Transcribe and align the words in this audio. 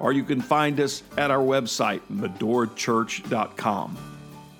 or 0.00 0.12
you 0.12 0.24
can 0.24 0.40
find 0.40 0.78
us 0.80 1.02
at 1.16 1.30
our 1.30 1.42
website, 1.42 2.00
medorachurch.com. 2.12 3.96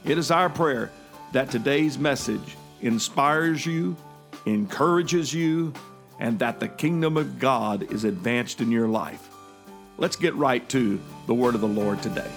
It 0.04 0.18
is 0.18 0.30
our 0.30 0.48
prayer 0.48 0.90
that 1.32 1.50
today's 1.50 1.98
message 1.98 2.56
inspires 2.80 3.66
you, 3.66 3.96
encourages 4.46 5.34
you, 5.34 5.72
and 6.18 6.38
that 6.38 6.60
the 6.60 6.68
kingdom 6.68 7.16
of 7.16 7.38
God 7.38 7.90
is 7.92 8.04
advanced 8.04 8.60
in 8.60 8.70
your 8.70 8.88
life. 8.88 9.28
Let's 9.98 10.16
get 10.16 10.34
right 10.34 10.66
to 10.70 11.00
the 11.26 11.34
word 11.34 11.54
of 11.54 11.60
the 11.60 11.68
Lord 11.68 12.02
today. 12.02 12.30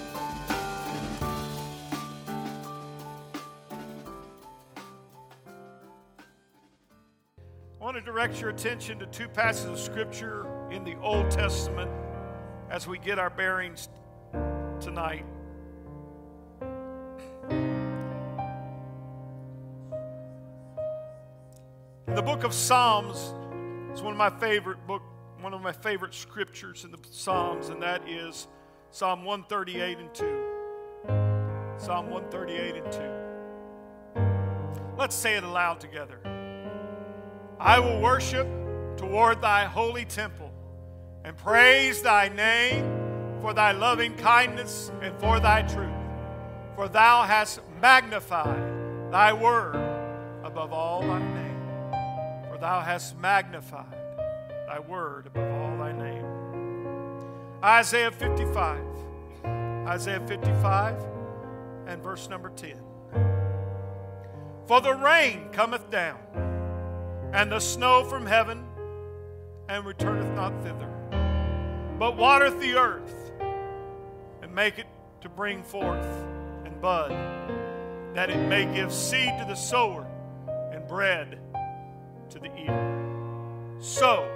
I 7.80 7.84
want 7.84 7.96
to 7.96 8.02
direct 8.02 8.40
your 8.40 8.50
attention 8.50 8.98
to 8.98 9.06
two 9.06 9.28
passages 9.28 9.70
of 9.70 9.78
Scripture 9.78 10.46
in 10.70 10.84
the 10.84 10.96
Old 11.00 11.30
Testament 11.30 11.90
as 12.70 12.86
we 12.86 12.98
get 12.98 13.18
our 13.18 13.30
bearings 13.30 13.88
tonight. 14.80 15.26
The 22.06 22.22
book 22.22 22.44
of 22.44 22.54
Psalms 22.54 23.34
is 23.92 24.00
one 24.02 24.12
of 24.12 24.18
my 24.18 24.30
favorite 24.30 24.86
book, 24.86 25.02
one 25.40 25.52
of 25.52 25.60
my 25.62 25.72
favorite 25.72 26.14
scriptures 26.14 26.84
in 26.84 26.92
the 26.92 26.98
Psalms, 27.10 27.70
and 27.70 27.82
that 27.82 28.08
is 28.08 28.46
Psalm 28.92 29.24
138 29.24 29.98
and 29.98 30.14
2. 30.14 30.24
Psalm 31.76 32.08
138 32.10 32.84
and 32.84 32.92
2. 32.92 33.00
Let's 34.96 35.16
say 35.16 35.36
it 35.36 35.44
aloud 35.44 35.80
together. 35.80 36.20
I 37.58 37.80
will 37.80 38.00
worship 38.00 38.46
toward 38.96 39.40
thy 39.40 39.64
holy 39.64 40.04
temple 40.04 40.49
and 41.24 41.36
praise 41.36 42.02
thy 42.02 42.28
name 42.28 43.00
for 43.40 43.54
thy 43.54 43.72
loving 43.72 44.16
kindness 44.16 44.90
and 45.02 45.18
for 45.18 45.40
thy 45.40 45.62
truth. 45.62 45.90
For 46.76 46.88
thou 46.88 47.22
hast 47.22 47.60
magnified 47.80 49.12
thy 49.12 49.32
word 49.32 49.76
above 50.44 50.72
all 50.72 51.02
thy 51.02 51.18
name. 51.18 51.90
For 52.50 52.58
thou 52.58 52.80
hast 52.80 53.18
magnified 53.18 53.98
thy 54.66 54.78
word 54.78 55.26
above 55.26 55.50
all 55.50 55.76
thy 55.76 55.92
name. 55.92 56.24
Isaiah 57.62 58.10
55. 58.10 58.80
Isaiah 59.44 60.26
55 60.26 60.96
and 61.86 62.02
verse 62.02 62.28
number 62.28 62.50
10. 62.50 62.76
For 64.66 64.80
the 64.80 64.94
rain 64.94 65.48
cometh 65.50 65.90
down, 65.90 66.18
and 67.32 67.50
the 67.50 67.58
snow 67.58 68.04
from 68.04 68.24
heaven, 68.24 68.64
and 69.68 69.84
returneth 69.84 70.32
not 70.36 70.52
thither 70.62 70.99
but 72.00 72.16
watereth 72.16 72.58
the 72.60 72.74
earth 72.76 73.30
and 74.40 74.54
make 74.54 74.78
it 74.78 74.86
to 75.20 75.28
bring 75.28 75.62
forth 75.62 76.06
and 76.64 76.80
bud, 76.80 77.10
that 78.14 78.30
it 78.30 78.38
may 78.48 78.64
give 78.74 78.90
seed 78.90 79.28
to 79.38 79.44
the 79.46 79.54
sower 79.54 80.06
and 80.72 80.88
bread 80.88 81.38
to 82.30 82.38
the 82.38 82.46
eater. 82.56 83.76
So, 83.80 84.26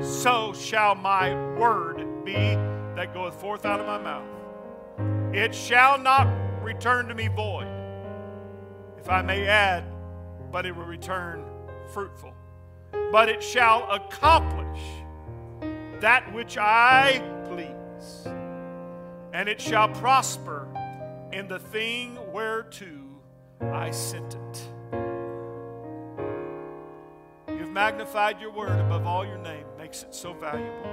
so 0.00 0.52
shall 0.52 0.96
my 0.96 1.32
word 1.56 2.24
be 2.24 2.56
that 2.96 3.14
goeth 3.14 3.40
forth 3.40 3.64
out 3.64 3.78
of 3.78 3.86
my 3.86 3.98
mouth. 3.98 4.26
It 5.32 5.54
shall 5.54 5.96
not 5.96 6.26
return 6.60 7.06
to 7.06 7.14
me 7.14 7.28
void, 7.28 7.68
if 8.98 9.08
I 9.08 9.22
may 9.22 9.46
add, 9.46 9.84
but 10.50 10.66
it 10.66 10.74
will 10.74 10.86
return 10.86 11.44
fruitful. 11.92 12.34
But 13.12 13.28
it 13.28 13.44
shall 13.44 13.88
accomplish 13.92 14.80
that 16.02 16.32
which 16.34 16.58
I 16.58 17.22
please, 17.48 18.26
and 19.32 19.48
it 19.48 19.60
shall 19.60 19.88
prosper 19.88 20.66
in 21.32 21.46
the 21.46 21.60
thing 21.60 22.18
whereto 22.32 22.88
I 23.60 23.92
sent 23.92 24.34
it. 24.34 24.68
You've 27.48 27.70
magnified 27.70 28.40
your 28.40 28.50
word 28.50 28.80
above 28.80 29.06
all 29.06 29.24
your 29.24 29.38
name, 29.38 29.64
makes 29.78 30.02
it 30.02 30.12
so 30.12 30.32
valuable. 30.32 30.90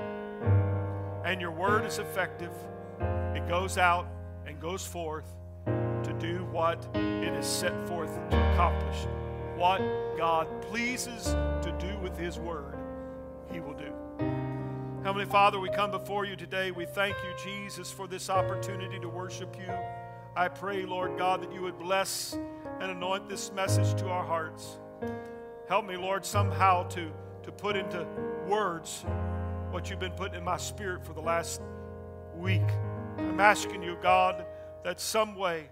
And 1.25 1.41
your 1.41 1.51
word 1.51 1.85
is 1.85 1.97
effective, 1.97 2.53
it 3.01 3.47
goes 3.49 3.79
out 3.79 4.07
and 4.45 4.61
goes 4.61 4.85
forth 4.85 5.25
to 5.65 6.15
do 6.19 6.45
what 6.51 6.87
it 6.93 7.33
is 7.33 7.47
set 7.47 7.73
forth 7.87 8.13
to 8.29 8.53
accomplish. 8.53 9.07
What 9.55 9.81
God 10.15 10.47
pleases 10.61 11.23
to 11.63 11.75
do 11.79 11.97
with 11.97 12.15
His 12.15 12.37
word, 12.37 12.77
He 13.51 13.59
will 13.59 13.73
do. 13.73 13.98
Heavenly 15.01 15.25
Father, 15.25 15.61
we 15.61 15.69
come 15.69 15.91
before 15.91 16.25
you 16.25 16.35
today. 16.35 16.71
We 16.71 16.85
thank 16.85 17.15
you, 17.23 17.31
Jesus, 17.41 17.89
for 17.89 18.05
this 18.05 18.29
opportunity 18.29 18.99
to 18.99 19.07
worship 19.07 19.55
you. 19.57 19.73
I 20.35 20.49
pray, 20.49 20.85
Lord 20.85 21.17
God, 21.17 21.41
that 21.41 21.53
you 21.53 21.61
would 21.61 21.79
bless 21.79 22.37
and 22.81 22.91
anoint 22.91 23.29
this 23.29 23.49
message 23.53 23.97
to 24.01 24.09
our 24.09 24.25
hearts. 24.25 24.77
Help 25.69 25.85
me, 25.87 25.95
Lord, 25.95 26.25
somehow 26.25 26.83
to, 26.89 27.09
to 27.43 27.51
put 27.51 27.77
into 27.77 28.05
words 28.45 29.05
what 29.71 29.89
you've 29.89 30.01
been 30.01 30.11
putting 30.11 30.37
in 30.37 30.43
my 30.43 30.57
spirit 30.57 31.05
for 31.05 31.13
the 31.13 31.21
last 31.21 31.61
week. 32.35 32.67
I'm 33.17 33.39
asking 33.39 33.81
you, 33.81 33.97
God, 34.01 34.45
that 34.83 34.99
some 34.99 35.33
way 35.33 35.69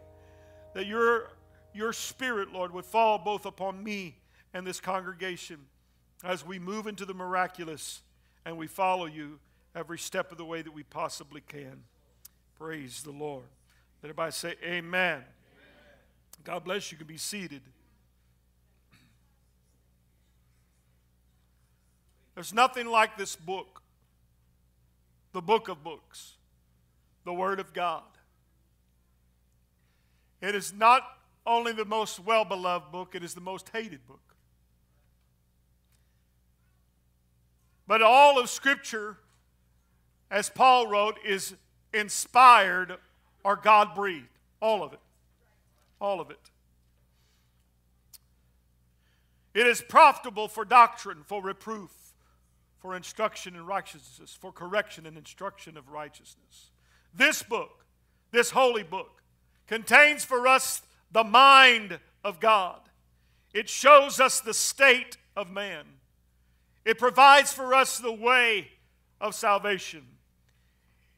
that 0.74 0.86
your, 0.86 1.32
your 1.74 1.92
spirit, 1.92 2.54
Lord, 2.54 2.72
would 2.74 2.86
fall 2.86 3.18
both 3.18 3.46
upon 3.46 3.84
me 3.84 4.20
and 4.54 4.66
this 4.66 4.80
congregation 4.80 5.66
as 6.24 6.46
we 6.46 6.60
move 6.60 6.88
into 6.88 7.04
the 7.06 7.14
miraculous 7.14 8.04
and 8.48 8.58
we 8.58 8.66
follow 8.66 9.06
you 9.06 9.40
every 9.76 10.00
step 10.00 10.32
of 10.32 10.38
the 10.38 10.46
way 10.46 10.62
that 10.62 10.74
we 10.74 10.82
possibly 10.82 11.42
can. 11.42 11.84
Praise 12.58 13.04
the 13.04 13.12
Lord. 13.12 13.44
Let 14.02 14.08
everybody 14.08 14.32
say, 14.32 14.56
Amen. 14.64 15.18
Amen. 15.18 15.26
God 16.46 16.64
bless 16.64 16.90
you. 16.90 16.96
You 16.96 17.00
can 17.00 17.08
be 17.08 17.18
seated. 17.18 17.62
There's 22.36 22.54
nothing 22.54 22.88
like 22.88 23.18
this 23.18 23.36
book, 23.36 23.82
the 25.34 25.42
book 25.42 25.68
of 25.68 25.84
books, 25.84 26.36
the 27.26 27.34
Word 27.34 27.60
of 27.60 27.74
God. 27.74 28.04
It 30.40 30.56
is 30.56 30.72
not 30.72 31.04
only 31.46 31.74
the 31.74 31.84
most 31.84 32.22
well 32.22 32.46
beloved 32.46 32.94
book, 32.94 33.14
it 33.14 33.26
is 33.26 33.34
the 33.34 33.42
most 33.42 33.68
hated 33.74 34.08
book. 34.08 34.27
But 37.88 38.02
all 38.02 38.38
of 38.38 38.50
Scripture, 38.50 39.18
as 40.30 40.50
Paul 40.50 40.88
wrote, 40.88 41.18
is 41.26 41.56
inspired 41.94 42.98
or 43.44 43.56
God 43.56 43.96
breathed. 43.96 44.28
All 44.62 44.84
of 44.84 44.94
it. 44.94 45.00
All 46.02 46.20
of 46.20 46.30
it. 46.30 46.40
It 49.54 49.66
is 49.66 49.82
profitable 49.82 50.48
for 50.48 50.66
doctrine, 50.66 51.24
for 51.26 51.42
reproof, 51.42 51.92
for 52.80 52.96
instruction 52.96 53.56
in 53.56 53.66
righteousness, 53.66 54.38
for 54.40 54.52
correction 54.52 55.08
and 55.08 55.18
instruction 55.18 55.78
of 55.78 55.90
righteousness. 55.90 56.72
This 57.14 57.42
book, 57.42 57.86
this 58.32 58.52
holy 58.52 58.84
book, 58.84 59.24
contains 59.66 60.24
for 60.24 60.48
us 60.48 60.82
the 61.12 61.24
mind 61.24 62.00
of 62.24 62.40
God. 62.40 62.82
It 63.54 63.70
shows 63.70 64.20
us 64.20 64.42
the 64.42 64.54
state 64.54 65.18
of 65.36 65.50
man. 65.50 65.86
It 66.88 66.98
provides 66.98 67.52
for 67.52 67.74
us 67.74 67.98
the 67.98 68.14
way 68.14 68.70
of 69.20 69.36
salvation. 69.36 70.06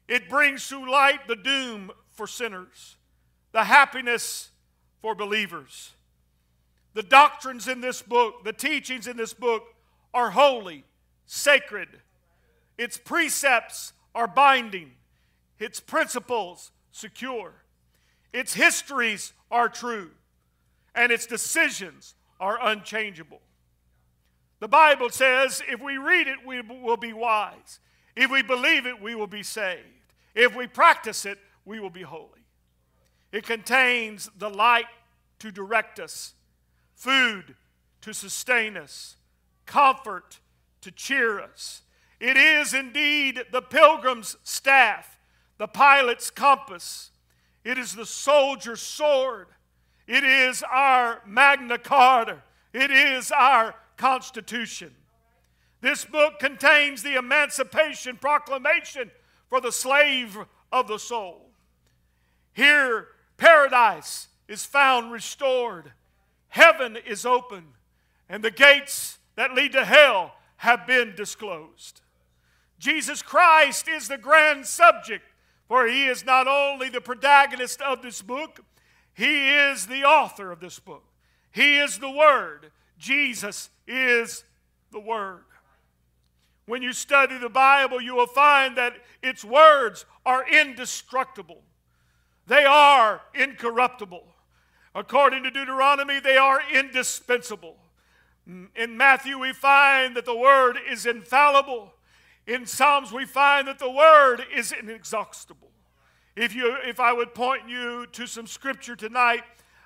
It 0.08 0.28
brings 0.28 0.68
to 0.68 0.84
light 0.84 1.28
the 1.28 1.36
doom 1.36 1.92
for 2.08 2.26
sinners, 2.26 2.96
the 3.52 3.62
happiness 3.62 4.50
for 5.00 5.14
believers. 5.14 5.92
The 6.94 7.04
doctrines 7.04 7.68
in 7.68 7.82
this 7.82 8.02
book, 8.02 8.42
the 8.42 8.52
teachings 8.52 9.06
in 9.06 9.16
this 9.16 9.32
book 9.32 9.62
are 10.12 10.30
holy, 10.30 10.82
sacred. 11.26 12.00
Its 12.76 12.98
precepts 12.98 13.92
are 14.12 14.26
binding, 14.26 14.90
its 15.60 15.78
principles 15.78 16.72
secure, 16.90 17.52
its 18.32 18.54
histories 18.54 19.34
are 19.52 19.68
true, 19.68 20.10
and 20.96 21.12
its 21.12 21.26
decisions 21.26 22.16
are 22.40 22.58
unchangeable. 22.60 23.40
The 24.60 24.68
Bible 24.68 25.08
says 25.08 25.62
if 25.68 25.80
we 25.80 25.96
read 25.96 26.28
it, 26.28 26.38
we 26.46 26.60
will 26.60 26.98
be 26.98 27.12
wise. 27.12 27.80
If 28.14 28.30
we 28.30 28.42
believe 28.42 28.86
it, 28.86 29.00
we 29.00 29.14
will 29.14 29.26
be 29.26 29.42
saved. 29.42 29.86
If 30.34 30.54
we 30.54 30.66
practice 30.66 31.24
it, 31.24 31.38
we 31.64 31.80
will 31.80 31.90
be 31.90 32.02
holy. 32.02 32.44
It 33.32 33.46
contains 33.46 34.30
the 34.36 34.50
light 34.50 34.86
to 35.38 35.50
direct 35.50 35.98
us, 35.98 36.34
food 36.94 37.54
to 38.02 38.12
sustain 38.12 38.76
us, 38.76 39.16
comfort 39.66 40.40
to 40.82 40.90
cheer 40.90 41.40
us. 41.40 41.82
It 42.18 42.36
is 42.36 42.74
indeed 42.74 43.44
the 43.50 43.62
pilgrim's 43.62 44.36
staff, 44.44 45.18
the 45.58 45.68
pilot's 45.68 46.30
compass. 46.30 47.10
It 47.64 47.78
is 47.78 47.94
the 47.94 48.06
soldier's 48.06 48.82
sword. 48.82 49.46
It 50.06 50.24
is 50.24 50.62
our 50.70 51.22
Magna 51.26 51.78
Carta. 51.78 52.42
It 52.74 52.90
is 52.90 53.32
our 53.32 53.74
Constitution. 54.00 54.94
This 55.82 56.06
book 56.06 56.38
contains 56.38 57.02
the 57.02 57.18
Emancipation 57.18 58.16
Proclamation 58.16 59.10
for 59.50 59.60
the 59.60 59.70
slave 59.70 60.38
of 60.72 60.88
the 60.88 60.98
soul. 60.98 61.50
Here, 62.54 63.08
paradise 63.36 64.28
is 64.48 64.64
found 64.64 65.12
restored, 65.12 65.92
heaven 66.48 66.96
is 66.96 67.26
open, 67.26 67.74
and 68.26 68.42
the 68.42 68.50
gates 68.50 69.18
that 69.36 69.54
lead 69.54 69.72
to 69.72 69.84
hell 69.84 70.32
have 70.56 70.86
been 70.86 71.14
disclosed. 71.14 72.00
Jesus 72.78 73.20
Christ 73.20 73.86
is 73.86 74.08
the 74.08 74.16
grand 74.16 74.64
subject, 74.64 75.24
for 75.68 75.86
he 75.86 76.06
is 76.06 76.24
not 76.24 76.48
only 76.48 76.88
the 76.88 77.02
protagonist 77.02 77.82
of 77.82 78.00
this 78.00 78.22
book, 78.22 78.60
he 79.12 79.50
is 79.50 79.86
the 79.86 80.04
author 80.04 80.50
of 80.50 80.60
this 80.60 80.78
book. 80.78 81.04
He 81.52 81.76
is 81.76 81.98
the 81.98 82.10
Word. 82.10 82.72
Jesus 83.00 83.70
is 83.88 84.44
the 84.92 85.00
Word. 85.00 85.44
When 86.66 86.82
you 86.82 86.92
study 86.92 87.38
the 87.38 87.48
Bible, 87.48 88.00
you 88.00 88.14
will 88.14 88.26
find 88.28 88.76
that 88.76 88.92
its 89.22 89.44
words 89.44 90.04
are 90.24 90.46
indestructible, 90.46 91.62
they 92.46 92.64
are 92.64 93.22
incorruptible. 93.34 94.24
According 94.92 95.44
to 95.44 95.52
Deuteronomy, 95.52 96.18
they 96.18 96.36
are 96.36 96.60
indispensable. 96.72 97.76
In 98.74 98.96
Matthew, 98.96 99.38
we 99.38 99.52
find 99.52 100.16
that 100.16 100.24
the 100.24 100.36
Word 100.36 100.78
is 100.90 101.06
infallible. 101.06 101.92
In 102.46 102.66
Psalms, 102.66 103.12
we 103.12 103.24
find 103.24 103.68
that 103.68 103.78
the 103.78 103.90
Word 103.90 104.40
is 104.52 104.72
inexhaustible. 104.72 105.70
If, 106.34 106.54
you, 106.56 106.76
if 106.84 106.98
I 106.98 107.12
would 107.12 107.34
point 107.34 107.68
you 107.68 108.06
to 108.12 108.26
some 108.26 108.48
scripture 108.48 108.96
tonight, 108.96 109.44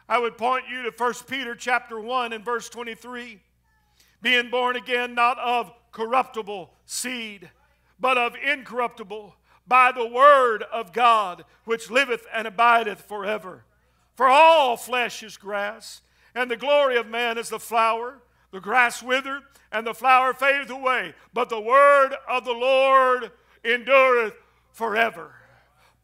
I 0.09 0.19
would 0.19 0.37
point 0.37 0.65
you 0.71 0.83
to 0.83 0.91
1 0.91 1.15
Peter 1.29 1.55
chapter 1.55 1.99
1 1.99 2.33
and 2.33 2.45
verse 2.45 2.69
23. 2.69 3.41
Being 4.21 4.51
born 4.51 4.77
again, 4.77 5.15
not 5.15 5.39
of 5.39 5.73
corruptible 5.93 6.71
seed, 6.85 7.51
but 7.99 8.19
of 8.19 8.35
incorruptible, 8.37 9.35
by 9.67 9.93
the 9.93 10.07
word 10.07 10.63
of 10.65 10.93
God, 10.93 11.45
which 11.65 11.91
liveth 11.91 12.27
and 12.33 12.47
abideth 12.47 13.01
forever. 13.03 13.65
For 14.15 14.29
all 14.29 14.77
flesh 14.77 15.23
is 15.23 15.37
grass, 15.37 16.03
and 16.35 16.51
the 16.51 16.57
glory 16.57 16.99
of 16.99 17.07
man 17.07 17.39
is 17.39 17.49
the 17.49 17.59
flower. 17.59 18.19
The 18.51 18.61
grass 18.61 19.03
withereth, 19.03 19.45
and 19.73 19.87
the 19.87 19.95
flower 19.95 20.35
fadeth 20.35 20.71
away, 20.71 21.15
but 21.33 21.49
the 21.49 21.61
word 21.61 22.15
of 22.29 22.45
the 22.45 22.53
Lord 22.53 23.33
endureth 23.65 24.35
forever. 24.73 25.35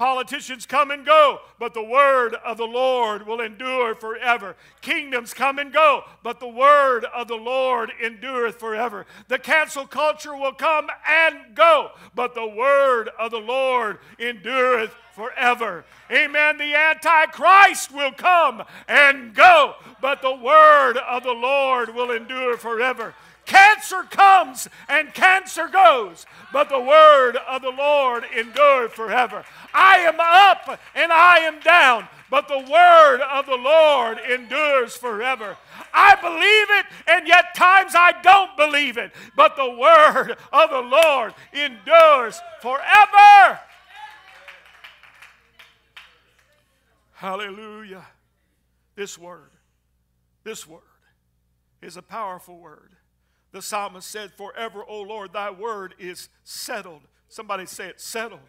Politicians 0.00 0.64
come 0.64 0.90
and 0.90 1.04
go, 1.04 1.40
but 1.58 1.74
the 1.74 1.82
word 1.82 2.34
of 2.42 2.56
the 2.56 2.64
Lord 2.64 3.26
will 3.26 3.42
endure 3.42 3.94
forever. 3.94 4.56
Kingdoms 4.80 5.34
come 5.34 5.58
and 5.58 5.70
go, 5.70 6.04
but 6.22 6.40
the 6.40 6.48
word 6.48 7.04
of 7.14 7.28
the 7.28 7.36
Lord 7.36 7.92
endureth 8.02 8.58
forever. 8.58 9.04
The 9.28 9.38
cancel 9.38 9.86
culture 9.86 10.34
will 10.34 10.54
come 10.54 10.88
and 11.06 11.54
go, 11.54 11.90
but 12.14 12.34
the 12.34 12.46
word 12.46 13.10
of 13.18 13.30
the 13.30 13.40
Lord 13.40 13.98
endureth 14.18 14.94
forever. 15.14 15.84
Amen. 16.10 16.56
The 16.56 16.74
Antichrist 16.74 17.92
will 17.92 18.12
come 18.12 18.62
and 18.88 19.34
go, 19.34 19.74
but 20.00 20.22
the 20.22 20.34
word 20.34 20.96
of 20.96 21.24
the 21.24 21.32
Lord 21.32 21.94
will 21.94 22.10
endure 22.10 22.56
forever. 22.56 23.14
Cancer 23.46 24.02
comes 24.04 24.68
and 24.88 25.12
cancer 25.12 25.68
goes, 25.68 26.26
but 26.52 26.68
the 26.68 26.80
word 26.80 27.36
of 27.48 27.62
the 27.62 27.70
Lord 27.70 28.24
endures 28.36 28.92
forever. 28.92 29.44
I 29.74 29.98
am 29.98 30.20
up 30.20 30.80
and 30.94 31.12
I 31.12 31.38
am 31.38 31.60
down, 31.60 32.06
but 32.30 32.48
the 32.48 32.58
word 32.58 33.20
of 33.22 33.46
the 33.46 33.56
Lord 33.56 34.18
endures 34.18 34.96
forever. 34.96 35.56
I 35.92 36.14
believe 36.16 36.78
it, 36.78 36.86
and 37.08 37.26
yet 37.26 37.54
times 37.56 37.92
I 37.94 38.14
don't 38.22 38.56
believe 38.56 38.96
it, 38.96 39.12
but 39.34 39.56
the 39.56 39.70
word 39.70 40.36
of 40.52 40.70
the 40.70 40.80
Lord 40.80 41.34
endures 41.52 42.40
forever. 42.60 43.58
Hallelujah. 47.12 48.06
This 48.94 49.18
word, 49.18 49.50
this 50.44 50.66
word 50.66 50.82
is 51.82 51.96
a 51.96 52.02
powerful 52.02 52.58
word. 52.58 52.92
The 53.52 53.62
psalmist 53.62 54.08
said, 54.08 54.32
Forever, 54.32 54.84
O 54.86 55.02
Lord, 55.02 55.32
thy 55.32 55.50
word 55.50 55.94
is 55.98 56.28
settled. 56.44 57.02
Somebody 57.28 57.66
say 57.66 57.88
it, 57.88 58.00
settled. 58.00 58.40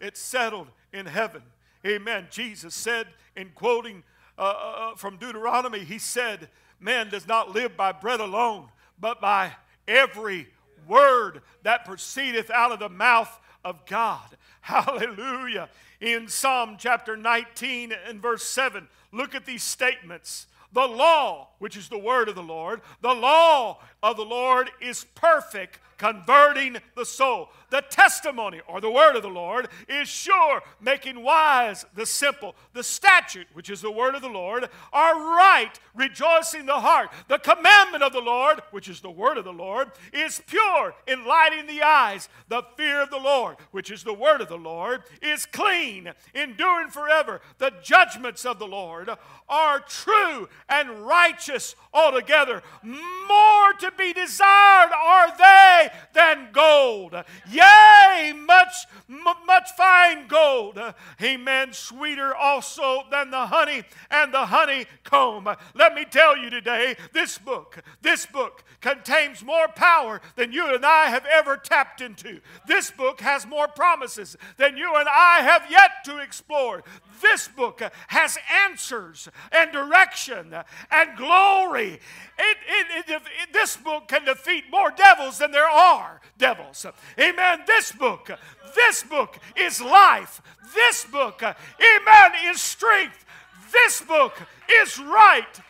It's 0.00 0.20
settled 0.20 0.68
in 0.92 1.06
heaven. 1.06 1.42
Amen. 1.86 2.28
Jesus 2.30 2.74
said, 2.74 3.06
in 3.36 3.50
quoting 3.54 4.02
uh, 4.38 4.42
uh, 4.42 4.44
uh, 4.44 4.94
from 4.96 5.16
Deuteronomy, 5.16 5.80
he 5.80 5.98
said, 5.98 6.48
Man 6.80 7.08
does 7.08 7.28
not 7.28 7.54
live 7.54 7.76
by 7.76 7.92
bread 7.92 8.20
alone, 8.20 8.68
but 9.00 9.20
by 9.20 9.52
every 9.86 10.48
word 10.88 11.42
that 11.62 11.84
proceedeth 11.84 12.50
out 12.50 12.72
of 12.72 12.78
the 12.80 12.88
mouth 12.88 13.40
of 13.64 13.86
God. 13.86 14.36
Hallelujah. 14.60 15.68
In 16.00 16.28
Psalm 16.28 16.76
chapter 16.78 17.16
19 17.16 17.92
and 18.08 18.20
verse 18.20 18.42
7, 18.44 18.88
look 19.12 19.34
at 19.34 19.46
these 19.46 19.62
statements. 19.62 20.46
The 20.72 20.86
law, 20.86 21.48
which 21.58 21.76
is 21.76 21.88
the 21.88 21.98
word 21.98 22.28
of 22.28 22.34
the 22.34 22.42
Lord, 22.42 22.80
the 23.00 23.12
law 23.12 23.78
of 24.02 24.16
the 24.16 24.24
Lord 24.24 24.70
is 24.80 25.04
perfect, 25.14 25.78
converting 26.02 26.76
the 26.96 27.04
soul. 27.04 27.48
The 27.70 27.80
testimony 27.88 28.60
or 28.66 28.80
the 28.80 28.90
word 28.90 29.14
of 29.14 29.22
the 29.22 29.28
Lord 29.28 29.68
is 29.88 30.08
sure, 30.08 30.60
making 30.80 31.22
wise 31.22 31.86
the 31.94 32.04
simple. 32.04 32.56
The 32.72 32.82
statute, 32.82 33.46
which 33.52 33.70
is 33.70 33.80
the 33.80 33.90
word 33.90 34.16
of 34.16 34.20
the 34.20 34.28
Lord, 34.28 34.68
are 34.92 35.14
right, 35.14 35.70
rejoicing 35.94 36.66
the 36.66 36.80
heart. 36.80 37.10
The 37.28 37.38
commandment 37.38 38.02
of 38.02 38.12
the 38.12 38.20
Lord, 38.20 38.62
which 38.72 38.88
is 38.88 39.00
the 39.00 39.12
word 39.12 39.38
of 39.38 39.44
the 39.44 39.52
Lord, 39.52 39.92
is 40.12 40.42
pure, 40.44 40.92
enlightening 41.06 41.68
the 41.68 41.84
eyes. 41.84 42.28
The 42.48 42.64
fear 42.76 43.00
of 43.00 43.10
the 43.10 43.18
Lord, 43.18 43.56
which 43.70 43.92
is 43.92 44.02
the 44.02 44.12
word 44.12 44.40
of 44.40 44.48
the 44.48 44.58
Lord, 44.58 45.04
is 45.22 45.46
clean, 45.46 46.12
enduring 46.34 46.88
forever. 46.88 47.40
The 47.58 47.72
judgments 47.80 48.44
of 48.44 48.58
the 48.58 48.66
Lord 48.66 49.08
are 49.48 49.80
true 49.80 50.48
and 50.68 51.06
righteous 51.06 51.76
altogether. 51.94 52.60
More 52.82 53.72
to 53.78 53.92
be 53.96 54.12
desired 54.12 54.90
are 54.92 55.38
they 55.38 55.91
than 56.12 56.48
gold. 56.52 57.14
Yea, 57.50 58.32
much, 58.34 58.86
much 59.08 59.70
fine 59.76 60.26
gold. 60.26 60.78
Amen. 61.22 61.72
Sweeter 61.72 62.34
also 62.34 63.02
than 63.10 63.30
the 63.30 63.46
honey 63.46 63.84
and 64.10 64.32
the 64.32 64.46
honeycomb. 64.46 65.48
Let 65.74 65.94
me 65.94 66.04
tell 66.04 66.36
you 66.36 66.50
today, 66.50 66.96
this 67.12 67.38
book, 67.38 67.82
this 68.00 68.26
book 68.26 68.64
contains 68.80 69.44
more 69.44 69.68
power 69.68 70.20
than 70.36 70.52
you 70.52 70.74
and 70.74 70.84
I 70.84 71.06
have 71.06 71.24
ever 71.26 71.56
tapped 71.56 72.00
into. 72.00 72.40
This 72.66 72.90
book 72.90 73.20
has 73.20 73.46
more 73.46 73.68
promises 73.68 74.36
than 74.56 74.76
you 74.76 74.94
and 74.96 75.08
I 75.08 75.40
have 75.42 75.70
yet 75.70 76.04
to 76.06 76.18
explore. 76.18 76.82
This 77.20 77.48
book 77.48 77.82
has 78.08 78.38
answers 78.66 79.28
and 79.50 79.72
direction 79.72 80.54
and 80.90 81.16
glory. 81.16 82.00
It, 82.38 82.56
it, 82.68 83.04
it, 83.08 83.22
this 83.52 83.76
book 83.76 84.08
can 84.08 84.24
defeat 84.24 84.64
more 84.70 84.90
devils 84.90 85.38
than 85.38 85.50
there 85.50 85.68
are 85.68 86.20
devils. 86.38 86.86
Amen. 87.18 87.60
This 87.66 87.92
book, 87.92 88.30
this 88.74 89.02
book 89.02 89.38
is 89.56 89.80
life. 89.80 90.40
This 90.74 91.04
book, 91.04 91.42
amen, 91.42 92.32
is 92.46 92.60
strength. 92.60 93.24
This 93.72 94.00
book 94.02 94.34
is 94.80 94.98
right. 94.98 95.60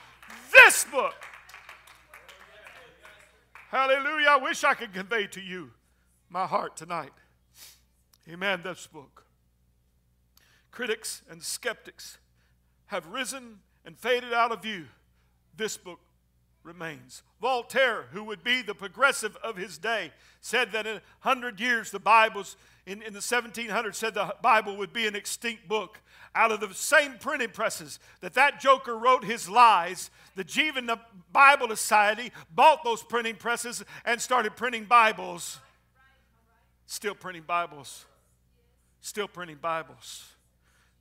This 0.52 0.84
book. 0.84 1.14
Hallelujah. 3.68 4.28
I 4.30 4.37
wish 4.37 4.64
I 4.64 4.75
could 4.75 4.92
convey 4.92 5.26
to 5.28 5.40
you 5.40 5.70
my 6.28 6.46
heart 6.46 6.76
tonight. 6.76 7.12
Amen. 8.28 8.61
This 8.62 8.87
book. 8.87 9.22
Critics 10.73 11.23
and 11.31 11.43
skeptics 11.43 12.19
have 12.87 13.07
risen 13.07 13.61
and 13.85 13.97
faded 13.97 14.33
out 14.33 14.50
of 14.50 14.62
view. 14.62 14.87
This 15.57 15.76
book 15.76 16.00
remains. 16.64 17.23
Voltaire, 17.41 18.07
who 18.12 18.25
would 18.25 18.43
be 18.43 18.62
the 18.62 18.75
progressive 18.75 19.37
of 19.37 19.57
his 19.57 19.79
day, 19.79 20.12
said 20.41 20.73
that 20.73 20.87
in 20.87 20.95
100 21.23 21.61
years 21.61 21.91
the 21.91 22.00
Bible's 22.00 22.57
in, 22.85 23.00
in 23.02 23.12
the 23.12 23.21
1700s 23.21 23.95
said 23.95 24.14
the 24.14 24.35
Bible 24.43 24.76
would 24.76 24.93
be 24.93 25.07
an 25.07 25.14
extinct 25.14 25.69
book. 25.69 26.00
Out 26.35 26.50
of 26.50 26.61
the 26.61 26.73
same 26.75 27.14
printing 27.21 27.50
presses 27.50 28.00
that 28.21 28.35
that 28.35 28.61
joker 28.61 28.97
wrote 28.97 29.25
his 29.25 29.49
lies, 29.49 30.11
the 30.35 30.43
Geneva 30.43 31.00
Bible 31.33 31.69
Society 31.69 32.33
bought 32.52 32.83
those 32.83 33.02
printing 33.02 33.37
presses 33.37 33.85
and 34.05 34.21
started 34.21 34.57
printing 34.57 34.85
Bibles. 34.85 35.59
Still 36.87 37.14
printing 37.14 37.45
Bibles. 37.47 38.07
Still 39.00 39.29
printing 39.29 39.59
Bibles. 39.61 40.25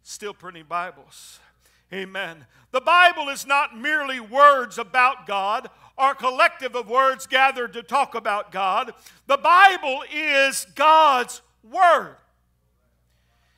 Still 0.03 0.33
printing 0.33 0.65
Bibles. 0.67 1.39
Amen. 1.93 2.45
The 2.71 2.81
Bible 2.81 3.29
is 3.29 3.45
not 3.45 3.77
merely 3.77 4.19
words 4.19 4.77
about 4.77 5.27
God 5.27 5.69
or 5.97 6.15
collective 6.15 6.75
of 6.75 6.89
words 6.89 7.27
gathered 7.27 7.73
to 7.73 7.83
talk 7.83 8.15
about 8.15 8.51
God. 8.51 8.93
The 9.27 9.37
Bible 9.37 10.03
is 10.11 10.65
God's 10.75 11.41
Word. 11.63 12.15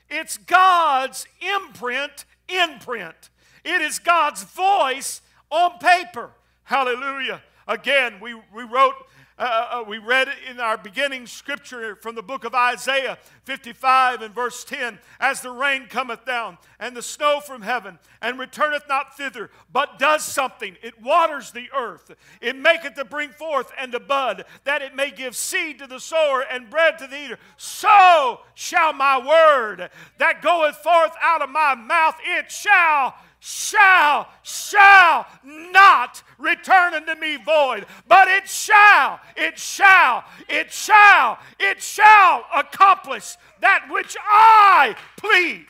It's 0.09 0.37
God's 0.37 1.27
imprint, 1.41 2.25
imprint. 2.49 3.29
It 3.63 3.81
is 3.81 3.99
God's 3.99 4.43
voice 4.43 5.21
on 5.49 5.77
paper. 5.79 6.31
Hallelujah. 6.63 7.41
Again, 7.67 8.19
we, 8.19 8.33
we 8.33 8.63
wrote 8.63 8.95
uh, 9.37 9.67
uh, 9.71 9.83
we 9.87 9.97
read 9.97 10.27
in 10.49 10.59
our 10.59 10.77
beginning 10.77 11.25
scripture 11.25 11.95
from 11.95 12.13
the 12.13 12.21
book 12.21 12.43
of 12.43 12.53
Isaiah 12.53 13.17
55 13.45 14.21
and 14.21 14.33
verse 14.33 14.63
10 14.63 14.99
As 15.19 15.41
the 15.41 15.49
rain 15.49 15.87
cometh 15.87 16.23
down, 16.23 16.57
and 16.79 16.95
the 16.95 17.01
snow 17.01 17.39
from 17.39 17.63
heaven, 17.63 17.97
and 18.21 18.37
returneth 18.37 18.83
not 18.87 19.17
thither, 19.17 19.49
but 19.71 19.97
does 19.97 20.23
something. 20.23 20.77
It 20.83 21.01
waters 21.01 21.51
the 21.51 21.67
earth, 21.75 22.11
it 22.41 22.55
maketh 22.55 22.95
to 22.95 23.05
bring 23.05 23.29
forth 23.29 23.71
and 23.79 23.91
to 23.93 23.99
bud, 23.99 24.45
that 24.65 24.81
it 24.83 24.95
may 24.95 25.09
give 25.09 25.35
seed 25.35 25.79
to 25.79 25.87
the 25.87 25.99
sower 25.99 26.41
and 26.41 26.69
bread 26.69 26.99
to 26.99 27.07
the 27.07 27.25
eater. 27.25 27.39
So 27.57 28.41
shall 28.53 28.93
my 28.93 29.17
word 29.17 29.89
that 30.19 30.41
goeth 30.41 30.75
forth 30.77 31.13
out 31.21 31.41
of 31.41 31.49
my 31.49 31.73
mouth, 31.73 32.15
it 32.23 32.51
shall 32.51 33.15
shall, 33.45 34.29
shall 34.41 35.27
not 35.43 36.23
return 36.37 36.93
unto 36.93 37.13
me 37.15 37.35
void, 37.35 37.85
but 38.07 38.29
it 38.29 38.47
shall, 38.47 39.19
it 39.35 39.59
shall, 39.59 40.23
it 40.47 40.71
shall, 40.71 41.37
it 41.59 41.81
shall 41.81 42.45
accomplish 42.55 43.35
that 43.59 43.85
which 43.91 44.15
I 44.21 44.95
please. 45.17 45.65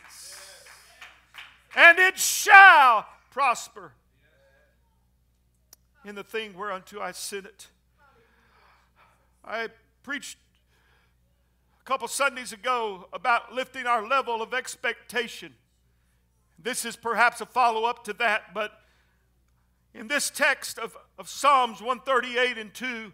And 1.76 1.98
it 1.98 2.20
shall 2.20 3.08
prosper 3.32 3.94
in 6.06 6.14
the 6.14 6.24
thing 6.24 6.54
whereunto 6.56 7.02
I 7.02 7.12
sent 7.12 7.48
it. 7.48 7.70
I 9.44 9.70
preached 10.04 10.38
a 11.82 11.84
couple 11.86 12.08
Sundays 12.08 12.54
ago 12.54 13.08
about 13.12 13.52
lifting 13.52 13.88
our 13.88 14.08
level 14.08 14.44
of 14.44 14.54
expectation. 14.54 15.56
This 16.64 16.86
is 16.86 16.96
perhaps 16.96 17.42
a 17.42 17.46
follow 17.46 17.84
up 17.84 18.06
to 18.06 18.14
that, 18.14 18.54
but 18.54 18.80
in 19.94 20.08
this 20.08 20.30
text 20.30 20.80
of, 20.80 20.98
of 21.20 21.30
Psalms 21.30 21.82
138 21.82 22.58
and 22.58 22.74
2, 22.74 23.12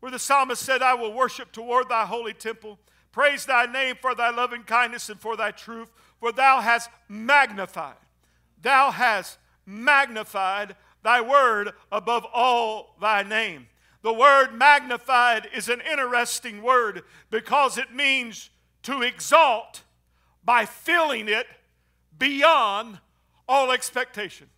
where 0.00 0.12
the 0.12 0.18
psalmist 0.18 0.62
said, 0.62 0.82
I 0.82 0.94
will 0.94 1.12
worship 1.12 1.52
toward 1.52 1.88
thy 1.88 2.04
holy 2.04 2.34
temple, 2.34 2.78
praise 3.12 3.46
thy 3.46 3.66
name 3.66 3.96
for 4.00 4.14
thy 4.14 4.30
loving 4.30 4.62
kindness 4.62 5.08
and 5.08 5.18
for 5.18 5.36
thy 5.36 5.50
truth, 5.50 5.90
for 6.20 6.32
thou 6.32 6.60
hast 6.60 6.90
magnified, 7.08 7.96
thou 8.60 8.90
hast 8.90 9.38
magnified 9.64 10.76
thy 11.02 11.20
word 11.20 11.72
above 11.90 12.26
all 12.32 12.94
thy 13.00 13.22
name. 13.22 13.68
The 14.02 14.12
word 14.12 14.52
magnified 14.52 15.48
is 15.54 15.68
an 15.68 15.80
interesting 15.80 16.62
word 16.62 17.02
because 17.30 17.78
it 17.78 17.92
means 17.92 18.50
to 18.82 19.02
exalt 19.02 19.82
by 20.44 20.64
filling 20.64 21.28
it 21.28 21.46
beyond 22.18 22.98
all 23.48 23.70
expectation. 23.72 24.48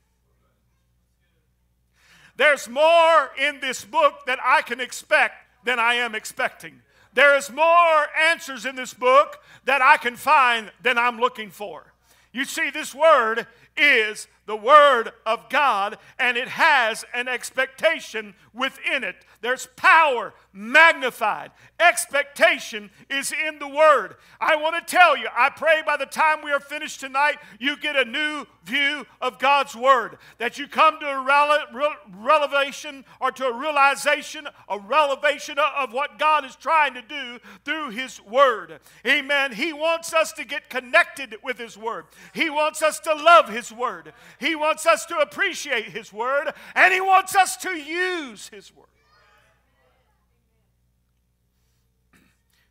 There's 2.37 2.69
more 2.69 3.31
in 3.39 3.61
this 3.61 3.85
book 3.85 4.27
that 4.27 4.39
I 4.45 4.63
can 4.63 4.81
expect 4.81 5.35
than 5.65 5.79
I 5.79 5.95
am 5.95 6.15
expecting. 6.15 6.81
There 7.13 7.37
is 7.37 7.51
more 7.51 8.07
answers 8.31 8.65
in 8.65 8.77
this 8.77 8.95
book 8.95 9.43
that 9.65 9.83
I 9.83 9.97
can 9.97 10.15
find 10.15 10.71
than 10.83 10.99
I'm 10.99 11.19
looking 11.19 11.51
for. 11.51 11.93
You 12.33 12.45
see, 12.45 12.71
this 12.71 12.95
word 12.95 13.47
is 13.77 14.29
the 14.49 14.57
Word 14.57 15.13
of 15.27 15.49
God, 15.51 15.99
and 16.19 16.39
it 16.39 16.49
has 16.49 17.05
an 17.13 17.29
expectation 17.29 18.35
within 18.55 19.05
it. 19.05 19.17
There's 19.43 19.69
power 19.77 20.33
magnified. 20.53 21.53
Expectation 21.79 22.91
is 23.09 23.31
in 23.31 23.59
the 23.59 23.69
Word. 23.69 24.17
I 24.41 24.57
want 24.57 24.75
to 24.75 24.97
tell 24.97 25.17
you, 25.17 25.29
I 25.37 25.51
pray 25.51 25.83
by 25.87 25.97
the 25.97 26.07
time 26.07 26.39
we 26.43 26.51
are 26.51 26.61
finished 26.61 26.99
tonight, 26.99 27.37
you 27.61 27.77
get 27.77 27.95
a 27.95 28.05
new 28.05 28.47
view 28.65 29.07
of 29.21 29.39
God's 29.39 29.77
Word. 29.77 30.19
That 30.39 30.59
you 30.59 30.67
come 30.67 30.99
to 30.99 31.07
a 31.07 31.23
rele- 31.23 31.95
revelation 32.17 33.05
or 33.21 33.31
to 33.33 33.47
a 33.47 33.57
realization, 33.57 34.49
a 34.69 34.79
revelation 34.79 35.59
of 35.59 35.93
what 35.93 36.19
God 36.19 36.45
is 36.45 36.57
trying 36.57 36.95
to 36.95 37.03
do 37.03 37.39
through 37.65 37.91
His 37.91 38.21
Word. 38.23 38.81
Amen. 39.07 39.53
He 39.53 39.73
wants 39.73 40.15
us 40.15 40.33
to 40.33 40.45
get 40.45 40.71
connected 40.71 41.37
with 41.45 41.59
His 41.59 41.77
Word, 41.77 42.07
He 42.33 42.49
wants 42.49 42.83
us 42.83 42.99
to 43.01 43.15
love 43.15 43.51
His 43.51 43.71
Word. 43.71 44.15
He 44.39 44.55
wants 44.55 44.87
us 44.87 45.07
to 45.07 45.17
appreciate 45.19 45.87
His 45.87 46.13
Word, 46.13 46.53
and 46.75 46.93
He 46.93 47.01
wants 47.01 47.35
us 47.35 47.57
to 47.59 47.71
use 47.71 48.49
His 48.49 48.75
Word. 48.75 48.87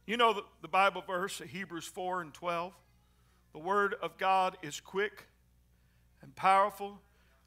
You 0.05 0.15
know 0.15 0.33
the, 0.33 0.43
the 0.61 0.67
Bible 0.69 1.03
verse, 1.05 1.41
Hebrews 1.45 1.85
4 1.85 2.21
and 2.21 2.33
12? 2.33 2.73
The 3.51 3.59
Word 3.59 3.95
of 4.01 4.17
God 4.17 4.57
is 4.61 4.79
quick 4.79 5.25
and 6.21 6.33
powerful 6.35 6.99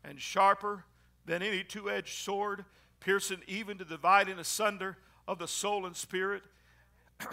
and 0.05 0.21
sharper 0.21 0.85
than 1.25 1.43
any 1.43 1.65
two 1.65 1.91
edged 1.91 2.19
sword, 2.19 2.65
piercing 3.01 3.41
even 3.47 3.79
to 3.79 3.85
dividing 3.85 4.39
asunder 4.39 4.99
of 5.27 5.39
the 5.39 5.49
soul 5.49 5.87
and 5.87 5.97
spirit. 5.97 6.43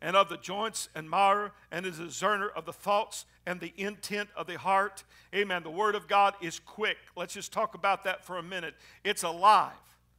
and 0.00 0.16
of 0.16 0.28
the 0.28 0.36
joints 0.36 0.88
and 0.94 1.10
marrow, 1.10 1.50
and 1.70 1.84
is 1.84 1.98
a 1.98 2.04
discerner 2.04 2.48
of 2.48 2.64
the 2.64 2.72
thoughts 2.72 3.24
and 3.48 3.58
the 3.60 3.72
intent 3.78 4.28
of 4.36 4.46
the 4.46 4.58
heart. 4.58 5.04
Amen. 5.34 5.62
The 5.62 5.70
Word 5.70 5.94
of 5.94 6.06
God 6.06 6.34
is 6.42 6.60
quick. 6.60 6.98
Let's 7.16 7.32
just 7.32 7.50
talk 7.50 7.74
about 7.74 8.04
that 8.04 8.22
for 8.22 8.36
a 8.36 8.42
minute. 8.42 8.74
It's 9.04 9.22
alive. 9.22 9.72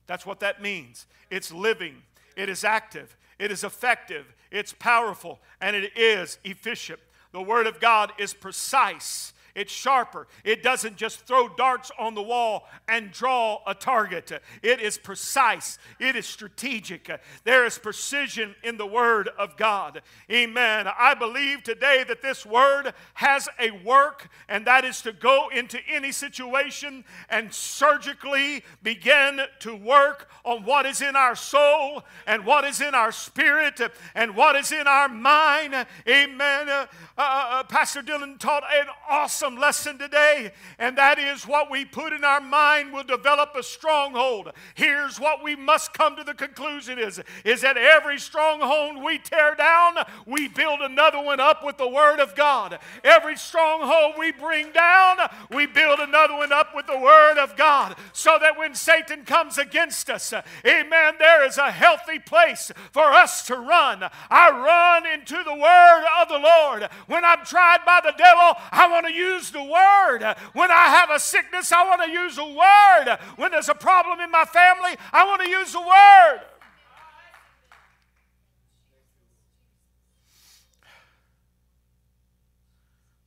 That's 0.08 0.26
what 0.26 0.40
that 0.40 0.64
means. 0.64 1.06
It's 1.30 1.52
living, 1.52 2.02
it 2.36 2.50
is 2.50 2.64
active, 2.64 3.16
it 3.38 3.52
is 3.52 3.64
effective, 3.64 4.34
it's 4.50 4.74
powerful, 4.74 5.40
and 5.62 5.76
it 5.76 5.96
is 5.96 6.40
efficient. 6.44 7.00
The 7.32 7.42
Word 7.42 7.68
of 7.68 7.80
God 7.80 8.12
is 8.18 8.34
precise. 8.34 9.34
It's 9.56 9.72
sharper. 9.72 10.27
It 10.44 10.63
doesn't 10.63 10.96
just 10.96 11.25
throw 11.25 11.50
darts 11.50 11.91
on 11.98 12.15
the 12.15 12.22
wall 12.22 12.68
and 12.88 13.12
draw 13.12 13.60
a 13.65 13.74
target. 13.74 14.32
It 14.62 14.79
is 14.79 14.98
precise. 14.98 15.77
It 16.00 16.15
is 16.15 16.25
strategic. 16.25 17.10
There 17.44 17.65
is 17.65 17.77
precision 17.77 18.56
in 18.63 18.77
the 18.77 18.86
Word 18.86 19.29
of 19.38 19.58
God. 19.58 20.01
Amen. 20.32 20.88
I 20.98 21.13
believe 21.13 21.63
today 21.63 22.03
that 22.08 22.22
this 22.22 22.46
Word 22.46 22.94
has 23.15 23.50
a 23.60 23.72
work, 23.84 24.29
and 24.48 24.65
that 24.68 24.86
is 24.86 25.01
to 25.01 25.13
go 25.13 25.50
into 25.50 25.79
any 25.88 26.12
situation 26.12 27.03
and 27.29 27.53
surgically 27.53 28.63
begin 28.84 29.41
to 29.60 29.75
work 29.75 30.29
on 30.44 30.63
what 30.63 30.86
is 30.86 31.01
in 31.01 31.15
our 31.15 31.36
soul 31.36 32.03
and 32.27 32.46
what 32.46 32.63
is 32.65 32.82
in 32.82 32.94
our 32.94 33.12
spirit 33.12 33.82
and 34.15 34.36
what 34.36 34.56
is 34.56 34.72
in 34.72 34.88
our 34.88 35.10
mind. 35.10 35.74
Amen. 36.08 36.70
Uh, 36.70 36.88
uh, 37.18 37.48
uh 37.50 37.63
Pastor 37.63 38.01
Dylan 38.01 38.39
taught 38.39 38.63
an 38.74 38.88
awesome 39.10 39.38
awesome 39.39 39.58
lesson 39.58 39.98
today, 39.98 40.51
and 40.79 40.98
that 40.98 41.17
is 41.17 41.48
what 41.48 41.72
we 41.72 41.86
put 41.86 42.12
in 42.12 42.25
our 42.25 42.41
mind 42.41 42.91
will 42.91 43.03
develop 43.03 43.55
a 43.55 43.63
stronghold. 43.63 44.51
Here's 44.74 45.17
what 45.17 45.41
we 45.41 45.55
must 45.55 45.93
come 45.93 46.17
to 46.17 46.25
the 46.25 46.34
conclusion 46.34 47.00
is, 47.00 47.22
is 47.46 47.62
that 47.62 47.77
every 47.77 48.19
stronghold 48.19 49.01
we 49.01 49.17
tear 49.17 49.55
down, 49.55 49.96
we 50.25 50.50
build 50.50 50.81
another 50.81 51.22
one 51.22 51.39
up 51.39 51.63
with 51.63 51.77
the 51.77 51.88
Word 51.88 52.19
of 52.19 52.36
God. 52.36 52.79
Every 53.01 53.38
stronghold 53.38 54.15
we 54.19 54.34
bring 54.34 54.74
down, 54.74 55.17
we 55.51 55.67
build 55.67 56.00
another 56.00 56.36
one 56.36 56.51
up 56.51 56.75
with 56.75 56.88
the 56.88 57.00
Word 57.00 57.38
of 57.38 57.55
God. 57.55 57.96
So 58.12 58.38
that 58.41 58.58
when 58.58 58.75
Satan 58.75 59.24
comes 59.24 59.58
against 59.58 60.10
us, 60.10 60.34
amen, 60.65 61.13
there 61.17 61.46
is 61.48 61.58
a 61.58 61.72
healthy 61.72 62.19
place 62.19 62.74
for 62.91 63.13
us 63.13 63.43
to 63.48 63.55
run. 63.55 64.03
I 64.29 64.50
run 64.50 65.08
into 65.13 65.41
the 65.46 65.55
Word 65.55 66.05
of 66.22 66.27
the 66.27 66.39
Lord. 66.39 66.89
When 67.08 67.24
I'm 67.24 67.46
tried 67.46 67.86
by 67.86 68.01
the 68.03 68.13
devil, 68.17 68.62
I 68.72 68.89
want 68.91 69.08
to 69.08 69.13
use 69.13 69.29
use 69.30 69.52
the 69.52 69.64
word. 69.64 70.36
When 70.54 70.72
I 70.72 70.88
have 70.98 71.10
a 71.10 71.20
sickness, 71.20 71.72
I 71.72 71.88
want 71.88 72.04
to 72.04 72.10
use 72.10 72.36
the 72.36 72.46
word. 72.46 73.18
When 73.36 73.52
there's 73.52 73.70
a 73.70 73.76
problem 73.76 74.20
in 74.20 74.32
my 74.32 74.46
family, 74.46 74.96
I 75.14 75.26
want 75.26 75.42
to 75.44 75.50
use 75.50 75.72
the 75.72 75.82
word. 75.82 76.42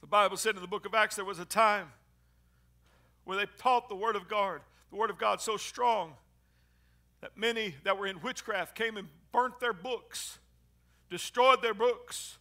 The 0.01 0.07
Bible 0.07 0.37
said 0.37 0.57
in 0.57 0.61
the 0.61 0.69
book 0.69 0.85
of 0.85 0.95
Acts 0.95 1.17
there 1.17 1.25
was 1.25 1.39
a 1.39 1.45
time 1.45 1.89
where 3.25 3.37
they 3.37 3.47
taught 3.59 3.89
the 3.89 3.95
word 3.95 4.17
of 4.17 4.29
God, 4.29 4.61
the 4.91 4.97
word 4.97 5.11
of 5.11 5.19
God 5.19 5.41
so 5.41 5.57
strong 5.57 6.15
that 7.21 7.37
many 7.37 7.77
that 7.85 7.97
were 7.97 8.07
in 8.07 8.21
witchcraft 8.21 8.75
came 8.75 8.97
and 8.97 9.09
burnt 9.31 9.61
their 9.61 9.73
books, 9.73 10.39
destroyed 11.09 11.63
their 11.63 11.73
books. 11.73 12.37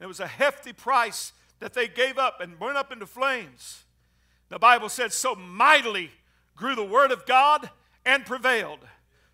It 0.00 0.06
was 0.06 0.20
a 0.20 0.26
hefty 0.26 0.72
price 0.72 1.32
that 1.60 1.74
they 1.74 1.88
gave 1.88 2.18
up 2.18 2.40
and 2.40 2.58
burned 2.58 2.76
up 2.76 2.92
into 2.92 3.06
flames. 3.06 3.84
The 4.48 4.58
Bible 4.58 4.88
says, 4.88 5.14
So 5.14 5.34
mightily 5.34 6.10
grew 6.56 6.74
the 6.74 6.84
word 6.84 7.10
of 7.10 7.26
God 7.26 7.70
and 8.04 8.24
prevailed. 8.24 8.80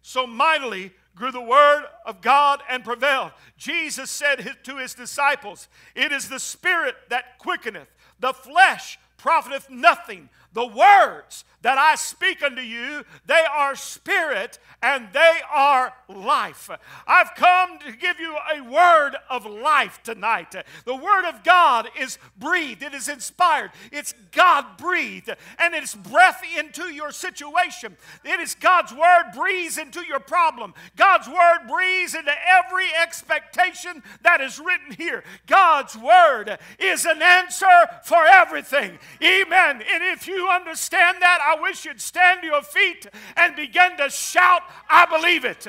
So 0.02 0.26
mightily 0.26 0.92
grew 1.14 1.30
the 1.30 1.40
word 1.40 1.84
of 2.04 2.20
God 2.20 2.60
and 2.68 2.84
prevailed. 2.84 3.32
Jesus 3.56 4.10
said 4.10 4.56
to 4.64 4.76
his 4.76 4.94
disciples, 4.94 5.68
It 5.94 6.12
is 6.12 6.28
the 6.28 6.40
spirit 6.40 6.96
that 7.10 7.38
quickeneth, 7.38 7.88
the 8.18 8.32
flesh 8.32 8.98
profiteth 9.24 9.70
nothing. 9.70 10.28
The 10.52 10.66
words 10.66 11.46
that 11.62 11.78
I 11.78 11.94
speak 11.94 12.42
unto 12.42 12.60
you, 12.60 13.04
they 13.24 13.42
are 13.50 13.74
spirit 13.74 14.58
and 14.82 15.08
they 15.14 15.40
are 15.50 15.94
life. 16.10 16.68
I've 17.06 17.34
come 17.34 17.78
to 17.78 17.92
give 17.92 18.20
you 18.20 18.36
a 18.54 18.62
word 18.62 19.16
of 19.30 19.46
life 19.46 19.98
tonight. 20.04 20.54
The 20.84 20.94
word 20.94 21.26
of 21.26 21.42
God 21.42 21.88
is 21.98 22.18
breathed, 22.38 22.82
it 22.82 22.92
is 22.92 23.08
inspired, 23.08 23.70
it's 23.90 24.12
God 24.30 24.76
breathed, 24.76 25.30
and 25.58 25.74
it's 25.74 25.94
breath 25.94 26.42
into 26.58 26.92
your 26.92 27.12
situation. 27.12 27.96
It 28.24 28.40
is 28.40 28.54
God's 28.54 28.92
word 28.92 29.32
breathes 29.34 29.78
into 29.78 30.04
your 30.06 30.20
problem. 30.20 30.74
God's 30.96 31.28
word 31.28 31.66
breathes 31.66 32.14
into 32.14 32.34
every 32.46 32.88
expectation 33.02 34.02
that 34.22 34.42
is 34.42 34.60
written 34.60 34.92
here. 34.98 35.24
God's 35.46 35.96
word 35.96 36.58
is 36.78 37.06
an 37.06 37.22
answer 37.22 37.88
for 38.04 38.26
everything. 38.26 38.98
Amen. 39.22 39.82
And 39.92 40.02
if 40.02 40.26
you 40.26 40.48
understand 40.48 41.18
that, 41.20 41.38
I 41.40 41.60
wish 41.60 41.84
you'd 41.84 42.00
stand 42.00 42.40
to 42.42 42.46
your 42.46 42.62
feet 42.62 43.06
and 43.36 43.54
begin 43.56 43.96
to 43.98 44.10
shout, 44.10 44.62
I 44.88 45.06
believe 45.06 45.44
it. 45.44 45.66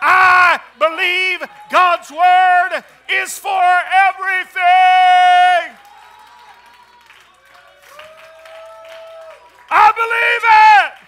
I 0.00 0.60
believe 0.78 1.42
God's 1.70 2.10
word 2.10 2.84
is 3.08 3.38
for 3.38 3.62
everything. 4.08 5.76
I 9.70 9.92
believe 9.92 11.02
it. 11.02 11.05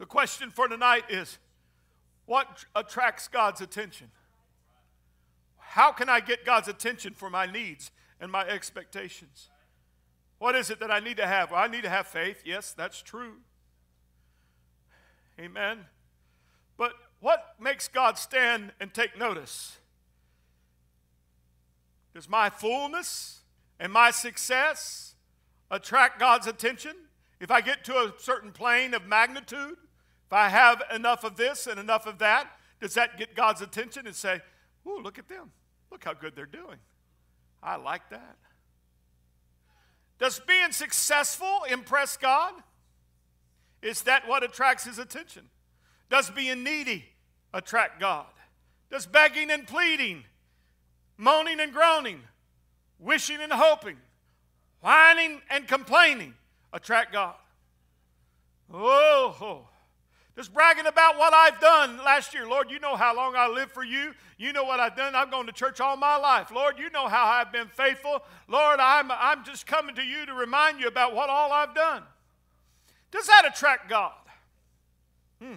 The 0.00 0.06
question 0.06 0.50
for 0.50 0.66
tonight 0.66 1.04
is 1.10 1.38
what 2.24 2.64
attracts 2.74 3.28
God's 3.28 3.60
attention? 3.60 4.10
How 5.58 5.92
can 5.92 6.08
I 6.08 6.20
get 6.20 6.46
God's 6.46 6.68
attention 6.68 7.12
for 7.12 7.28
my 7.28 7.44
needs 7.44 7.90
and 8.18 8.32
my 8.32 8.46
expectations? 8.46 9.50
What 10.38 10.56
is 10.56 10.70
it 10.70 10.80
that 10.80 10.90
I 10.90 11.00
need 11.00 11.18
to 11.18 11.26
have? 11.26 11.50
Well, 11.50 11.60
I 11.60 11.66
need 11.66 11.82
to 11.82 11.90
have 11.90 12.06
faith. 12.06 12.40
Yes, 12.46 12.72
that's 12.72 13.02
true. 13.02 13.34
Amen. 15.38 15.80
But 16.78 16.94
what 17.20 17.56
makes 17.60 17.86
God 17.86 18.16
stand 18.16 18.72
and 18.80 18.94
take 18.94 19.18
notice? 19.18 19.76
Does 22.14 22.26
my 22.26 22.48
fullness 22.48 23.40
and 23.78 23.92
my 23.92 24.12
success 24.12 25.14
attract 25.70 26.18
God's 26.18 26.46
attention? 26.46 26.96
If 27.38 27.50
I 27.50 27.60
get 27.60 27.84
to 27.84 27.96
a 27.96 28.14
certain 28.18 28.52
plane 28.52 28.94
of 28.94 29.06
magnitude, 29.06 29.76
if 30.30 30.34
I 30.34 30.48
have 30.48 30.84
enough 30.94 31.24
of 31.24 31.34
this 31.34 31.66
and 31.66 31.80
enough 31.80 32.06
of 32.06 32.18
that, 32.18 32.46
does 32.80 32.94
that 32.94 33.18
get 33.18 33.34
God's 33.34 33.62
attention 33.62 34.06
and 34.06 34.14
say, 34.14 34.40
Ooh, 34.86 35.00
look 35.02 35.18
at 35.18 35.28
them. 35.28 35.50
Look 35.90 36.04
how 36.04 36.14
good 36.14 36.36
they're 36.36 36.46
doing. 36.46 36.76
I 37.60 37.74
like 37.74 38.08
that. 38.10 38.36
Does 40.20 40.38
being 40.38 40.70
successful 40.70 41.64
impress 41.68 42.16
God? 42.16 42.54
Is 43.82 44.02
that 44.02 44.28
what 44.28 44.44
attracts 44.44 44.84
his 44.84 45.00
attention? 45.00 45.46
Does 46.08 46.30
being 46.30 46.62
needy 46.62 47.06
attract 47.52 47.98
God? 47.98 48.26
Does 48.88 49.06
begging 49.06 49.50
and 49.50 49.66
pleading, 49.66 50.22
moaning 51.16 51.58
and 51.58 51.72
groaning, 51.72 52.20
wishing 53.00 53.40
and 53.40 53.52
hoping, 53.52 53.96
whining 54.80 55.40
and 55.50 55.66
complaining 55.66 56.34
attract 56.72 57.12
God? 57.12 57.34
Oh. 58.72 59.66
Just 60.36 60.54
bragging 60.54 60.86
about 60.86 61.18
what 61.18 61.34
I've 61.34 61.60
done 61.60 61.98
last 61.98 62.32
year. 62.32 62.46
Lord, 62.46 62.70
you 62.70 62.78
know 62.78 62.96
how 62.96 63.14
long 63.14 63.34
I 63.36 63.48
lived 63.48 63.72
for 63.72 63.84
you. 63.84 64.14
You 64.38 64.52
know 64.52 64.64
what 64.64 64.80
I've 64.80 64.96
done. 64.96 65.14
I've 65.14 65.30
gone 65.30 65.46
to 65.46 65.52
church 65.52 65.80
all 65.80 65.96
my 65.96 66.16
life. 66.16 66.50
Lord, 66.50 66.78
you 66.78 66.88
know 66.90 67.08
how 67.08 67.26
I've 67.26 67.52
been 67.52 67.66
faithful. 67.66 68.22
Lord, 68.48 68.80
I'm, 68.80 69.10
I'm 69.10 69.44
just 69.44 69.66
coming 69.66 69.94
to 69.96 70.02
you 70.02 70.24
to 70.26 70.34
remind 70.34 70.80
you 70.80 70.86
about 70.86 71.14
what 71.14 71.28
all 71.28 71.52
I've 71.52 71.74
done. 71.74 72.02
Does 73.10 73.26
that 73.26 73.44
attract 73.46 73.90
God? 73.90 74.12
Hmm. 75.42 75.56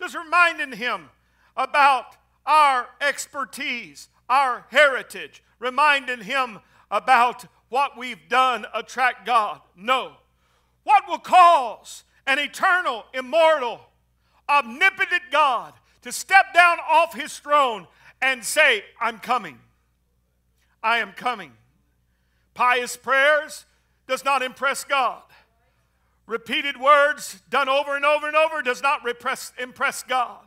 Does 0.00 0.14
reminding 0.14 0.72
Him 0.72 1.10
about 1.56 2.16
our 2.46 2.88
expertise, 3.00 4.08
our 4.28 4.66
heritage, 4.70 5.42
reminding 5.58 6.22
Him 6.22 6.60
about 6.90 7.44
what 7.68 7.96
we've 7.96 8.28
done 8.28 8.66
attract 8.74 9.26
God? 9.26 9.60
No. 9.76 10.14
What 10.84 11.04
will 11.08 11.18
cause 11.18 12.04
an 12.26 12.38
eternal, 12.38 13.04
immortal, 13.14 13.80
omnipotent 14.48 15.22
God 15.30 15.74
to 16.02 16.12
step 16.12 16.52
down 16.54 16.78
off 16.90 17.14
his 17.14 17.38
throne 17.38 17.86
and 18.20 18.44
say, 18.44 18.84
I'm 19.00 19.18
coming. 19.18 19.58
I 20.82 20.98
am 20.98 21.12
coming. 21.12 21.52
Pious 22.54 22.96
prayers 22.96 23.64
does 24.06 24.24
not 24.24 24.42
impress 24.42 24.84
God. 24.84 25.22
Repeated 26.26 26.80
words 26.80 27.40
done 27.50 27.68
over 27.68 27.96
and 27.96 28.04
over 28.04 28.26
and 28.26 28.36
over 28.36 28.62
does 28.62 28.82
not 28.82 29.04
repress, 29.04 29.52
impress 29.58 30.02
God. 30.02 30.40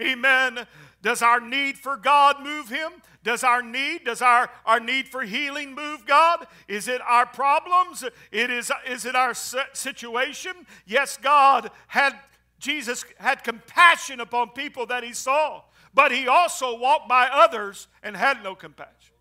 Amen. 0.00 0.66
Does 1.04 1.20
our 1.20 1.38
need 1.38 1.76
for 1.76 1.98
God 1.98 2.42
move 2.42 2.70
him? 2.70 2.90
Does 3.22 3.44
our 3.44 3.62
need, 3.62 4.06
does 4.06 4.22
our, 4.22 4.50
our 4.64 4.80
need 4.80 5.06
for 5.06 5.20
healing 5.20 5.74
move 5.74 6.06
God? 6.06 6.46
Is 6.66 6.88
it 6.88 7.02
our 7.06 7.26
problems? 7.26 8.02
It 8.32 8.50
is, 8.50 8.72
is 8.88 9.04
it 9.04 9.14
our 9.14 9.34
situation? 9.34 10.52
Yes, 10.86 11.18
God 11.18 11.70
had, 11.88 12.18
Jesus 12.58 13.04
had 13.18 13.44
compassion 13.44 14.18
upon 14.18 14.50
people 14.50 14.86
that 14.86 15.04
he 15.04 15.12
saw, 15.12 15.64
but 15.92 16.10
he 16.10 16.26
also 16.26 16.78
walked 16.78 17.06
by 17.06 17.28
others 17.30 17.86
and 18.02 18.16
had 18.16 18.42
no 18.42 18.54
compassion. 18.54 19.14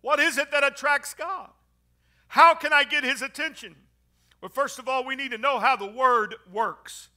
What 0.00 0.18
is 0.18 0.38
it 0.38 0.50
that 0.50 0.64
attracts 0.64 1.12
God? 1.12 1.50
How 2.28 2.54
can 2.54 2.72
I 2.72 2.84
get 2.84 3.04
his 3.04 3.20
attention? 3.20 3.76
Well, 4.40 4.48
first 4.48 4.78
of 4.78 4.88
all, 4.88 5.04
we 5.04 5.14
need 5.14 5.32
to 5.32 5.38
know 5.38 5.58
how 5.58 5.76
the 5.76 5.90
word 5.90 6.36
works. 6.50 7.10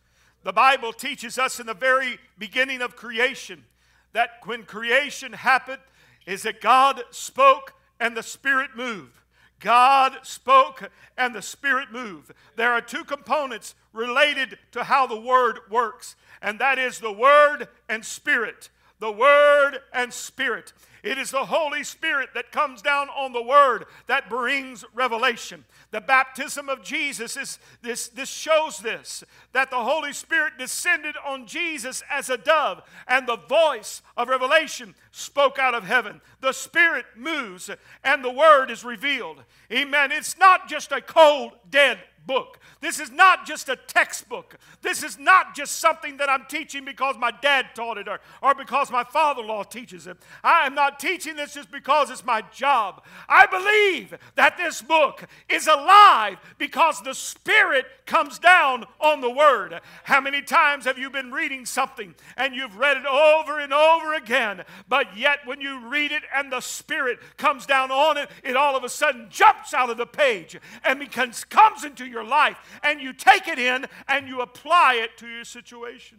The 0.47 0.53
Bible 0.53 0.93
teaches 0.93 1.37
us 1.37 1.59
in 1.59 1.65
the 1.65 1.73
very 1.73 2.19
beginning 2.37 2.81
of 2.81 2.95
creation 2.95 3.65
that 4.13 4.29
when 4.45 4.63
creation 4.63 5.33
happened 5.33 5.81
is 6.25 6.43
that 6.43 6.61
God 6.61 7.03
spoke 7.11 7.73
and 7.99 8.15
the 8.15 8.23
Spirit 8.23 8.69
moved. 8.73 9.17
God 9.59 10.13
spoke 10.23 10.89
and 11.17 11.35
the 11.35 11.41
Spirit 11.41 11.91
moved. 11.91 12.31
There 12.55 12.71
are 12.71 12.79
two 12.79 13.03
components 13.03 13.75
related 13.91 14.57
to 14.71 14.85
how 14.85 15.05
the 15.05 15.19
Word 15.19 15.59
works, 15.69 16.15
and 16.41 16.59
that 16.59 16.79
is 16.79 16.99
the 16.99 17.11
Word 17.11 17.67
and 17.89 18.05
Spirit. 18.05 18.69
The 18.99 19.11
Word 19.11 19.79
and 19.91 20.13
Spirit. 20.13 20.71
It 21.07 21.17
is 21.17 21.31
the 21.31 21.45
Holy 21.45 21.83
Spirit 21.85 22.29
that 22.33 22.51
comes 22.51 22.81
down 22.81 23.07
on 23.09 23.31
the 23.31 23.41
Word 23.41 23.85
that 24.07 24.29
brings 24.29 24.83
revelation. 24.93 25.63
The 25.91 26.01
baptism 26.01 26.67
of 26.67 26.83
Jesus 26.83 27.37
is 27.37 27.59
this, 27.81 28.09
this 28.09 28.29
shows 28.29 28.79
this 28.79 29.23
that 29.53 29.69
the 29.69 29.83
Holy 29.83 30.11
Spirit 30.11 30.53
descended 30.59 31.15
on 31.25 31.47
Jesus 31.47 32.03
as 32.09 32.29
a 32.29 32.37
dove, 32.37 32.81
and 33.07 33.25
the 33.25 33.37
voice 33.37 34.01
of 34.17 34.27
revelation 34.27 34.93
spoke 35.11 35.57
out 35.57 35.73
of 35.73 35.85
heaven. 35.85 36.19
The 36.41 36.51
Spirit 36.51 37.05
moves, 37.15 37.69
and 38.03 38.23
the 38.23 38.31
Word 38.31 38.69
is 38.69 38.83
revealed. 38.83 39.43
Amen. 39.71 40.11
It's 40.11 40.37
not 40.37 40.67
just 40.67 40.91
a 40.91 41.01
cold, 41.01 41.53
dead 41.69 41.99
book. 42.27 42.59
This 42.81 42.99
is 42.99 43.09
not 43.09 43.47
just 43.47 43.69
a 43.69 43.75
textbook. 43.75 44.57
This 44.81 45.01
is 45.01 45.17
not 45.17 45.55
just 45.55 45.79
something 45.79 46.17
that 46.17 46.29
I'm 46.29 46.45
teaching 46.47 46.85
because 46.85 47.15
my 47.17 47.31
dad 47.31 47.67
taught 47.73 47.97
it 47.97 48.07
or, 48.07 48.19
or 48.41 48.53
because 48.53 48.91
my 48.91 49.03
father 49.03 49.41
in 49.41 49.47
law 49.47 49.63
teaches 49.63 50.07
it. 50.07 50.17
I 50.43 50.65
am 50.65 50.75
not 50.75 50.99
teaching 50.99 51.35
this 51.35 51.53
just 51.53 51.71
because 51.71 52.09
it's 52.09 52.25
my 52.25 52.43
job. 52.53 53.03
I 53.27 53.45
believe 53.45 54.17
that 54.35 54.57
this 54.57 54.81
book 54.81 55.23
is 55.49 55.67
alive 55.67 56.37
because 56.57 57.01
the 57.01 57.13
Spirit 57.13 57.85
comes 58.05 58.39
down 58.39 58.85
on 58.99 59.21
the 59.21 59.29
Word. 59.29 59.79
How 60.03 60.21
many 60.21 60.41
times 60.41 60.85
have 60.85 60.97
you 60.97 61.09
been 61.09 61.31
reading 61.31 61.65
something 61.65 62.15
and 62.35 62.55
you've 62.55 62.77
read 62.77 62.97
it 62.97 63.05
over 63.05 63.59
and 63.59 63.73
over 63.73 64.13
again, 64.13 64.63
but 64.87 65.17
yet 65.17 65.39
when 65.45 65.61
you 65.61 65.87
read 65.87 66.11
it 66.11 66.23
and 66.35 66.51
the 66.51 66.61
Spirit 66.61 67.19
comes 67.37 67.65
down 67.65 67.91
on 67.91 68.17
it, 68.17 68.29
it 68.43 68.55
all 68.55 68.75
of 68.75 68.83
a 68.83 68.89
sudden 68.89 69.27
jumps 69.29 69.73
out 69.73 69.89
of 69.89 69.97
the 69.97 70.05
page 70.05 70.57
and 70.83 70.99
becomes, 70.99 71.43
comes 71.43 71.83
into 71.83 72.05
your 72.05 72.16
life 72.23 72.57
and 72.83 73.01
you 73.01 73.13
take 73.13 73.47
it 73.47 73.59
in 73.59 73.85
and 74.07 74.27
you 74.27 74.41
apply 74.41 74.95
it 74.95 75.17
to 75.17 75.27
your 75.27 75.43
situation. 75.43 76.17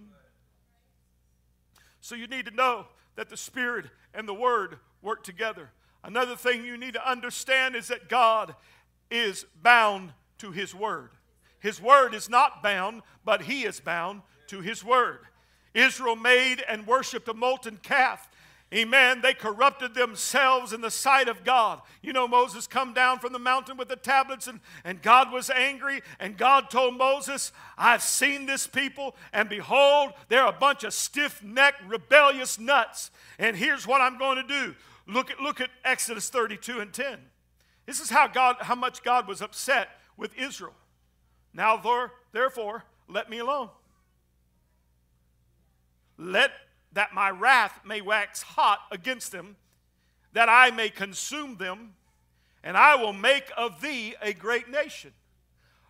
So 2.00 2.14
you 2.14 2.26
need 2.26 2.46
to 2.46 2.54
know 2.54 2.86
that 3.16 3.28
the 3.28 3.36
Spirit 3.36 3.86
and 4.14 4.28
the 4.28 4.34
Word 4.34 4.78
work 5.02 5.24
together. 5.24 5.70
Another 6.02 6.36
thing 6.36 6.64
you 6.64 6.76
need 6.76 6.94
to 6.94 7.10
understand 7.10 7.74
is 7.74 7.88
that 7.88 8.08
God 8.08 8.54
is 9.10 9.44
bound 9.62 10.12
to 10.38 10.52
His 10.52 10.74
Word. 10.74 11.10
His 11.60 11.80
Word 11.80 12.14
is 12.14 12.30
not 12.30 12.62
bound, 12.62 13.02
but 13.24 13.42
He 13.42 13.64
is 13.64 13.80
bound 13.80 14.22
to 14.46 14.60
His 14.60 14.84
Word. 14.84 15.20
Israel 15.74 16.16
made 16.16 16.62
and 16.68 16.86
worshiped 16.86 17.28
a 17.28 17.34
molten 17.34 17.78
calf 17.78 18.28
Amen. 18.74 19.22
They 19.22 19.32
corrupted 19.32 19.94
themselves 19.94 20.74
in 20.74 20.82
the 20.82 20.90
sight 20.90 21.26
of 21.28 21.42
God. 21.42 21.80
You 22.02 22.12
know, 22.12 22.28
Moses 22.28 22.66
come 22.66 22.92
down 22.92 23.18
from 23.18 23.32
the 23.32 23.38
mountain 23.38 23.78
with 23.78 23.88
the 23.88 23.96
tablets, 23.96 24.46
and, 24.46 24.60
and 24.84 25.00
God 25.00 25.32
was 25.32 25.48
angry, 25.48 26.02
and 26.20 26.36
God 26.36 26.68
told 26.68 26.98
Moses, 26.98 27.50
I've 27.78 28.02
seen 28.02 28.44
this 28.44 28.66
people, 28.66 29.16
and 29.32 29.48
behold, 29.48 30.12
they're 30.28 30.46
a 30.46 30.52
bunch 30.52 30.84
of 30.84 30.92
stiff-necked, 30.92 31.82
rebellious 31.88 32.58
nuts. 32.58 33.10
And 33.38 33.56
here's 33.56 33.86
what 33.86 34.02
I'm 34.02 34.18
going 34.18 34.36
to 34.36 34.46
do. 34.46 34.74
Look 35.06 35.30
at, 35.30 35.40
look 35.40 35.62
at 35.62 35.70
Exodus 35.82 36.28
32 36.28 36.80
and 36.80 36.92
10. 36.92 37.18
This 37.86 38.00
is 38.00 38.10
how 38.10 38.26
God, 38.26 38.56
how 38.60 38.74
much 38.74 39.02
God 39.02 39.26
was 39.26 39.40
upset 39.40 39.88
with 40.18 40.36
Israel. 40.36 40.74
Now, 41.54 41.80
therefore, 42.32 42.84
let 43.08 43.30
me 43.30 43.38
alone. 43.38 43.70
Let 46.18 46.50
that 46.92 47.14
my 47.14 47.30
wrath 47.30 47.80
may 47.84 48.00
wax 48.00 48.42
hot 48.42 48.80
against 48.90 49.32
them, 49.32 49.56
that 50.32 50.48
I 50.48 50.70
may 50.70 50.88
consume 50.88 51.56
them, 51.56 51.94
and 52.62 52.76
I 52.76 52.96
will 52.96 53.12
make 53.12 53.50
of 53.56 53.80
thee 53.80 54.14
a 54.20 54.32
great 54.32 54.68
nation. 54.68 55.12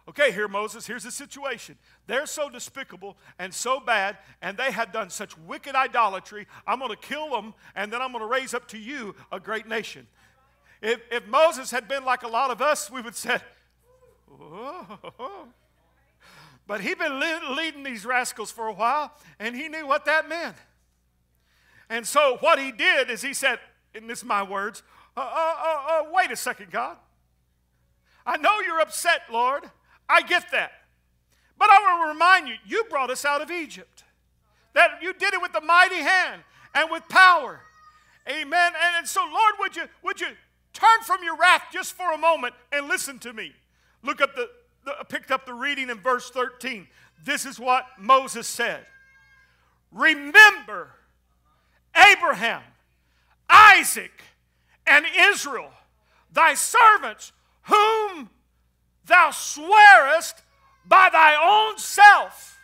Okay, 0.08 0.32
here, 0.32 0.48
Moses, 0.48 0.87
here's 0.87 1.02
the 1.02 1.11
situation. 1.11 1.76
They're 2.06 2.24
so 2.24 2.48
despicable 2.48 3.18
and 3.38 3.52
so 3.52 3.78
bad, 3.78 4.16
and 4.40 4.56
they 4.56 4.72
had 4.72 4.90
done 4.90 5.11
such 5.11 5.37
wicked 5.37 5.74
idolatry. 5.74 6.46
I'm 6.66 6.78
going 6.78 6.90
to 6.90 6.96
kill 6.96 7.30
them, 7.30 7.52
and 7.74 7.92
then 7.92 8.00
I'm 8.00 8.12
going 8.12 8.24
to 8.24 8.28
raise 8.28 8.54
up 8.54 8.66
to 8.68 8.78
you 8.78 9.14
a 9.30 9.38
great 9.38 9.68
nation. 9.68 10.06
If, 10.80 11.00
if 11.11 11.26
Moses 11.26 11.70
had 11.70 11.88
been 11.88 12.06
like 12.06 12.22
a 12.22 12.28
lot 12.28 12.50
of 12.50 12.62
us, 12.62 12.90
we 12.90 13.02
would 13.02 13.16
say, 13.16 13.38
oh. 14.40 15.48
But 16.66 16.80
he'd 16.80 16.98
been 16.98 17.20
leading 17.56 17.82
these 17.82 18.06
rascals 18.06 18.50
for 18.50 18.66
a 18.66 18.72
while, 18.72 19.12
and 19.38 19.54
he 19.54 19.68
knew 19.68 19.87
what 19.87 20.06
that 20.06 20.28
meant. 20.28 20.56
And 21.90 22.07
so 22.07 22.37
what 22.40 22.59
he 22.59 22.72
did 22.72 23.11
is 23.11 23.22
he 23.22 23.35
said, 23.35 23.59
and 23.94 24.09
this 24.09 24.18
is 24.18 24.24
my 24.24 24.42
words, 24.42 24.83
uh, 25.16 25.20
uh, 25.20 25.24
uh, 25.24 25.87
uh, 25.88 26.05
wait 26.12 26.31
a 26.31 26.37
second, 26.37 26.70
God. 26.70 26.96
I 28.27 28.37
know 28.37 28.61
you're 28.61 28.81
upset, 28.81 29.22
Lord. 29.33 29.64
I 30.09 30.22
get 30.22 30.51
that. 30.53 30.72
But 31.59 31.70
I 31.70 31.79
want 31.81 32.05
to 32.05 32.12
remind 32.12 32.48
you, 32.48 32.55
you 32.66 32.85
brought 32.85 33.11
us 33.11 33.24
out 33.24 33.40
of 33.40 33.51
Egypt. 33.51 34.05
That 34.74 35.03
you 35.03 35.12
did 35.12 35.35
it 35.35 35.42
with 35.42 35.53
the 35.53 35.61
mighty 35.61 35.96
hand 35.96 36.42
and 36.74 36.90
with 36.90 37.09
power. 37.09 37.61
Amen. 38.29 38.72
And, 38.85 38.96
and 38.98 39.09
so, 39.09 39.20
Lord, 39.22 39.55
would 39.59 39.77
you, 39.77 39.85
would 40.03 40.20
you 40.20 40.29
turn 40.72 41.03
from 41.05 41.24
your 41.24 41.37
wrath 41.37 41.64
just 41.72 41.94
for 41.94 42.12
a 42.12 42.18
moment 42.18 42.55
and 42.70 42.87
listen 42.87 43.18
to 43.20 43.33
me? 43.33 43.53
Look 44.05 44.20
up 44.20 44.37
the, 44.37 44.48
the 44.85 44.92
picked 45.09 45.31
up 45.31 45.46
the 45.46 45.55
reading 45.55 45.90
in 45.90 45.98
verse 45.98 46.31
13. 46.31 46.87
This 47.24 47.44
is 47.44 47.59
what 47.59 47.87
Moses 47.98 48.46
said. 48.46 48.87
Remember 49.90 50.90
Abraham, 52.18 52.62
Isaac, 53.48 54.22
and 54.87 55.07
Israel, 55.16 55.70
thy 56.33 56.54
servants, 56.54 57.33
whom 57.62 58.31
thou 59.07 59.31
swearest 59.31 60.42
by 60.87 61.09
thy 61.11 61.35
own 61.35 61.78
self 61.78 62.59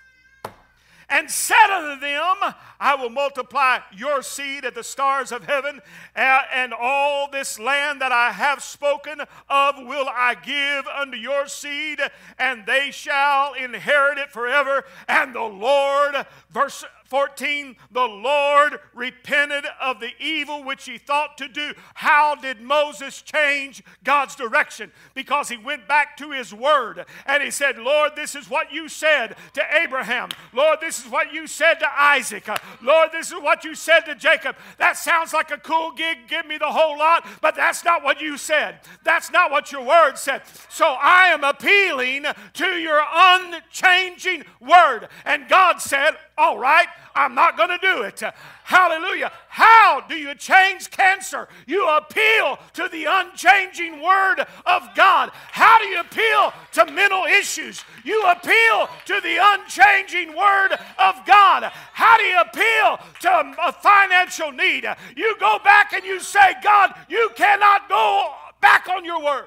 and 1.08 1.30
said 1.30 1.70
unto 1.70 2.00
them, 2.00 2.54
I 2.80 2.96
will 2.96 3.10
multiply 3.10 3.78
your 3.92 4.22
seed 4.22 4.64
at 4.64 4.74
the 4.74 4.82
stars 4.82 5.32
of 5.32 5.44
heaven, 5.44 5.80
and 6.14 6.72
all 6.72 7.30
this 7.30 7.58
land 7.58 8.00
that 8.00 8.12
I 8.12 8.32
have 8.32 8.62
spoken 8.62 9.20
of 9.48 9.76
will 9.78 10.08
I 10.08 10.34
give 10.34 10.86
unto 10.86 11.16
your 11.16 11.46
seed, 11.46 12.00
and 12.38 12.66
they 12.66 12.90
shall 12.90 13.54
inherit 13.54 14.18
it 14.18 14.30
forever. 14.30 14.84
And 15.06 15.34
the 15.34 15.40
Lord, 15.40 16.26
verse 16.50 16.84
14, 17.04 17.76
the 17.92 18.06
Lord 18.06 18.80
repented 18.94 19.64
of 19.80 20.00
the 20.00 20.10
evil 20.18 20.64
which 20.64 20.84
he 20.84 20.98
thought 20.98 21.36
to 21.38 21.48
do. 21.48 21.72
How 21.94 22.34
did 22.34 22.60
Moses 22.60 23.22
change 23.22 23.82
God's 24.02 24.34
direction? 24.34 24.90
Because 25.14 25.48
he 25.48 25.56
went 25.56 25.86
back 25.86 26.16
to 26.16 26.30
his 26.30 26.52
word 26.52 27.04
and 27.26 27.42
he 27.42 27.50
said, 27.50 27.78
Lord, 27.78 28.12
this 28.16 28.34
is 28.34 28.48
what 28.48 28.72
you 28.72 28.88
said 28.88 29.36
to 29.52 29.62
Abraham. 29.82 30.30
Lord, 30.52 30.78
this 30.80 31.04
is 31.04 31.10
what 31.10 31.32
you 31.32 31.46
said 31.46 31.74
to 31.74 31.88
Isaac. 31.96 32.48
Lord, 32.82 33.10
this 33.12 33.28
is 33.28 33.40
what 33.40 33.64
you 33.64 33.74
said 33.74 34.00
to 34.00 34.14
Jacob. 34.14 34.56
That 34.78 34.96
sounds 34.96 35.32
like 35.32 35.50
a 35.50 35.58
cool 35.58 35.92
gig. 35.92 36.18
Give 36.28 36.46
me 36.46 36.58
the 36.58 36.66
whole 36.66 36.98
lot. 36.98 37.26
But 37.40 37.54
that's 37.54 37.84
not 37.84 38.02
what 38.02 38.20
you 38.20 38.36
said. 38.36 38.80
That's 39.04 39.30
not 39.30 39.50
what 39.50 39.72
your 39.72 39.84
word 39.84 40.16
said. 40.16 40.42
So 40.68 40.86
I 40.86 41.28
am 41.28 41.44
appealing 41.44 42.24
to 42.54 42.66
your 42.66 43.02
unchanging 43.12 44.44
word. 44.60 45.08
And 45.24 45.48
God 45.48 45.80
said, 45.80 46.16
All 46.36 46.58
right, 46.58 46.88
I'm 47.14 47.34
not 47.34 47.56
going 47.56 47.68
to 47.68 47.78
do 47.78 48.02
it. 48.02 48.20
Hallelujah. 48.64 49.30
How 49.48 50.00
do 50.08 50.16
you 50.16 50.34
change 50.34 50.90
cancer? 50.90 51.46
You 51.66 51.88
appeal 51.88 52.58
to 52.72 52.88
the 52.88 53.06
unchanging 53.08 54.02
Word 54.02 54.40
of 54.66 54.82
God. 54.96 55.30
How 55.32 55.78
do 55.78 55.84
you 55.84 56.00
appeal 56.00 56.52
to 56.72 56.90
mental 56.90 57.24
issues? 57.24 57.84
You 58.04 58.20
appeal 58.26 58.88
to 59.06 59.20
the 59.20 59.38
unchanging 59.40 60.36
Word 60.36 60.72
of 60.98 61.14
God. 61.24 61.70
How 61.92 62.16
do 62.16 62.24
you 62.24 62.40
appeal 62.40 62.98
to 63.20 63.54
a 63.64 63.72
financial 63.72 64.50
need? 64.50 64.88
You 65.16 65.36
go 65.38 65.60
back 65.62 65.92
and 65.92 66.04
you 66.04 66.18
say, 66.18 66.54
God, 66.64 66.94
you 67.08 67.30
cannot 67.36 67.88
go 67.88 68.32
back 68.60 68.88
on 68.88 69.04
your 69.04 69.22
Word. 69.22 69.46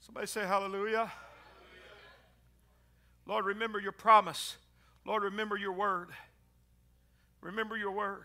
Somebody 0.00 0.26
say 0.26 0.46
hallelujah. 0.46 1.12
Lord, 3.28 3.44
remember 3.44 3.78
your 3.78 3.92
promise. 3.92 4.56
Lord, 5.04 5.22
remember 5.22 5.56
your 5.56 5.72
word. 5.72 6.08
Remember 7.42 7.76
your 7.76 7.92
word. 7.92 8.24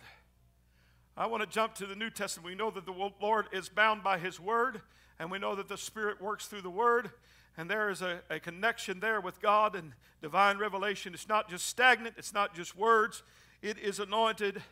I 1.15 1.27
want 1.27 1.43
to 1.43 1.47
jump 1.47 1.75
to 1.75 1.85
the 1.85 1.95
New 1.95 2.09
Testament. 2.09 2.47
We 2.47 2.55
know 2.55 2.71
that 2.71 2.85
the 2.85 3.11
Lord 3.21 3.47
is 3.51 3.67
bound 3.67 4.01
by 4.01 4.17
his 4.17 4.39
word, 4.39 4.81
and 5.19 5.29
we 5.29 5.37
know 5.37 5.55
that 5.55 5.67
the 5.67 5.77
Spirit 5.77 6.21
works 6.21 6.47
through 6.47 6.61
the 6.61 6.69
word, 6.69 7.11
and 7.57 7.69
there 7.69 7.89
is 7.89 8.01
a, 8.01 8.21
a 8.29 8.39
connection 8.39 9.01
there 9.01 9.19
with 9.19 9.41
God 9.41 9.75
and 9.75 9.91
divine 10.21 10.57
revelation. 10.57 11.13
It's 11.13 11.27
not 11.27 11.49
just 11.49 11.67
stagnant, 11.67 12.15
it's 12.17 12.33
not 12.33 12.55
just 12.55 12.75
words, 12.75 13.23
it 13.61 13.77
is 13.77 13.99
anointed 13.99 14.63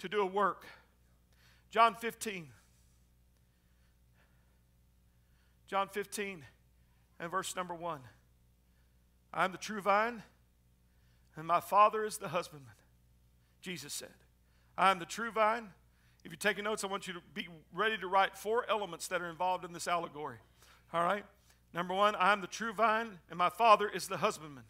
to 0.00 0.08
do 0.08 0.20
a 0.20 0.26
work. 0.26 0.66
John 1.70 1.94
15. 1.94 2.48
John 5.68 5.88
15 5.88 6.44
and 7.20 7.30
verse 7.30 7.56
number 7.56 7.74
1. 7.74 8.00
I'm 9.36 9.50
the 9.50 9.58
true 9.58 9.80
vine, 9.80 10.22
and 11.36 11.44
my 11.44 11.58
Father 11.58 12.04
is 12.04 12.18
the 12.18 12.28
husbandman. 12.28 12.74
Jesus 13.60 13.92
said, 13.92 14.12
I 14.78 14.92
am 14.92 15.00
the 15.00 15.04
true 15.04 15.32
vine. 15.32 15.70
If 16.24 16.30
you're 16.30 16.36
taking 16.36 16.64
notes, 16.64 16.84
I 16.84 16.86
want 16.86 17.08
you 17.08 17.14
to 17.14 17.20
be 17.34 17.48
ready 17.72 17.98
to 17.98 18.06
write 18.06 18.36
four 18.36 18.64
elements 18.70 19.08
that 19.08 19.20
are 19.20 19.28
involved 19.28 19.64
in 19.64 19.72
this 19.72 19.88
allegory. 19.88 20.36
All 20.92 21.02
right? 21.02 21.24
Number 21.74 21.94
one, 21.94 22.14
I 22.14 22.32
am 22.32 22.40
the 22.40 22.46
true 22.46 22.72
vine, 22.72 23.18
and 23.28 23.36
my 23.36 23.48
Father 23.48 23.88
is 23.88 24.06
the 24.06 24.18
husbandman. 24.18 24.64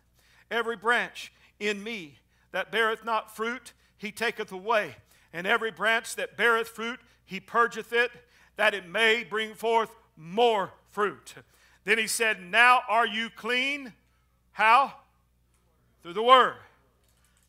Every 0.51 0.77
branch 0.77 1.31
in 1.61 1.85
me 1.85 2.21
that 2.53 2.73
beareth 2.73 3.05
not 3.05 3.37
fruit, 3.37 3.75
he 3.99 4.11
taketh 4.11 4.51
away. 4.51 4.97
And 5.33 5.47
every 5.47 5.71
branch 5.71 6.17
that 6.17 6.39
beareth 6.39 6.69
fruit, 6.69 7.01
he 7.27 7.39
purgeth 7.39 7.93
it, 7.93 8.11
that 8.57 8.73
it 8.73 8.89
may 8.89 9.25
bring 9.25 9.53
forth 9.53 9.95
more 10.17 10.73
fruit. 10.91 11.35
Then 11.85 11.99
he 11.99 12.07
said, 12.07 12.41
Now 12.41 12.81
are 12.89 13.07
you 13.07 13.29
clean 13.29 13.93
how? 14.55 14.93
Through 16.03 16.13
the 16.15 16.23
Word. 16.23 16.55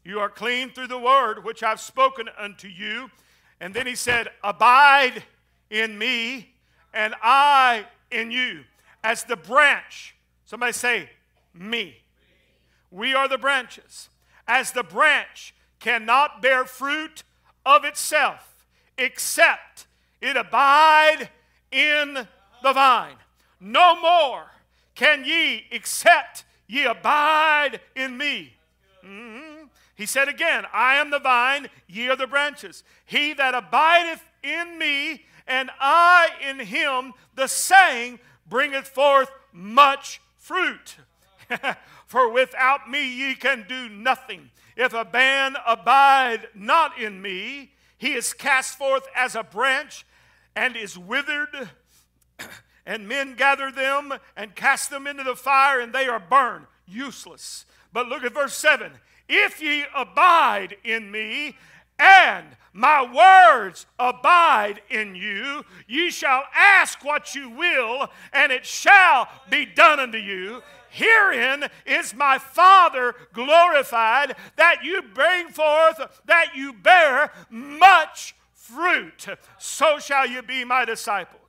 You 0.03 0.19
are 0.19 0.29
clean 0.29 0.71
through 0.71 0.87
the 0.87 0.99
Word 0.99 1.43
which 1.43 1.63
I've 1.63 1.79
spoken 1.79 2.29
unto 2.37 2.67
you. 2.67 3.09
And 3.59 3.73
then 3.73 3.87
he 3.87 3.95
said, 3.95 4.29
Abide 4.43 5.23
in 5.69 5.97
me, 5.97 6.49
and 6.93 7.13
I 7.21 7.85
in 8.11 8.31
you. 8.31 8.63
As 9.03 9.23
the 9.23 9.35
branch, 9.35 10.15
somebody 10.45 10.73
say, 10.73 11.09
Me. 11.53 11.97
We 12.89 13.13
are 13.13 13.27
the 13.27 13.37
branches. 13.37 14.09
As 14.47 14.71
the 14.71 14.83
branch 14.83 15.53
cannot 15.79 16.41
bear 16.41 16.65
fruit 16.65 17.23
of 17.65 17.85
itself, 17.85 18.65
except 18.97 19.85
it 20.21 20.37
abide 20.37 21.29
in 21.71 22.27
the 22.63 22.73
vine. 22.73 23.17
No 23.59 23.99
more 24.01 24.45
can 24.95 25.25
ye, 25.25 25.65
except 25.69 26.44
ye 26.67 26.85
abide 26.85 27.79
in 27.95 28.17
me. 28.17 28.53
Mm-hmm. 29.05 29.65
He 29.95 30.05
said 30.05 30.27
again, 30.27 30.65
I 30.73 30.95
am 30.95 31.09
the 31.09 31.19
vine, 31.19 31.69
ye 31.87 32.09
are 32.09 32.15
the 32.15 32.27
branches. 32.27 32.83
He 33.05 33.33
that 33.33 33.53
abideth 33.55 34.23
in 34.43 34.77
me, 34.77 35.25
and 35.47 35.69
I 35.79 36.29
in 36.47 36.59
him, 36.59 37.13
the 37.35 37.47
same 37.47 38.19
bringeth 38.47 38.87
forth 38.87 39.31
much 39.53 40.21
fruit. 40.37 40.97
For 42.05 42.29
without 42.29 42.89
me 42.89 43.07
ye 43.07 43.35
can 43.35 43.65
do 43.67 43.89
nothing. 43.89 44.49
If 44.75 44.93
a 44.93 45.07
man 45.11 45.55
abide 45.65 46.47
not 46.53 46.99
in 46.99 47.21
me, 47.21 47.71
he 47.97 48.13
is 48.13 48.33
cast 48.33 48.77
forth 48.77 49.07
as 49.15 49.35
a 49.35 49.43
branch 49.43 50.05
and 50.55 50.75
is 50.75 50.97
withered 50.97 51.69
and 52.85 53.07
men 53.07 53.35
gather 53.35 53.71
them 53.71 54.13
and 54.35 54.55
cast 54.55 54.89
them 54.89 55.07
into 55.07 55.23
the 55.23 55.35
fire, 55.35 55.79
and 55.79 55.93
they 55.93 56.07
are 56.07 56.19
burned, 56.19 56.65
useless. 56.87 57.65
But 57.91 58.07
look 58.07 58.23
at 58.23 58.33
verse 58.33 58.55
7 58.55 58.91
If 59.27 59.61
ye 59.61 59.85
abide 59.95 60.77
in 60.83 61.11
me, 61.11 61.57
and 61.97 62.45
my 62.73 63.01
words 63.01 63.85
abide 63.97 64.81
in 64.89 65.15
you, 65.15 65.63
ye 65.87 66.11
shall 66.11 66.43
ask 66.53 67.03
what 67.05 67.33
you 67.33 67.49
will, 67.49 68.09
and 68.33 68.51
it 68.51 68.65
shall 68.65 69.29
be 69.49 69.65
done 69.65 69.99
unto 69.99 70.17
you. 70.17 70.61
Herein 70.89 71.65
is 71.85 72.13
my 72.13 72.37
Father 72.37 73.15
glorified, 73.33 74.35
that 74.57 74.83
you 74.83 75.01
bring 75.13 75.49
forth, 75.49 76.21
that 76.25 76.51
you 76.55 76.73
bear 76.73 77.31
much 77.49 78.35
fruit. 78.53 79.25
So 79.57 79.99
shall 79.99 80.27
you 80.27 80.41
be 80.41 80.63
my 80.65 80.85
disciples. 80.85 81.44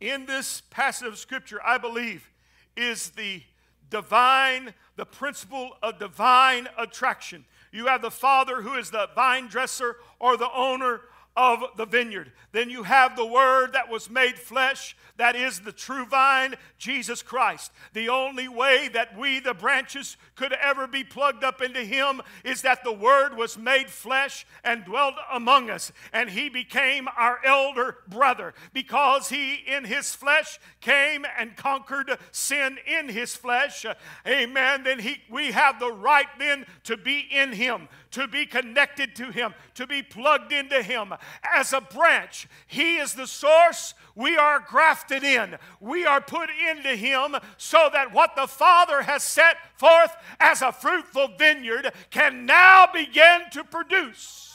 In 0.00 0.24
this 0.24 0.62
passage 0.70 1.06
of 1.06 1.18
Scripture, 1.18 1.60
I 1.64 1.76
believe, 1.76 2.30
is 2.74 3.10
the 3.10 3.42
divine, 3.90 4.72
the 4.96 5.04
principle 5.04 5.76
of 5.82 5.98
divine 5.98 6.68
attraction. 6.78 7.44
You 7.70 7.86
have 7.86 8.00
the 8.00 8.10
Father 8.10 8.62
who 8.62 8.74
is 8.74 8.90
the 8.90 9.10
vine 9.14 9.48
dresser 9.48 9.96
or 10.18 10.36
the 10.36 10.50
owner 10.52 11.02
of 11.36 11.62
the 11.76 11.86
vineyard. 11.86 12.32
Then 12.52 12.70
you 12.70 12.82
have 12.82 13.16
the 13.16 13.26
Word 13.26 13.72
that 13.72 13.88
was 13.88 14.10
made 14.10 14.36
flesh, 14.36 14.96
that 15.16 15.36
is 15.36 15.60
the 15.60 15.72
true 15.72 16.04
vine, 16.04 16.54
Jesus 16.78 17.22
Christ. 17.22 17.70
The 17.92 18.08
only 18.08 18.48
way 18.48 18.88
that 18.92 19.16
we, 19.16 19.38
the 19.38 19.54
branches, 19.54 20.16
could 20.34 20.52
ever 20.52 20.86
be 20.86 21.04
plugged 21.04 21.44
up 21.44 21.62
into 21.62 21.80
Him 21.80 22.20
is 22.44 22.62
that 22.62 22.82
the 22.82 22.92
Word 22.92 23.36
was 23.36 23.56
made 23.56 23.90
flesh 23.90 24.46
and 24.64 24.84
dwelt 24.84 25.14
among 25.32 25.70
us, 25.70 25.92
and 26.12 26.30
He 26.30 26.48
became 26.48 27.06
our 27.16 27.38
elder 27.44 27.98
brother 28.08 28.54
because 28.72 29.28
He, 29.28 29.54
in 29.54 29.84
His 29.84 30.14
flesh, 30.14 30.58
came 30.80 31.24
and 31.38 31.56
conquered 31.56 32.18
sin 32.32 32.78
in 32.86 33.08
His 33.08 33.36
flesh. 33.36 33.84
Uh, 33.84 33.94
amen. 34.26 34.82
Then 34.82 34.98
he, 34.98 35.18
we 35.30 35.52
have 35.52 35.78
the 35.78 35.92
right 35.92 36.26
then 36.38 36.66
to 36.84 36.96
be 36.96 37.26
in 37.30 37.52
Him, 37.52 37.88
to 38.12 38.26
be 38.26 38.46
connected 38.46 39.14
to 39.16 39.30
Him, 39.30 39.54
to 39.74 39.86
be 39.86 40.02
plugged 40.02 40.52
into 40.52 40.82
Him. 40.82 41.14
As 41.42 41.72
a 41.72 41.80
branch, 41.80 42.48
He 42.66 42.96
is 42.96 43.14
the 43.14 43.26
source. 43.26 43.94
We 44.14 44.36
are 44.36 44.60
grafted 44.60 45.22
in. 45.22 45.56
We 45.80 46.04
are 46.04 46.20
put 46.20 46.50
into 46.50 46.96
Him 46.96 47.36
so 47.56 47.88
that 47.92 48.12
what 48.12 48.36
the 48.36 48.46
Father 48.46 49.02
has 49.02 49.22
set 49.22 49.56
forth 49.76 50.14
as 50.38 50.62
a 50.62 50.72
fruitful 50.72 51.28
vineyard 51.38 51.92
can 52.10 52.46
now 52.46 52.86
begin 52.92 53.42
to 53.52 53.64
produce 53.64 54.50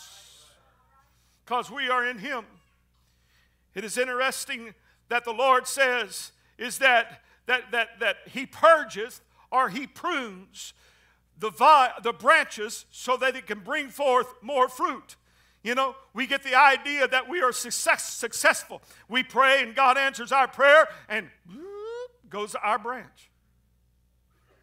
because 1.46 1.70
we 1.70 1.90
are 1.90 2.06
in 2.06 2.18
Him. 2.18 2.44
It 3.76 3.84
is 3.84 3.98
interesting 3.98 4.74
that 5.10 5.26
the 5.26 5.34
Lord 5.34 5.68
says 5.68 6.32
is 6.58 6.80
that, 6.80 7.22
that, 7.46 7.72
that, 7.72 8.00
that 8.00 8.18
He 8.32 8.46
purges 8.46 9.22
or 9.52 9.70
He 9.70 9.86
prunes 9.86 10.74
the, 11.40 11.50
vi- 11.50 11.92
the 12.04 12.14
branches 12.14 12.86
so 12.92 13.18
that 13.18 13.36
it 13.36 13.48
can 13.48 13.60
bring 13.60 13.90
forth 13.90 14.28
more 14.42 14.70
fruit. 14.70 15.16
You 15.64 15.74
know, 15.74 15.96
we 16.14 16.28
get 16.28 16.44
the 16.44 16.56
idea 16.56 17.08
that 17.08 17.28
we 17.28 17.42
are 17.42 17.52
success, 17.52 18.14
successful. 18.14 18.82
We 19.10 19.24
pray 19.24 19.64
and 19.64 19.76
God 19.76 19.98
answers 19.98 20.32
our 20.32 20.48
prayer 20.48 20.88
and 21.10 21.30
goes 22.30 22.56
our 22.56 22.78
branch. 22.78 23.32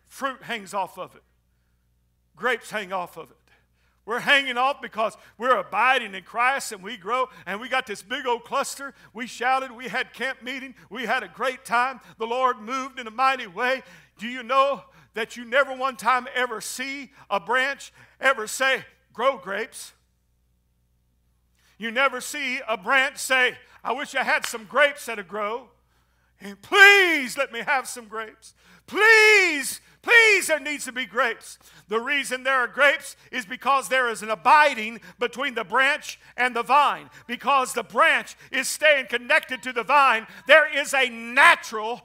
Fruit 0.07 0.43
hangs 0.43 0.75
off 0.75 0.99
of 0.99 1.17
it, 1.17 1.23
grapes 2.37 2.71
hang 2.71 2.93
off 2.93 3.17
of 3.17 3.31
it. 3.31 3.37
We're 4.05 4.19
hanging 4.19 4.57
off 4.57 4.83
because 4.83 5.17
we're 5.39 5.57
abiding 5.57 6.15
in 6.15 6.25
Christ 6.25 6.73
and 6.73 6.83
we 6.83 6.97
grow 6.97 7.29
and 7.47 7.61
we 7.61 7.69
got 7.69 7.87
this 7.87 8.03
big 8.03 8.27
old 8.27 8.43
cluster. 8.45 8.95
We 9.15 9.29
shouted, 9.29 9.71
we 9.71 9.89
had 9.89 10.13
camp 10.13 10.43
meeting, 10.43 10.75
we 10.91 11.05
had 11.07 11.23
a 11.23 11.29
great 11.29 11.65
time. 11.65 12.01
The 12.19 12.27
Lord 12.27 12.61
moved 12.61 12.99
in 12.99 13.07
a 13.07 13.13
mighty 13.13 13.47
way. 13.47 13.83
Do 14.19 14.27
you 14.27 14.43
know 14.43 14.83
that 15.15 15.37
you 15.37 15.45
never 15.45 15.75
one 15.75 15.97
time 15.97 16.27
ever 16.35 16.61
see 16.61 17.11
a 17.31 17.39
branch 17.39 17.93
ever 18.21 18.47
say, 18.47 18.85
grow 19.13 19.37
grapes? 19.37 19.93
You 21.79 21.91
never 21.91 22.21
see 22.21 22.61
a 22.69 22.77
branch 22.77 23.19
say, 23.19 23.57
I 23.83 23.93
wish 23.93 24.15
I 24.15 24.23
had 24.23 24.47
some 24.47 24.65
grapes 24.65 25.07
that 25.07 25.17
would 25.17 25.29
grow. 25.29 25.69
And 26.41 26.61
please 26.61 27.37
let 27.37 27.53
me 27.53 27.61
have 27.61 27.89
some 27.89 28.07
grapes. 28.07 28.55
Please, 28.87 29.81
please, 30.03 30.47
there 30.47 30.61
needs 30.61 30.85
to 30.85 30.93
be 30.93 31.07
grapes. 31.07 31.59
The 31.89 32.01
reason 32.01 32.43
there 32.43 32.59
are 32.59 32.69
grapes 32.69 33.17
is 33.31 33.45
because 33.45 33.89
there 33.89 34.09
is 34.09 34.23
an 34.23 34.31
abiding 34.31 35.01
between 35.19 35.55
the 35.55 35.65
branch 35.65 36.19
and 36.37 36.55
the 36.55 36.63
vine. 36.63 37.11
Because 37.27 37.73
the 37.73 37.85
branch 37.85 38.37
is 38.51 38.69
staying 38.69 39.07
connected 39.07 39.63
to 39.63 39.73
the 39.73 39.85
vine, 39.85 40.27
there 40.47 40.73
is 40.77 40.95
a 40.95 41.09
natural 41.09 42.03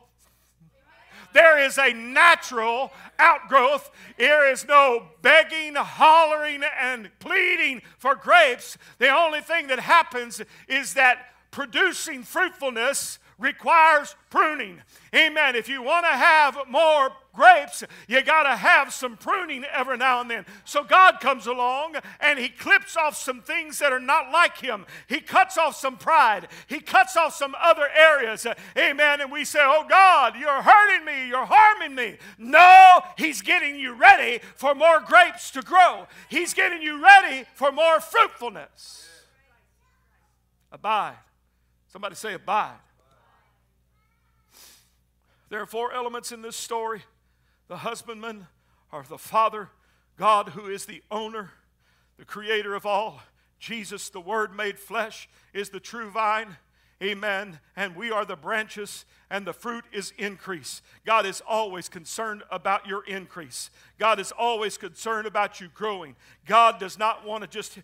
there 1.33 1.59
is 1.59 1.77
a 1.77 1.93
natural 1.93 2.91
outgrowth. 3.19 3.89
There 4.17 4.51
is 4.51 4.67
no 4.67 5.07
begging, 5.21 5.75
hollering, 5.75 6.63
and 6.79 7.09
pleading 7.19 7.81
for 7.97 8.15
grapes. 8.15 8.77
The 8.97 9.09
only 9.09 9.41
thing 9.41 9.67
that 9.67 9.79
happens 9.79 10.41
is 10.67 10.93
that 10.95 11.29
producing 11.51 12.23
fruitfulness 12.23 13.19
requires 13.39 14.15
pruning. 14.29 14.81
Amen. 15.13 15.55
If 15.55 15.69
you 15.69 15.83
want 15.83 16.05
to 16.05 16.11
have 16.11 16.57
more 16.67 17.11
grapes, 17.33 17.83
you 18.07 18.21
got 18.23 18.43
to 18.43 18.55
have 18.55 18.91
some 18.91 19.15
pruning 19.15 19.63
every 19.71 19.95
now 19.97 20.21
and 20.21 20.29
then. 20.29 20.45
So 20.65 20.83
God 20.83 21.19
comes 21.19 21.45
along 21.45 21.95
and 22.19 22.39
He 22.39 22.49
clips 22.49 22.97
off 22.97 23.15
some 23.15 23.41
things 23.41 23.77
that 23.79 23.93
are 23.93 23.99
not 23.99 24.31
like 24.31 24.57
Him. 24.57 24.85
He 25.07 25.19
cuts 25.19 25.57
off 25.57 25.75
some 25.75 25.97
pride. 25.97 26.47
He 26.65 26.79
cuts 26.79 27.15
off 27.15 27.35
some 27.35 27.55
other 27.61 27.87
areas. 27.95 28.47
Amen. 28.75 29.21
And 29.21 29.31
we 29.31 29.45
say, 29.45 29.59
Oh 29.61 29.85
God, 29.87 30.35
you're 30.39 30.61
hurting 30.61 31.05
me. 31.05 31.27
You're 31.27 31.47
harming 31.47 31.95
me. 31.95 32.17
No, 32.39 33.01
He's 33.17 33.41
getting 33.43 33.75
you 33.75 33.93
ready 33.93 34.39
for 34.55 34.73
more 34.73 34.99
grapes 34.99 35.51
to 35.51 35.61
grow. 35.61 36.07
He's 36.29 36.55
getting 36.55 36.81
you 36.81 37.03
ready 37.03 37.45
for 37.53 37.71
more 37.71 37.99
fruitfulness. 37.99 39.07
Abide. 40.71 41.17
Somebody 41.87 42.15
say, 42.15 42.33
Abide. 42.33 42.77
There 45.49 45.61
are 45.61 45.65
four 45.65 45.93
elements 45.93 46.31
in 46.31 46.41
this 46.41 46.55
story 46.55 47.03
the 47.67 47.77
husbandman, 47.77 48.47
or 48.91 49.03
the 49.07 49.17
father, 49.17 49.69
God, 50.17 50.49
who 50.49 50.67
is 50.67 50.85
the 50.85 51.03
owner, 51.11 51.51
the 52.17 52.25
creator 52.25 52.75
of 52.75 52.85
all. 52.85 53.21
Jesus, 53.59 54.09
the 54.09 54.21
Word 54.21 54.55
made 54.55 54.79
flesh, 54.79 55.27
is 55.53 55.69
the 55.69 55.79
true 55.79 56.09
vine. 56.09 56.57
Amen. 57.03 57.59
And 57.75 57.95
we 57.95 58.09
are 58.09 58.25
the 58.25 58.35
branches, 58.35 59.05
and 59.29 59.45
the 59.45 59.53
fruit 59.53 59.83
is 59.91 60.13
increase. 60.17 60.81
God 61.05 61.25
is 61.25 61.41
always 61.47 61.89
concerned 61.89 62.43
about 62.49 62.87
your 62.87 63.03
increase. 63.05 63.69
God 63.99 64.19
is 64.19 64.31
always 64.31 64.77
concerned 64.77 65.27
about 65.27 65.59
you 65.59 65.67
growing. 65.73 66.15
God 66.45 66.79
does 66.79 66.97
not 66.97 67.25
want 67.25 67.43
to 67.43 67.49
just 67.49 67.77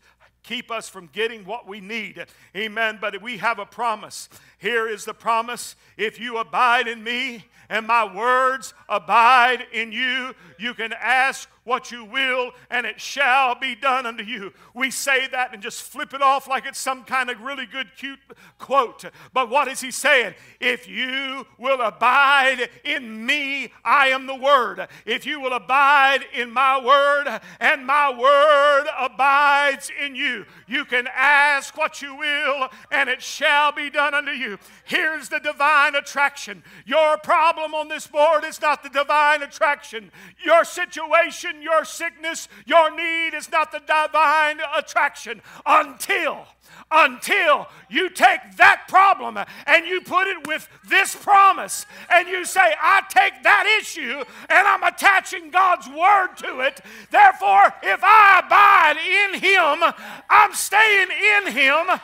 keep 0.43 0.69
us 0.69 0.87
from 0.89 1.07
getting 1.07 1.45
what 1.45 1.67
we 1.67 1.79
need. 1.79 2.25
Amen. 2.55 2.99
But 3.01 3.21
we 3.21 3.37
have 3.37 3.59
a 3.59 3.65
promise. 3.65 4.29
Here 4.59 4.87
is 4.87 5.05
the 5.05 5.13
promise 5.13 5.75
if 5.97 6.19
you 6.19 6.37
abide 6.37 6.87
in 6.87 7.03
me, 7.03 7.45
and 7.69 7.87
my 7.87 8.13
words 8.13 8.73
abide 8.87 9.65
in 9.71 9.91
you, 9.91 10.35
you 10.59 10.73
can 10.73 10.93
ask 10.93 11.49
what 11.63 11.91
you 11.91 12.03
will, 12.05 12.51
and 12.69 12.85
it 12.85 12.99
shall 12.99 13.55
be 13.55 13.75
done 13.75 14.05
unto 14.05 14.23
you. 14.23 14.53
We 14.73 14.91
say 14.91 15.27
that 15.27 15.53
and 15.53 15.61
just 15.61 15.81
flip 15.81 16.13
it 16.13 16.21
off 16.21 16.47
like 16.47 16.65
it's 16.65 16.79
some 16.79 17.03
kind 17.03 17.29
of 17.29 17.41
really 17.41 17.65
good, 17.65 17.87
cute 17.97 18.19
quote. 18.59 19.05
But 19.33 19.49
what 19.49 19.67
is 19.67 19.81
he 19.81 19.91
saying? 19.91 20.35
If 20.59 20.87
you 20.87 21.45
will 21.57 21.81
abide 21.81 22.69
in 22.83 23.25
me, 23.25 23.71
I 23.83 24.07
am 24.07 24.27
the 24.27 24.35
Word. 24.35 24.87
If 25.05 25.25
you 25.25 25.39
will 25.39 25.53
abide 25.53 26.25
in 26.33 26.51
my 26.51 26.83
Word, 26.83 27.39
and 27.59 27.85
my 27.85 28.09
Word 28.11 28.85
abides 28.99 29.91
in 30.03 30.15
you, 30.15 30.45
you 30.67 30.85
can 30.85 31.07
ask 31.13 31.77
what 31.77 32.01
you 32.01 32.15
will, 32.15 32.69
and 32.91 33.09
it 33.09 33.21
shall 33.21 33.71
be 33.71 33.89
done 33.89 34.13
unto 34.13 34.31
you. 34.31 34.57
Here's 34.85 35.29
the 35.29 35.39
divine 35.39 35.95
attraction. 35.95 36.63
Your 36.85 37.17
problem 37.17 37.73
on 37.73 37.87
this 37.87 38.07
board 38.07 38.43
is 38.43 38.61
not 38.61 38.83
the 38.83 38.89
divine 38.89 39.41
attraction. 39.41 40.11
Your 40.43 40.63
situation, 40.63 41.52
your 41.61 41.85
sickness, 41.85 42.47
your 42.65 42.95
need 42.95 43.33
is 43.35 43.51
not 43.51 43.71
the 43.71 43.79
divine 43.79 44.59
attraction 44.75 45.41
until 45.65 46.45
until 46.91 47.67
you 47.89 48.09
take 48.09 48.57
that 48.57 48.83
problem 48.87 49.37
and 49.65 49.85
you 49.85 50.01
put 50.01 50.27
it 50.27 50.47
with 50.47 50.67
this 50.87 51.15
promise 51.15 51.85
and 52.09 52.27
you 52.27 52.45
say, 52.45 52.73
I 52.79 53.01
take 53.09 53.43
that 53.43 53.79
issue 53.81 54.23
and 54.49 54.67
I'm 54.67 54.83
attaching 54.83 55.49
God's 55.49 55.87
word 55.87 56.35
to 56.37 56.59
it. 56.59 56.81
Therefore, 57.09 57.73
if 57.81 57.99
I 58.03 58.41
abide 58.45 58.97
in 58.97 59.39
Him, 59.39 59.93
I'm 60.29 60.53
staying 60.53 61.09
in 61.09 61.51
Him. 61.51 61.99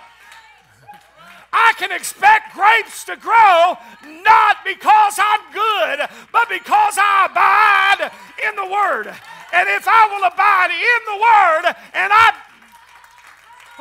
I 1.52 1.74
can 1.78 1.92
expect 1.92 2.54
grapes 2.54 3.04
to 3.06 3.16
grow 3.16 3.76
not 4.24 4.58
because 4.64 5.18
I'm 5.18 5.42
good, 5.52 6.08
but 6.32 6.48
because 6.48 6.96
I 6.98 7.28
abide 7.30 8.12
in 8.48 8.56
the 8.56 8.72
Word. 8.72 9.16
And 9.54 9.68
if 9.70 9.88
I 9.88 10.08
will 10.08 10.26
abide 10.28 10.72
in 10.72 11.02
the 11.06 11.18
Word 11.18 11.76
and 11.94 12.14
I. 12.14 12.34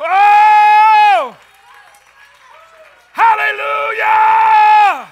Oh! 0.01 1.37
Hallelujah! 3.11 5.07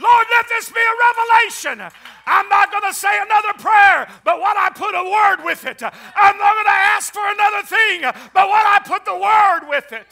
Lord, 0.00 0.26
let 0.34 0.48
this 0.48 0.70
be 0.70 0.80
a 0.80 0.94
revelation. 1.08 1.82
I'm 2.26 2.48
not 2.48 2.70
going 2.70 2.84
to 2.84 2.94
say 2.94 3.20
another 3.20 3.52
prayer, 3.58 4.08
but 4.24 4.40
what 4.40 4.56
I 4.56 4.70
put 4.70 4.94
a 4.94 5.04
word 5.04 5.44
with 5.44 5.66
it. 5.66 5.82
I'm 5.82 6.38
not 6.38 6.54
going 6.54 6.64
to 6.64 6.70
ask 6.70 7.12
for 7.12 7.26
another 7.26 7.66
thing, 7.66 8.02
but 8.32 8.48
what 8.48 8.66
I 8.66 8.80
put 8.84 9.04
the 9.04 9.16
word 9.16 9.68
with 9.68 9.92
it. 9.92 10.06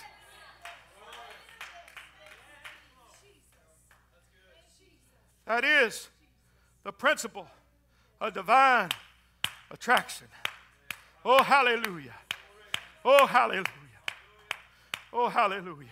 That 5.46 5.64
is 5.64 6.08
the 6.84 6.92
principle 6.92 7.48
of 8.20 8.34
divine 8.34 8.90
attraction. 9.70 10.26
Oh, 11.24 11.42
hallelujah. 11.42 12.14
Oh, 13.04 13.26
hallelujah. 13.26 13.66
Oh, 15.12 15.28
hallelujah. 15.28 15.88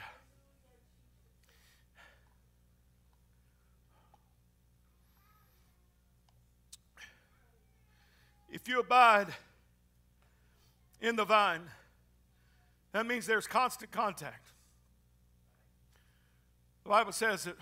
If 8.51 8.69
you 8.69 8.81
abide 8.81 9.29
in 11.01 11.17
the 11.17 11.25
vine, 11.25 11.63
that 12.93 13.07
means 13.07 13.27
there's 13.27 13.47
constant 13.47 13.91
contact. 13.91 14.47
The 16.85 16.91
Bible 16.91 17.13
says 17.13 17.45
that 17.45 17.57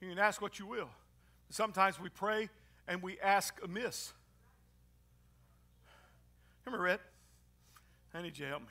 you 0.00 0.08
can 0.08 0.18
ask 0.18 0.40
what 0.40 0.58
you 0.58 0.66
will. 0.66 0.88
Sometimes 1.50 2.00
we 2.00 2.08
pray 2.08 2.48
and 2.88 3.02
we 3.02 3.18
ask 3.20 3.58
amiss. 3.62 4.12
Remember, 6.64 6.84
Rhett? 6.84 7.00
I 8.14 8.22
need 8.22 8.38
you 8.38 8.44
to 8.44 8.50
help 8.50 8.62
me. 8.62 8.68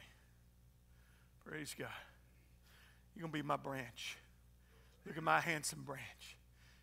Praise 1.46 1.76
God. 1.78 1.88
You're 3.16 3.22
going 3.22 3.32
to 3.32 3.38
be 3.38 3.48
my 3.48 3.58
branch. 3.58 4.18
Look 5.06 5.18
at 5.18 5.24
my 5.24 5.40
handsome 5.40 5.84
branch. 5.84 6.38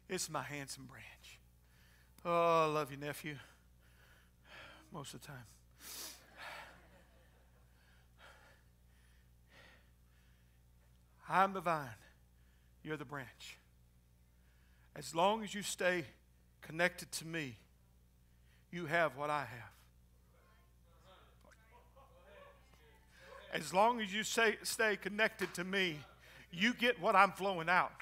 It's 0.08 0.30
my 0.30 0.42
handsome 0.42 0.84
branch. 0.86 1.38
Oh, 2.24 2.64
I 2.64 2.66
love 2.66 2.90
you, 2.90 2.96
nephew. 2.96 3.34
Most 4.92 5.14
of 5.14 5.20
the 5.20 5.26
time. 5.26 5.44
I'm 11.28 11.52
the 11.52 11.60
vine. 11.60 11.88
You're 12.84 12.96
the 12.96 13.04
branch. 13.04 13.58
As 14.94 15.14
long 15.14 15.42
as 15.42 15.54
you 15.54 15.62
stay 15.62 16.04
connected 16.62 17.12
to 17.12 17.26
me, 17.26 17.56
you 18.70 18.86
have 18.86 19.16
what 19.16 19.30
I 19.30 19.40
have. 19.40 19.72
As 23.52 23.74
long 23.74 24.00
as 24.00 24.12
you 24.12 24.24
say, 24.24 24.56
stay 24.62 24.96
connected 24.96 25.52
to 25.54 25.64
me, 25.64 25.98
you 26.50 26.72
get 26.72 27.00
what 27.00 27.14
I'm 27.14 27.32
flowing 27.32 27.68
out. 27.68 27.92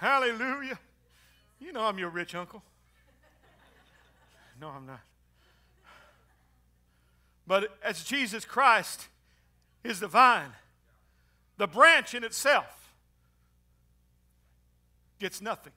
Hallelujah. 0.00 0.80
You 1.60 1.72
know 1.72 1.82
I'm 1.82 1.98
your 1.98 2.10
rich 2.10 2.34
uncle. 2.34 2.60
No, 4.60 4.68
I'm 4.68 4.84
not. 4.84 5.00
But 7.46 7.78
as 7.84 8.02
Jesus 8.02 8.44
Christ 8.44 9.06
is 9.84 10.00
the 10.00 10.08
vine, 10.08 10.52
the 11.56 11.68
branch 11.68 12.14
in 12.14 12.24
itself 12.24 12.81
gets 15.22 15.40
nothing. 15.40 15.72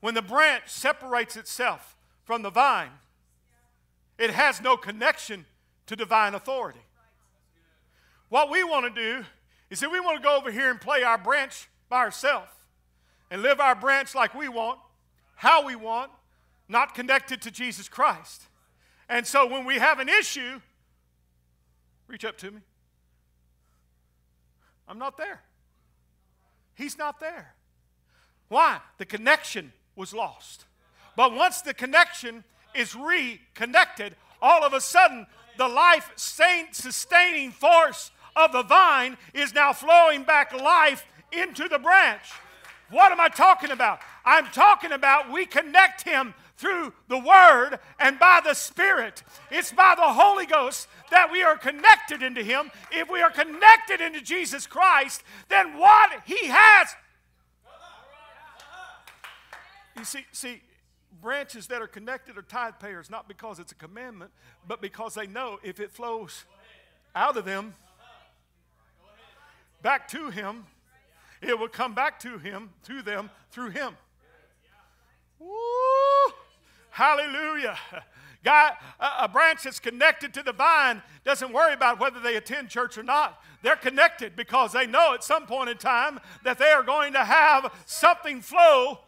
When 0.00 0.14
the 0.14 0.22
branch 0.22 0.64
separates 0.66 1.36
itself 1.36 1.96
from 2.24 2.42
the 2.42 2.50
vine, 2.50 2.90
it 4.18 4.30
has 4.30 4.60
no 4.60 4.76
connection 4.76 5.46
to 5.86 5.96
divine 5.96 6.34
authority. 6.34 6.80
What 8.28 8.50
we 8.50 8.64
want 8.64 8.92
to 8.94 9.02
do 9.02 9.24
is 9.70 9.80
that 9.80 9.90
we 9.90 10.00
want 10.00 10.18
to 10.18 10.22
go 10.22 10.36
over 10.36 10.50
here 10.50 10.70
and 10.70 10.80
play 10.80 11.02
our 11.02 11.18
branch 11.18 11.68
by 11.88 11.98
ourselves 11.98 12.50
and 13.30 13.42
live 13.42 13.60
our 13.60 13.74
branch 13.74 14.14
like 14.14 14.34
we 14.34 14.48
want, 14.48 14.78
how 15.36 15.64
we 15.64 15.76
want, 15.76 16.10
not 16.68 16.94
connected 16.94 17.40
to 17.42 17.50
Jesus 17.50 17.88
Christ. 17.88 18.42
And 19.08 19.26
so 19.26 19.46
when 19.46 19.64
we 19.64 19.76
have 19.76 20.00
an 20.00 20.08
issue, 20.08 20.60
reach 22.08 22.24
up 22.24 22.36
to 22.38 22.50
me. 22.50 22.60
I'm 24.88 24.98
not 24.98 25.16
there. 25.16 25.42
He's 26.74 26.98
not 26.98 27.20
there. 27.20 27.54
Why? 28.50 28.80
The 28.98 29.06
connection 29.06 29.72
was 29.96 30.12
lost. 30.12 30.66
But 31.16 31.32
once 31.32 31.62
the 31.62 31.72
connection 31.72 32.44
is 32.74 32.94
reconnected, 32.94 34.16
all 34.42 34.64
of 34.64 34.74
a 34.74 34.80
sudden 34.80 35.26
the 35.56 35.68
life 35.68 36.12
sustaining 36.16 37.52
force 37.52 38.10
of 38.36 38.52
the 38.52 38.62
vine 38.62 39.16
is 39.32 39.54
now 39.54 39.72
flowing 39.72 40.24
back 40.24 40.52
life 40.52 41.06
into 41.32 41.68
the 41.68 41.78
branch. 41.78 42.22
What 42.90 43.12
am 43.12 43.20
I 43.20 43.28
talking 43.28 43.70
about? 43.70 44.00
I'm 44.24 44.46
talking 44.46 44.92
about 44.92 45.30
we 45.30 45.46
connect 45.46 46.02
him 46.02 46.34
through 46.60 46.92
the 47.08 47.18
Word 47.18 47.78
and 47.98 48.18
by 48.18 48.40
the 48.44 48.54
Spirit. 48.54 49.22
It's 49.50 49.72
by 49.72 49.94
the 49.96 50.02
Holy 50.02 50.44
Ghost 50.44 50.88
that 51.10 51.32
we 51.32 51.42
are 51.42 51.56
connected 51.56 52.22
into 52.22 52.42
Him. 52.42 52.70
If 52.92 53.10
we 53.10 53.22
are 53.22 53.30
connected 53.30 54.02
into 54.02 54.20
Jesus 54.20 54.66
Christ, 54.66 55.22
then 55.48 55.78
what 55.78 56.10
He 56.26 56.48
has. 56.48 56.88
You 60.00 60.06
see, 60.06 60.24
see, 60.32 60.62
branches 61.20 61.66
that 61.66 61.82
are 61.82 61.86
connected 61.86 62.38
are 62.38 62.42
tithe 62.42 62.74
payers, 62.80 63.10
not 63.10 63.28
because 63.28 63.58
it's 63.58 63.72
a 63.72 63.74
commandment, 63.74 64.30
but 64.66 64.80
because 64.80 65.12
they 65.12 65.26
know 65.26 65.58
if 65.62 65.78
it 65.78 65.92
flows 65.92 66.46
out 67.14 67.36
of 67.36 67.44
them 67.44 67.74
back 69.82 70.08
to 70.08 70.30
Him, 70.30 70.64
it 71.42 71.58
will 71.58 71.68
come 71.68 71.94
back 71.94 72.18
to 72.20 72.38
Him, 72.38 72.70
to 72.84 73.02
them, 73.02 73.28
through 73.50 73.70
Him. 73.70 73.94
Woo! 75.38 75.50
Hallelujah. 76.88 77.76
God, 78.42 78.72
a 78.98 79.28
branch 79.28 79.64
that's 79.64 79.80
connected 79.80 80.32
to 80.32 80.42
the 80.42 80.52
vine 80.52 81.02
doesn't 81.26 81.52
worry 81.52 81.74
about 81.74 82.00
whether 82.00 82.20
they 82.20 82.36
attend 82.36 82.70
church 82.70 82.96
or 82.96 83.02
not. 83.02 83.38
They're 83.60 83.76
connected 83.76 84.34
because 84.34 84.72
they 84.72 84.86
know 84.86 85.12
at 85.12 85.22
some 85.22 85.44
point 85.44 85.68
in 85.68 85.76
time 85.76 86.20
that 86.42 86.56
they 86.56 86.70
are 86.70 86.82
going 86.82 87.12
to 87.12 87.22
have 87.22 87.70
something 87.84 88.40
flow 88.40 89.00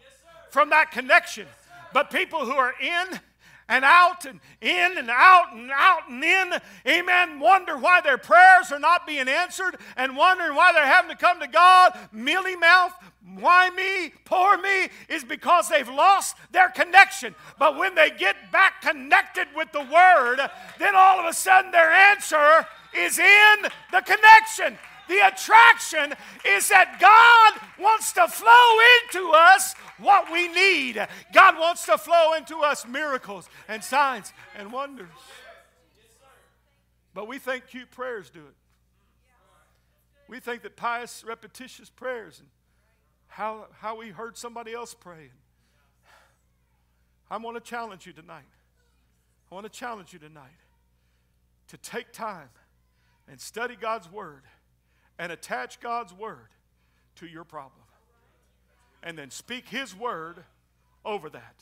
from 0.53 0.71
that 0.71 0.93
connection. 0.93 1.47
But 1.93 2.11
people 2.11 2.45
who 2.45 2.53
are 2.53 2.75
in 2.81 3.21
and 3.69 3.85
out 3.85 4.27
and 4.27 4.41
in 4.61 4.99
and 4.99 5.09
out 5.11 5.55
and 5.55 5.71
out 5.73 6.09
and 6.11 6.23
in, 6.23 6.53
amen, 6.87 7.41
wonder 7.41 7.79
why 7.79 8.03
their 8.03 8.19
prayers 8.19 8.71
are 8.71 8.79
not 8.79 9.07
being 9.07 9.29
answered 9.29 9.77
and 9.97 10.17
wondering 10.17 10.55
why 10.55 10.73
they're 10.73 10.85
having 10.85 11.11
to 11.11 11.17
come 11.17 11.41
to 11.41 11.47
God, 11.47 11.99
mealy 12.13 12.55
mouth, 12.55 12.93
why 13.39 13.71
me, 13.71 14.13
poor 14.27 14.59
me, 14.59 14.89
is 15.09 15.25
because 15.25 15.69
they've 15.69 15.89
lost 15.89 16.37
their 16.51 16.69
connection. 16.69 17.35
But 17.59 17.79
when 17.79 17.95
they 17.95 18.11
get 18.11 18.37
back 18.53 18.83
connected 18.83 19.49
with 19.57 19.73
the 19.73 19.81
Word, 19.81 20.39
then 20.79 20.95
all 20.95 21.21
of 21.21 21.27
a 21.27 21.33
sudden 21.33 21.71
their 21.71 21.91
answer 21.91 22.67
is 22.95 23.19
in 23.19 23.57
the 23.91 24.03
connection. 24.03 24.77
The 25.09 25.27
attraction 25.27 26.15
is 26.47 26.69
that 26.69 26.99
God 27.01 27.69
wants 27.83 28.13
to 28.13 28.29
flow 28.29 28.79
into 29.03 29.33
us 29.35 29.75
what 29.99 30.33
we 30.33 30.49
need. 30.49 31.07
God 31.33 31.59
wants 31.59 31.87
to 31.87 31.99
flow 31.99 32.35
into 32.35 32.59
us 32.59 32.87
miracles 32.87 33.49
and 33.69 33.83
signs 33.83 34.33
and 34.57 34.73
wonders. 34.73 35.09
But 37.15 37.29
we 37.29 37.39
think 37.39 37.67
cute 37.67 37.91
prayers 37.91 38.31
do 38.31 38.41
it. 38.41 38.55
We 40.29 40.41
think 40.41 40.63
that 40.63 40.77
pious, 40.77 41.25
repetitious 41.27 41.91
prayers 41.91 42.39
and 42.41 42.49
how, 43.27 43.67
how 43.81 43.97
we 43.97 44.09
heard 44.09 44.37
somebody 44.37 44.73
else 44.73 44.95
pray. 44.95 45.31
I 47.31 47.37
want 47.39 47.57
to 47.57 47.63
challenge 47.63 48.07
you 48.07 48.13
tonight. 48.13 48.45
I 49.51 49.55
want 49.55 49.71
to 49.71 49.73
challenge 49.79 50.13
you 50.13 50.19
tonight 50.19 50.51
to 51.69 51.77
take 51.79 52.13
time 52.13 52.49
and 53.29 53.41
study 53.41 53.77
God's 53.79 54.11
Word 54.11 54.43
and 55.19 55.33
attach 55.33 55.81
God's 55.81 56.13
Word 56.13 56.49
to 57.17 57.27
your 57.27 57.45
problem. 57.45 57.83
And 59.03 59.19
then 59.19 59.31
speak 59.31 59.69
His 59.69 59.95
Word 59.95 60.45
over 61.05 61.29
that. 61.31 61.55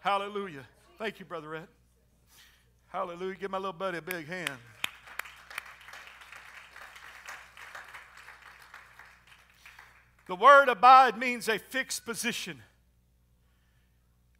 Hallelujah. 0.00 0.66
Thank 0.98 1.18
you, 1.18 1.24
Brother 1.24 1.54
Ed. 1.54 1.68
Hallelujah. 2.88 3.36
Give 3.36 3.50
my 3.50 3.58
little 3.58 3.72
buddy 3.72 3.98
a 3.98 4.02
big 4.02 4.26
hand. 4.26 4.50
The 10.26 10.36
word 10.36 10.68
abide 10.68 11.18
means 11.18 11.48
a 11.48 11.58
fixed 11.58 12.04
position. 12.04 12.62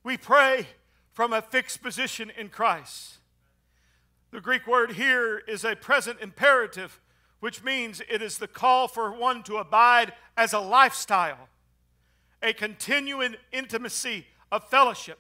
We 0.04 0.16
pray 0.16 0.68
from 1.12 1.32
a 1.32 1.42
fixed 1.42 1.82
position 1.82 2.30
in 2.30 2.48
Christ. 2.48 3.18
The 4.30 4.40
Greek 4.40 4.68
word 4.68 4.92
here 4.92 5.38
is 5.38 5.64
a 5.64 5.74
present 5.74 6.20
imperative, 6.20 7.00
which 7.40 7.64
means 7.64 8.00
it 8.08 8.22
is 8.22 8.38
the 8.38 8.48
call 8.48 8.86
for 8.86 9.12
one 9.12 9.42
to 9.42 9.56
abide 9.56 10.12
as 10.36 10.52
a 10.52 10.60
lifestyle, 10.60 11.48
a 12.42 12.52
continuing 12.52 13.36
intimacy 13.52 14.26
of 14.52 14.68
fellowship. 14.68 15.18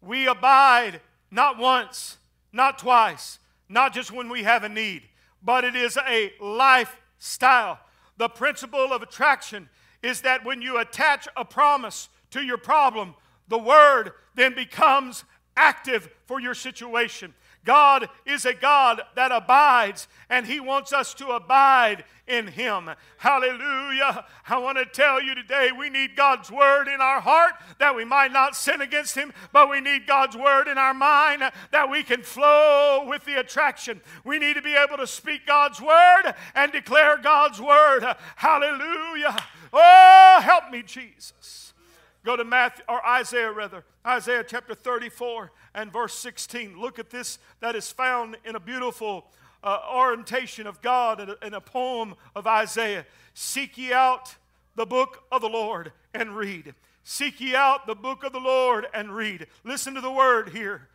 We 0.00 0.26
abide 0.26 1.00
not 1.30 1.58
once, 1.58 2.18
not 2.52 2.78
twice, 2.78 3.38
not 3.68 3.92
just 3.92 4.12
when 4.12 4.28
we 4.28 4.44
have 4.44 4.62
a 4.62 4.68
need, 4.68 5.02
but 5.42 5.64
it 5.64 5.74
is 5.74 5.98
a 6.06 6.32
lifestyle. 6.40 7.80
The 8.16 8.28
principle 8.28 8.92
of 8.92 9.02
attraction 9.02 9.68
is 10.02 10.20
that 10.22 10.44
when 10.44 10.62
you 10.62 10.78
attach 10.78 11.26
a 11.36 11.44
promise 11.44 12.08
to 12.30 12.42
your 12.42 12.58
problem, 12.58 13.14
the 13.48 13.58
word 13.58 14.12
then 14.34 14.54
becomes 14.54 15.24
active 15.56 16.08
for 16.26 16.40
your 16.40 16.54
situation. 16.54 17.34
God 17.66 18.08
is 18.24 18.46
a 18.46 18.54
God 18.54 19.02
that 19.16 19.32
abides, 19.32 20.08
and 20.30 20.46
He 20.46 20.60
wants 20.60 20.92
us 20.92 21.12
to 21.14 21.32
abide 21.32 22.04
in 22.26 22.46
Him. 22.46 22.90
Hallelujah. 23.18 24.24
I 24.48 24.58
want 24.58 24.78
to 24.78 24.86
tell 24.86 25.22
you 25.22 25.34
today 25.34 25.70
we 25.76 25.90
need 25.90 26.16
God's 26.16 26.50
Word 26.50 26.88
in 26.88 27.00
our 27.00 27.20
heart 27.20 27.54
that 27.78 27.94
we 27.94 28.04
might 28.04 28.32
not 28.32 28.56
sin 28.56 28.80
against 28.80 29.16
Him, 29.16 29.32
but 29.52 29.68
we 29.68 29.80
need 29.80 30.06
God's 30.06 30.36
Word 30.36 30.68
in 30.68 30.78
our 30.78 30.94
mind 30.94 31.42
that 31.72 31.90
we 31.90 32.02
can 32.02 32.22
flow 32.22 33.04
with 33.06 33.24
the 33.24 33.38
attraction. 33.38 34.00
We 34.24 34.38
need 34.38 34.54
to 34.54 34.62
be 34.62 34.74
able 34.74 34.96
to 34.96 35.06
speak 35.06 35.46
God's 35.46 35.80
Word 35.80 36.34
and 36.54 36.72
declare 36.72 37.18
God's 37.18 37.60
Word. 37.60 38.04
Hallelujah. 38.36 39.36
Oh, 39.72 40.40
help 40.42 40.70
me, 40.70 40.82
Jesus. 40.82 41.65
Go 42.26 42.34
to 42.34 42.44
Matthew 42.44 42.82
or 42.88 43.06
Isaiah 43.06 43.52
rather, 43.52 43.84
Isaiah 44.04 44.42
chapter 44.44 44.74
34 44.74 45.52
and 45.76 45.92
verse 45.92 46.12
16. 46.18 46.76
Look 46.76 46.98
at 46.98 47.08
this 47.08 47.38
that 47.60 47.76
is 47.76 47.88
found 47.88 48.36
in 48.44 48.56
a 48.56 48.60
beautiful 48.60 49.28
uh, 49.62 49.78
orientation 49.94 50.66
of 50.66 50.82
God 50.82 51.20
in 51.20 51.30
a, 51.30 51.36
in 51.46 51.54
a 51.54 51.60
poem 51.60 52.16
of 52.34 52.48
Isaiah. 52.48 53.06
Seek 53.32 53.78
ye 53.78 53.92
out 53.92 54.34
the 54.74 54.84
book 54.84 55.22
of 55.30 55.40
the 55.40 55.48
Lord 55.48 55.92
and 56.12 56.36
read. 56.36 56.74
Seek 57.04 57.40
ye 57.40 57.54
out 57.54 57.86
the 57.86 57.94
book 57.94 58.24
of 58.24 58.32
the 58.32 58.40
Lord 58.40 58.88
and 58.92 59.14
read. 59.14 59.46
Listen 59.62 59.94
to 59.94 60.00
the 60.00 60.10
word 60.10 60.48
here. 60.48 60.88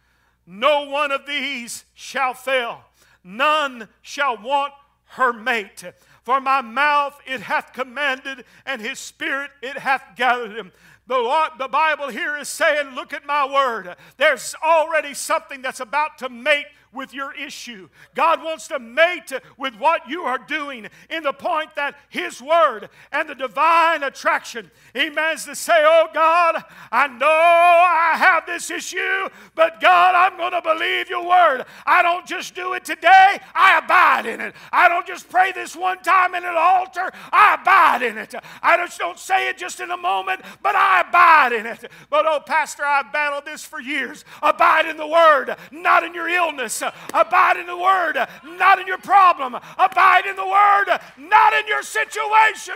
No 0.46 0.84
one 0.84 1.12
of 1.12 1.26
these 1.26 1.86
shall 1.94 2.34
fail, 2.34 2.82
none 3.24 3.88
shall 4.02 4.36
want 4.36 4.74
her 5.12 5.32
mate. 5.32 5.86
For 6.24 6.40
my 6.40 6.62
mouth 6.62 7.20
it 7.26 7.42
hath 7.42 7.74
commanded, 7.74 8.46
and 8.66 8.82
his 8.82 9.00
spirit 9.00 9.52
it 9.62 9.78
hath 9.78 10.04
gathered 10.16 10.56
him. 10.56 10.72
The, 11.12 11.50
the 11.58 11.68
Bible 11.68 12.08
here 12.08 12.38
is 12.38 12.48
saying, 12.48 12.96
Look 12.96 13.12
at 13.12 13.26
my 13.26 13.46
word. 13.46 13.98
There's 14.16 14.56
already 14.64 15.14
something 15.14 15.62
that's 15.62 15.82
about 15.82 16.18
to 16.20 16.30
mate 16.30 16.68
with 16.94 17.14
your 17.14 17.34
issue. 17.34 17.90
God 18.16 18.44
wants 18.44 18.68
to 18.70 18.80
mate 18.80 19.32
with 19.58 19.76
what 19.76 20.10
you 20.10 20.24
are 20.24 20.38
doing 20.38 20.88
in 21.10 21.24
the 21.24 21.34
point 21.34 21.76
that 21.76 21.96
His 22.10 22.42
Word 22.42 22.90
and 23.12 23.30
the 23.30 23.36
divine 23.36 24.04
attraction, 24.04 24.70
Amen, 24.96 25.36
is 25.36 25.46
to 25.46 25.56
say, 25.56 25.78
Oh 25.78 26.08
God, 26.14 26.64
I 26.92 27.08
know 27.08 27.28
I 27.28 28.14
have 28.18 28.46
this 28.46 28.70
issue, 28.70 29.30
but 29.56 29.80
God, 29.80 30.16
I'm 30.16 30.38
going 30.38 30.52
to 30.52 30.62
believe 30.62 31.10
your 31.10 31.28
Word. 31.28 31.66
I 31.86 32.02
don't 32.02 32.26
just 32.26 32.56
do 32.56 32.74
it 32.74 32.86
today, 32.86 33.40
I 33.56 33.80
abide 33.84 34.26
in 34.26 34.42
it. 34.42 34.56
I 34.72 34.90
don't 34.90 35.08
just 35.08 35.30
pray 35.30 35.52
this 35.52 35.76
one 35.76 36.00
time 36.00 36.36
in 36.36 36.44
an 36.44 36.56
altar, 36.58 37.12
I 37.32 37.58
abide 37.62 38.02
in 38.02 38.18
it. 38.18 38.34
I 38.62 38.78
just 38.78 39.00
don't 39.00 39.20
say 39.20 39.50
it 39.50 39.58
just 39.58 39.80
in 39.80 39.92
a 39.92 39.98
moment, 39.98 40.42
but 40.62 40.76
I 40.76 41.02
abide 41.08 41.54
in 41.54 41.66
it. 41.66 41.92
But 42.10 42.26
oh, 42.28 42.40
Pastor, 42.46 42.84
I've 42.84 43.12
battled 43.12 43.46
this 43.46 43.64
for 43.64 43.80
years. 43.80 44.26
Abide 44.42 44.86
in 44.88 44.98
the 44.98 45.08
Word, 45.08 45.56
not 45.72 46.04
in 46.04 46.14
your 46.14 46.28
illness. 46.28 46.81
Abide 47.14 47.58
in 47.58 47.68
the 47.68 47.78
Word, 47.78 48.16
not 48.44 48.80
in 48.80 48.88
your 48.88 48.98
problem. 48.98 49.56
Abide 49.56 50.26
in 50.26 50.36
the 50.36 50.46
Word, 50.46 51.00
not 51.18 51.54
in 51.54 51.68
your 51.68 51.84
situation. 51.84 52.76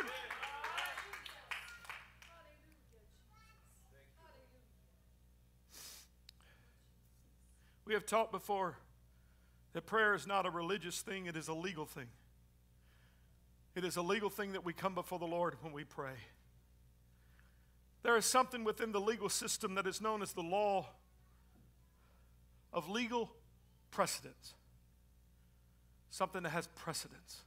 We 7.85 7.93
have 7.93 8.05
taught 8.05 8.31
before 8.31 8.77
that 9.73 9.85
prayer 9.85 10.15
is 10.15 10.25
not 10.25 10.45
a 10.45 10.49
religious 10.49 11.01
thing, 11.01 11.27
it 11.27 11.37
is 11.37 11.47
a 11.47 11.53
legal 11.53 11.85
thing. 11.85 12.07
It 13.75 13.83
is 13.83 13.97
a 13.97 14.01
legal 14.01 14.29
thing 14.29 14.53
that 14.53 14.63
we 14.63 14.73
come 14.73 14.95
before 14.95 15.19
the 15.19 15.25
Lord 15.25 15.55
when 15.61 15.73
we 15.73 15.83
pray. 15.83 16.15
There 18.03 18.15
is 18.15 18.25
something 18.25 18.63
within 18.63 18.91
the 18.91 19.01
legal 19.01 19.29
system 19.29 19.75
that 19.75 19.85
is 19.85 19.99
known 19.99 20.21
as 20.21 20.31
the 20.31 20.41
law 20.41 20.87
of 22.71 22.89
legal 22.89 23.31
precedence. 23.95 24.53
Something 26.09 26.43
that 26.43 26.49
has 26.49 26.67
precedence. 26.75 27.43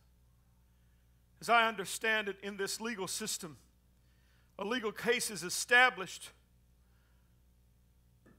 As 1.42 1.51
I 1.51 1.68
understand 1.68 2.28
it, 2.28 2.36
in 2.42 2.57
this 2.57 2.80
legal 2.80 3.07
system, 3.07 3.59
a 4.59 4.64
legal 4.64 4.90
case 4.90 5.30
is 5.30 5.42
established 5.42 6.30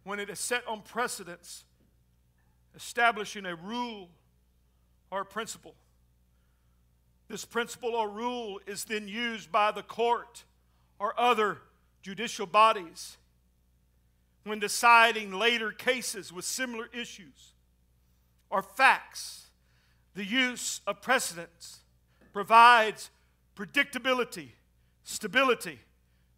when 0.04 0.20
it 0.20 0.30
is 0.30 0.40
set 0.40 0.68
on 0.68 0.82
precedence, 0.82 1.66
establishing 2.76 3.46
a 3.46 3.56
rule 3.56 4.10
or 5.12 5.22
a 5.22 5.26
principle. 5.26 5.76
This 7.28 7.46
principle 7.46 7.96
or 7.96 8.10
rule 8.10 8.60
is 8.66 8.86
then 8.86 9.08
used 9.08 9.52
by 9.52 9.72
the 9.72 9.84
court 9.84 10.46
or 10.98 11.18
other 11.18 11.60
judicial 12.02 12.48
bodies 12.48 13.18
when 14.46 14.58
deciding 14.58 15.32
later 15.32 15.72
cases 15.72 16.34
with 16.34 16.44
similar 16.44 16.90
issues 16.92 17.54
or 18.50 18.62
facts. 18.62 19.48
The 20.16 20.26
use 20.26 20.82
of 20.88 21.02
precedents 21.02 21.80
provides 22.34 23.10
predictability, 23.56 24.50
stability, 25.04 25.80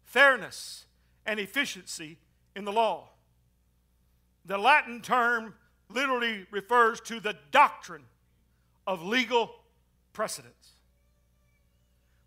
fairness, 0.04 0.86
and 1.24 1.38
efficiency 1.40 2.18
in 2.54 2.64
the 2.64 2.72
law. 2.72 3.08
The 4.44 4.58
Latin 4.58 5.00
term 5.00 5.54
literally 5.88 6.46
refers 6.50 7.00
to 7.02 7.20
the 7.20 7.36
doctrine 7.50 8.04
of 8.86 9.02
legal 9.02 9.54
precedence. 10.12 10.72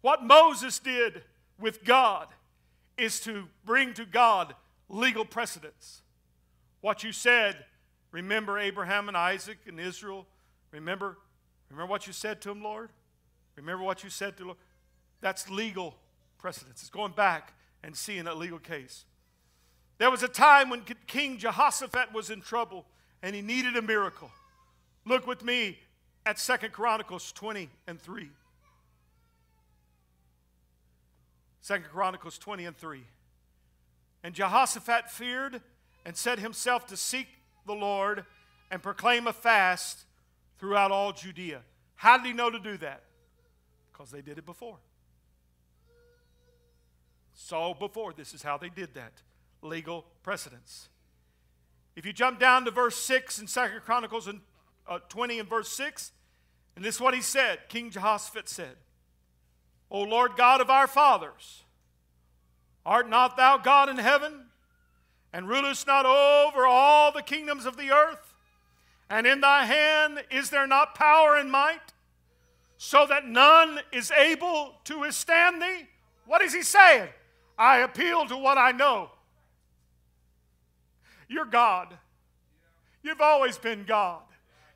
What 0.01 0.23
Moses 0.23 0.79
did 0.79 1.23
with 1.59 1.83
God 1.83 2.27
is 2.97 3.19
to 3.21 3.47
bring 3.65 3.93
to 3.95 4.05
God 4.05 4.55
legal 4.87 5.25
precedence. 5.25 6.01
What 6.81 7.03
you 7.03 7.11
said 7.11 7.65
Remember 8.15 8.57
Abraham 8.57 9.09
and 9.09 9.17
Isaac 9.17 9.57
and 9.67 9.77
Israel? 9.77 10.25
Remember, 10.71 11.17
remember 11.69 11.91
what 11.91 12.07
you 12.07 12.13
said 12.13 12.39
to 12.43 12.47
them, 12.47 12.63
Lord? 12.63 12.89
Remember 13.57 13.83
what 13.83 14.05
you 14.05 14.09
said 14.09 14.37
to 14.37 14.45
Lord? 14.45 14.57
That's 15.19 15.49
legal 15.49 15.97
precedence. 16.37 16.79
It's 16.79 16.89
going 16.89 17.11
back 17.11 17.51
and 17.83 17.93
seeing 17.93 18.25
a 18.25 18.33
legal 18.33 18.57
case. 18.57 19.03
There 19.97 20.09
was 20.09 20.23
a 20.23 20.29
time 20.29 20.69
when 20.69 20.83
King 21.07 21.37
Jehoshaphat 21.37 22.13
was 22.13 22.29
in 22.29 22.39
trouble 22.39 22.85
and 23.21 23.35
he 23.35 23.41
needed 23.41 23.75
a 23.75 23.81
miracle. 23.81 24.31
Look 25.03 25.27
with 25.27 25.43
me 25.43 25.77
at 26.25 26.39
Second 26.39 26.71
Chronicles 26.71 27.33
20 27.33 27.67
and 27.85 27.99
3. 27.99 28.29
Second 31.59 31.89
Chronicles 31.89 32.37
20 32.37 32.63
and 32.63 32.77
3. 32.77 33.01
And 34.23 34.33
Jehoshaphat 34.33 35.11
feared 35.11 35.59
and 36.05 36.15
set 36.15 36.39
himself 36.39 36.87
to 36.87 36.95
seek 36.95 37.27
the 37.65 37.73
Lord 37.73 38.25
and 38.71 38.81
proclaim 38.81 39.27
a 39.27 39.33
fast 39.33 40.05
throughout 40.59 40.91
all 40.91 41.11
Judea. 41.11 41.61
How 41.95 42.17
did 42.17 42.27
he 42.27 42.33
know 42.33 42.49
to 42.49 42.59
do 42.59 42.77
that? 42.77 43.03
Because 43.91 44.11
they 44.11 44.21
did 44.21 44.37
it 44.37 44.45
before. 44.45 44.77
So 47.33 47.73
before, 47.73 48.13
this 48.13 48.33
is 48.33 48.41
how 48.41 48.57
they 48.57 48.69
did 48.69 48.93
that. 48.95 49.11
Legal 49.61 50.05
precedence. 50.23 50.89
If 51.95 52.05
you 52.05 52.13
jump 52.13 52.39
down 52.39 52.65
to 52.65 52.71
verse 52.71 52.97
6 52.97 53.39
in 53.39 53.47
Second 53.47 53.81
Chronicles 53.81 54.29
uh, 54.87 54.99
20 55.09 55.39
and 55.39 55.49
verse 55.49 55.69
6, 55.69 56.11
and 56.75 56.83
this 56.83 56.95
is 56.95 57.01
what 57.01 57.13
he 57.13 57.21
said, 57.21 57.59
King 57.69 57.89
Jehoshaphat 57.89 58.49
said, 58.49 58.75
O 59.89 60.01
Lord 60.01 60.31
God 60.35 60.59
of 60.61 60.69
our 60.69 60.87
fathers, 60.87 61.63
art 62.85 63.09
not 63.09 63.37
thou 63.37 63.57
God 63.57 63.89
in 63.89 63.97
heaven? 63.97 64.45
And 65.35 65.49
rulest 65.49 65.85
not 65.85 66.05
over 66.05 66.65
all 66.65 67.11
the 67.11 67.21
kingdoms 67.21 67.65
of 67.65 67.75
the 67.75 67.91
earth? 67.91 68.33
And 69.09 69.27
in 69.27 69.41
thy 69.41 69.65
hand 69.65 70.23
is 70.31 70.49
there 70.49 70.65
not 70.65 70.95
power 70.95 71.35
and 71.35 71.51
might, 71.51 71.91
so 72.77 73.05
that 73.05 73.27
none 73.27 73.81
is 73.91 74.11
able 74.11 74.75
to 74.85 75.01
withstand 75.01 75.61
thee? 75.61 75.87
What 76.25 76.41
is 76.41 76.53
he 76.53 76.61
saying? 76.61 77.09
I 77.57 77.79
appeal 77.79 78.25
to 78.27 78.37
what 78.37 78.57
I 78.57 78.71
know. 78.71 79.09
You're 81.27 81.43
God. 81.43 81.93
You've 83.03 83.19
always 83.19 83.57
been 83.57 83.83
God. 83.83 84.21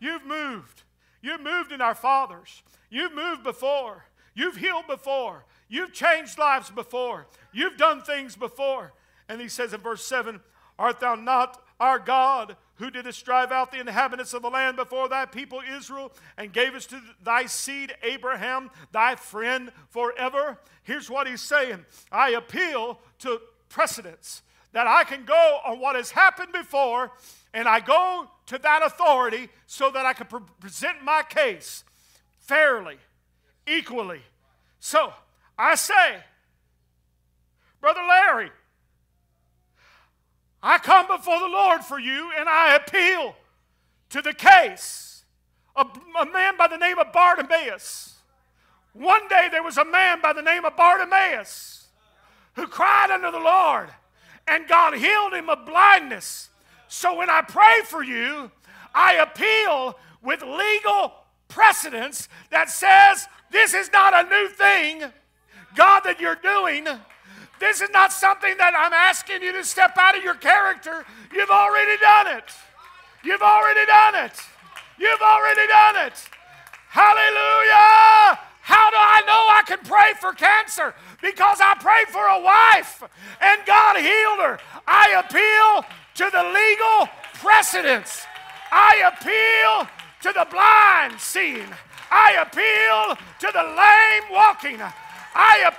You've 0.02 0.26
moved. 0.26 0.84
You've 1.22 1.42
moved 1.42 1.72
in 1.72 1.80
our 1.80 1.96
fathers. 1.96 2.64
You've 2.90 3.16
moved 3.16 3.44
before. 3.44 4.04
You've 4.36 4.58
healed 4.58 4.88
before. 4.88 5.46
You've 5.70 5.94
changed 5.94 6.38
lives 6.38 6.70
before. 6.70 7.28
You've 7.54 7.78
done 7.78 8.02
things 8.02 8.36
before. 8.36 8.92
And 9.30 9.40
he 9.40 9.48
says 9.48 9.74
in 9.74 9.80
verse 9.80 10.04
7 10.04 10.42
Art 10.78 11.00
thou 11.00 11.16
not 11.16 11.62
our 11.80 12.00
God 12.00 12.58
who 12.76 12.90
didst 12.90 13.24
drive 13.26 13.52
out 13.52 13.72
the 13.72 13.80
inhabitants 13.80 14.34
of 14.34 14.42
the 14.42 14.50
land 14.50 14.78
before 14.78 15.08
thy 15.08 15.26
people 15.26 15.62
Israel 15.78 16.12
and 16.38 16.52
gavest 16.52 16.90
to 16.90 17.02
thy 17.24 17.46
seed 17.46 17.94
Abraham, 18.04 18.72
thy 18.92 19.16
friend, 19.16 19.72
forever? 19.90 20.58
Here's 20.84 21.10
what 21.10 21.28
he's 21.28 21.42
saying 21.42 21.86
I 22.12 22.32
appeal 22.32 23.00
to 23.20 23.40
precedents 23.70 24.42
that 24.72 24.88
I 24.88 25.04
can 25.04 25.26
go 25.26 25.60
on 25.66 25.80
what 25.80 25.96
has 25.96 26.12
happened 26.12 26.52
before 26.52 27.12
and 27.54 27.68
I 27.68 27.80
go 27.80 28.30
to 28.48 28.58
that 28.60 28.82
authority 28.86 29.50
so 29.66 29.90
that 29.92 30.06
I 30.06 30.14
can 30.14 30.28
pre- 30.28 30.42
present 30.60 31.04
my 31.04 31.24
case 31.24 31.84
fairly, 32.40 32.98
equally, 33.68 34.22
So 34.80 35.14
I 35.58 35.76
say, 35.76 36.24
Brother 37.82 38.02
Larry, 38.08 38.52
I 40.62 40.78
come 40.78 41.08
before 41.08 41.40
the 41.40 41.48
Lord 41.48 41.84
for 41.84 42.00
you 42.00 42.32
and 42.38 42.50
I 42.50 42.76
appeal 42.76 43.36
to 44.10 44.22
the 44.22 44.34
case 44.34 45.24
of 45.76 45.88
a 46.20 46.26
man 46.26 46.58
by 46.58 46.68
the 46.68 46.78
name 46.78 47.00
of 47.00 47.14
Bartimaeus. 47.14 48.16
One 48.94 49.28
day 49.28 49.48
there 49.52 49.64
was 49.64 49.78
a 49.78 49.86
man 49.86 50.20
by 50.22 50.34
the 50.34 50.42
name 50.42 50.66
of 50.66 50.76
Bartimaeus 50.76 51.88
who 52.56 52.68
cried 52.68 53.12
unto 53.12 53.32
the 53.32 53.40
Lord, 53.40 53.90
and 54.48 54.68
God 54.68 54.96
healed 54.96 55.34
him 55.34 55.50
of 55.50 55.66
blindness. 55.66 56.50
So 56.88 57.16
when 57.16 57.30
I 57.30 57.42
pray 57.42 57.82
for 57.86 58.04
you, 58.04 58.52
I 58.94 59.14
appeal 59.14 59.98
with 60.22 60.42
legal 60.42 61.14
precedence 61.48 62.28
that 62.50 62.70
says 62.70 63.28
this 63.52 63.74
is 63.74 63.92
not 63.94 64.14
a 64.14 64.30
new 64.30 64.50
thing, 64.50 65.04
God, 65.76 66.02
that 66.02 66.20
you're 66.20 66.36
doing. 66.36 66.88
This 67.60 67.82
is 67.82 67.90
not 67.92 68.12
something 68.12 68.56
that 68.58 68.74
I'm 68.76 68.94
asking 68.94 69.42
you 69.42 69.52
to 69.54 69.64
step 69.64 69.98
out 69.98 70.18
of 70.18 70.24
your 70.24 70.36
character. 70.36 71.06
You've 71.34 71.50
already 71.50 71.98
done 71.98 72.28
it. 72.28 72.46
You've 73.24 73.42
already 73.42 73.86
done 73.86 74.16
it. 74.16 74.34
You've 74.98 75.22
already 75.22 75.68
done 75.68 76.08
it. 76.08 76.14
Hallelujah. 76.90 78.40
How 78.62 78.90
do 78.92 78.98
I 78.98 79.22
know 79.26 79.46
I 79.50 79.64
can 79.66 79.80
pray 79.80 80.14
for 80.20 80.34
cancer? 80.34 80.94
Because 81.22 81.60
I 81.60 81.76
prayed 81.80 82.08
for 82.08 82.26
a 82.26 82.42
wife 82.42 83.04
and 83.42 83.62
God 83.66 83.98
healed 83.98 84.40
her. 84.40 84.60
I 84.88 85.20
appeal 85.20 85.86
to 86.16 86.30
the 86.32 86.44
legal 86.44 87.10
precedents. 87.36 88.26
I 88.72 89.04
appeal 89.12 89.90
to 90.22 90.34
the 90.34 90.48
blind 90.50 91.20
seeing. 91.20 91.68
I 92.12 92.38
appeal 92.42 93.18
to 93.40 93.52
the 93.52 93.64
lame 93.64 94.32
walking. 94.32 94.82
I, 95.34 95.72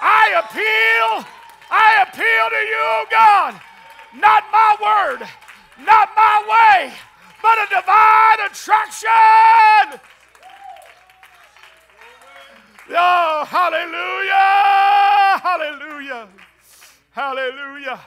I 0.00 0.32
appeal, 0.40 1.26
I 1.70 2.02
appeal 2.08 2.48
to 2.50 2.62
you, 2.72 3.06
God. 3.10 3.60
Not 4.14 4.44
my 4.50 4.76
word, 4.80 5.28
not 5.84 6.08
my 6.16 6.42
way, 6.48 6.92
but 7.42 7.58
a 7.58 7.66
divine 7.68 8.40
attraction. 8.46 10.00
Oh, 12.92 13.44
hallelujah, 13.46 15.38
hallelujah, 15.42 16.28
hallelujah, 17.12 18.00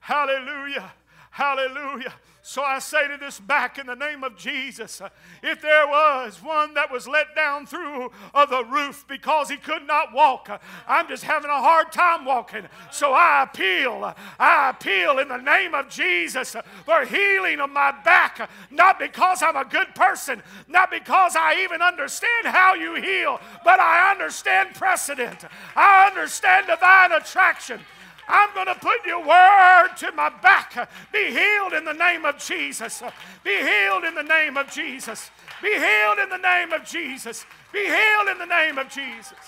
hallelujah, 0.00 0.92
hallelujah. 1.36 2.14
So 2.40 2.62
I 2.62 2.78
say 2.78 3.08
to 3.08 3.18
this 3.18 3.38
back 3.38 3.76
in 3.76 3.86
the 3.86 3.94
name 3.94 4.24
of 4.24 4.38
Jesus 4.38 5.02
uh, 5.02 5.10
if 5.42 5.60
there 5.60 5.86
was 5.86 6.42
one 6.42 6.72
that 6.72 6.90
was 6.90 7.06
let 7.06 7.34
down 7.34 7.66
through 7.66 8.10
of 8.32 8.48
the 8.48 8.64
roof 8.64 9.04
because 9.06 9.50
he 9.50 9.58
could 9.58 9.86
not 9.86 10.14
walk, 10.14 10.48
uh, 10.48 10.56
I'm 10.88 11.08
just 11.08 11.24
having 11.24 11.50
a 11.50 11.60
hard 11.60 11.92
time 11.92 12.24
walking. 12.24 12.62
So 12.90 13.12
I 13.12 13.42
appeal, 13.42 14.02
uh, 14.02 14.14
I 14.38 14.70
appeal 14.70 15.18
in 15.18 15.28
the 15.28 15.36
name 15.36 15.74
of 15.74 15.90
Jesus 15.90 16.56
for 16.86 17.04
healing 17.04 17.60
of 17.60 17.68
my 17.68 17.92
back, 18.02 18.48
not 18.70 18.98
because 18.98 19.42
I'm 19.42 19.56
a 19.56 19.64
good 19.64 19.94
person, 19.94 20.42
not 20.68 20.90
because 20.90 21.36
I 21.36 21.62
even 21.64 21.82
understand 21.82 22.46
how 22.46 22.74
you 22.74 22.94
heal, 22.94 23.40
but 23.62 23.78
I 23.78 24.10
understand 24.12 24.74
precedent, 24.74 25.44
I 25.74 26.06
understand 26.06 26.68
divine 26.68 27.12
attraction. 27.12 27.80
I'm 28.28 28.52
going 28.54 28.66
to 28.66 28.74
put 28.74 29.04
your 29.06 29.20
word 29.20 29.90
to 29.98 30.12
my 30.12 30.30
back. 30.42 30.90
Be 31.12 31.30
healed 31.30 31.72
in 31.72 31.84
the 31.84 31.92
name 31.92 32.24
of 32.24 32.38
Jesus. 32.38 33.02
Be 33.44 33.56
healed 33.56 34.04
in 34.04 34.14
the 34.14 34.22
name 34.22 34.56
of 34.56 34.70
Jesus. 34.70 35.30
Be 35.62 35.72
healed 35.72 36.18
in 36.18 36.28
the 36.28 36.38
name 36.38 36.72
of 36.72 36.84
Jesus. 36.84 37.46
Be 37.72 37.84
healed 37.84 38.28
in 38.30 38.38
the 38.38 38.46
name 38.46 38.78
of 38.78 38.88
Jesus. 38.88 39.38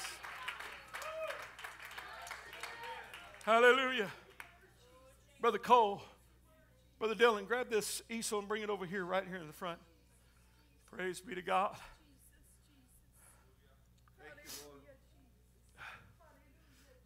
Hallelujah. 3.44 4.08
Brother 5.40 5.58
Cole, 5.58 6.02
Brother 6.98 7.14
Dylan, 7.14 7.46
grab 7.46 7.70
this 7.70 8.02
easel 8.10 8.40
and 8.40 8.48
bring 8.48 8.62
it 8.62 8.70
over 8.70 8.84
here, 8.84 9.04
right 9.04 9.24
here 9.26 9.38
in 9.38 9.46
the 9.46 9.52
front. 9.52 9.78
Praise 10.92 11.20
be 11.20 11.34
to 11.34 11.42
God. 11.42 11.76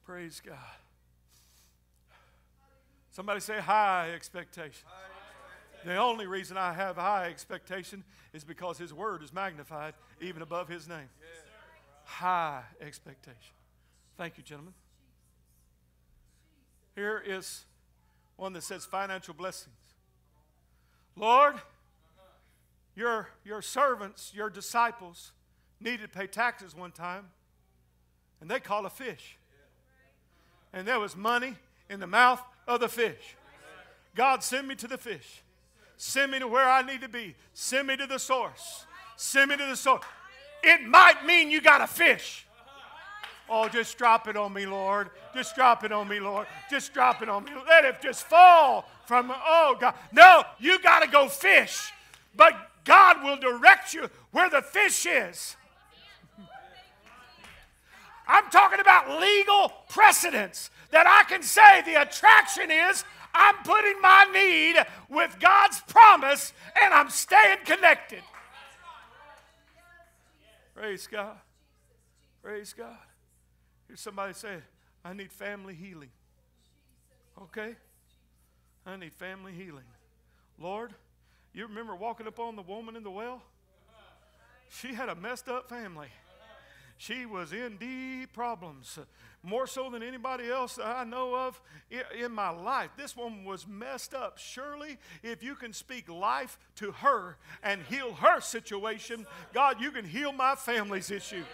Praise 0.04 0.42
God. 0.44 0.58
Somebody 3.12 3.40
say 3.40 3.60
high 3.60 4.10
expectation. 4.14 4.88
The 5.84 5.96
only 5.96 6.26
reason 6.26 6.56
I 6.56 6.72
have 6.72 6.96
high 6.96 7.26
expectation 7.26 8.04
is 8.32 8.42
because 8.42 8.78
His 8.78 8.94
Word 8.94 9.22
is 9.22 9.34
magnified 9.34 9.92
even 10.20 10.40
above 10.40 10.68
His 10.68 10.88
name. 10.88 11.10
High 12.04 12.62
expectation. 12.80 13.54
Thank 14.16 14.38
you, 14.38 14.42
gentlemen. 14.42 14.72
Here 16.94 17.22
is 17.24 17.66
one 18.36 18.54
that 18.54 18.62
says 18.62 18.86
financial 18.86 19.34
blessings. 19.34 19.74
Lord, 21.14 21.56
your, 22.94 23.28
your 23.44 23.60
servants, 23.60 24.32
your 24.34 24.48
disciples, 24.48 25.32
needed 25.80 26.12
to 26.12 26.18
pay 26.18 26.26
taxes 26.26 26.74
one 26.74 26.92
time, 26.92 27.26
and 28.40 28.50
they 28.50 28.60
caught 28.60 28.86
a 28.86 28.90
fish. 28.90 29.36
And 30.72 30.88
there 30.88 30.98
was 30.98 31.14
money 31.14 31.56
in 31.90 32.00
the 32.00 32.06
mouth 32.06 32.42
of 32.66 32.80
the 32.80 32.88
fish. 32.88 33.36
God, 34.14 34.42
send 34.42 34.68
me 34.68 34.74
to 34.76 34.88
the 34.88 34.98
fish. 34.98 35.42
Send 35.96 36.32
me 36.32 36.38
to 36.38 36.48
where 36.48 36.68
I 36.68 36.82
need 36.82 37.00
to 37.02 37.08
be. 37.08 37.34
Send 37.54 37.88
me 37.88 37.96
to 37.96 38.06
the 38.06 38.18
source. 38.18 38.86
Send 39.16 39.50
me 39.50 39.56
to 39.56 39.66
the 39.66 39.76
source. 39.76 40.02
It 40.62 40.82
might 40.82 41.24
mean 41.24 41.50
you 41.50 41.60
got 41.60 41.80
a 41.80 41.86
fish. 41.86 42.46
Oh, 43.48 43.68
just 43.68 43.98
drop 43.98 44.28
it 44.28 44.36
on 44.36 44.52
me, 44.52 44.66
Lord. 44.66 45.10
Just 45.34 45.54
drop 45.54 45.84
it 45.84 45.92
on 45.92 46.08
me, 46.08 46.20
Lord. 46.20 46.46
Just 46.70 46.94
drop 46.94 47.22
it 47.22 47.28
on 47.28 47.44
me. 47.44 47.52
Let 47.68 47.84
it 47.84 47.96
just 48.02 48.24
fall 48.24 48.88
from, 49.06 49.32
oh, 49.32 49.76
God. 49.78 49.94
No, 50.10 50.44
you 50.58 50.80
got 50.80 51.00
to 51.00 51.08
go 51.08 51.28
fish. 51.28 51.92
But 52.34 52.54
God 52.84 53.22
will 53.22 53.36
direct 53.36 53.94
you 53.94 54.08
where 54.30 54.48
the 54.48 54.62
fish 54.62 55.06
is. 55.06 55.56
I'm 58.26 58.48
talking 58.50 58.80
about 58.80 59.20
legal 59.20 59.72
precedents 59.88 60.70
that 60.92 61.06
I 61.06 61.24
can 61.28 61.42
say 61.42 61.82
the 61.82 62.00
attraction 62.00 62.70
is 62.70 63.04
I'm 63.34 63.56
putting 63.64 64.00
my 64.00 64.26
need 64.32 64.76
with 65.08 65.36
God's 65.40 65.80
promise 65.88 66.52
and 66.82 66.94
I'm 66.94 67.10
staying 67.10 67.58
connected. 67.64 68.22
Praise 70.74 71.06
God. 71.06 71.36
Praise 72.42 72.74
God. 72.76 72.96
Here's 73.88 74.00
somebody 74.00 74.32
say, 74.34 74.56
I 75.04 75.12
need 75.12 75.32
family 75.32 75.74
healing. 75.74 76.10
Okay? 77.42 77.74
I 78.86 78.96
need 78.96 79.12
family 79.14 79.52
healing. 79.52 79.84
Lord, 80.58 80.94
you 81.52 81.66
remember 81.66 81.94
walking 81.94 82.26
up 82.26 82.38
on 82.38 82.56
the 82.56 82.62
woman 82.62 82.96
in 82.96 83.02
the 83.02 83.10
well? 83.10 83.42
She 84.70 84.94
had 84.94 85.08
a 85.08 85.14
messed 85.14 85.48
up 85.48 85.68
family. 85.68 86.08
She 86.96 87.26
was 87.26 87.52
in 87.52 87.78
deep 87.78 88.32
problems, 88.32 88.98
more 89.42 89.66
so 89.66 89.90
than 89.90 90.02
anybody 90.02 90.48
else 90.48 90.76
that 90.76 90.86
I 90.86 91.04
know 91.04 91.34
of 91.34 91.60
in 92.18 92.32
my 92.32 92.50
life. 92.50 92.90
This 92.96 93.16
woman 93.16 93.44
was 93.44 93.66
messed 93.66 94.14
up. 94.14 94.38
Surely, 94.38 94.98
if 95.22 95.42
you 95.42 95.54
can 95.54 95.72
speak 95.72 96.08
life 96.08 96.58
to 96.76 96.92
her 96.92 97.36
and 97.62 97.82
heal 97.82 98.14
her 98.14 98.40
situation, 98.40 99.26
God, 99.52 99.80
you 99.80 99.90
can 99.90 100.04
heal 100.04 100.32
my 100.32 100.54
family's 100.54 101.10
issue. 101.10 101.44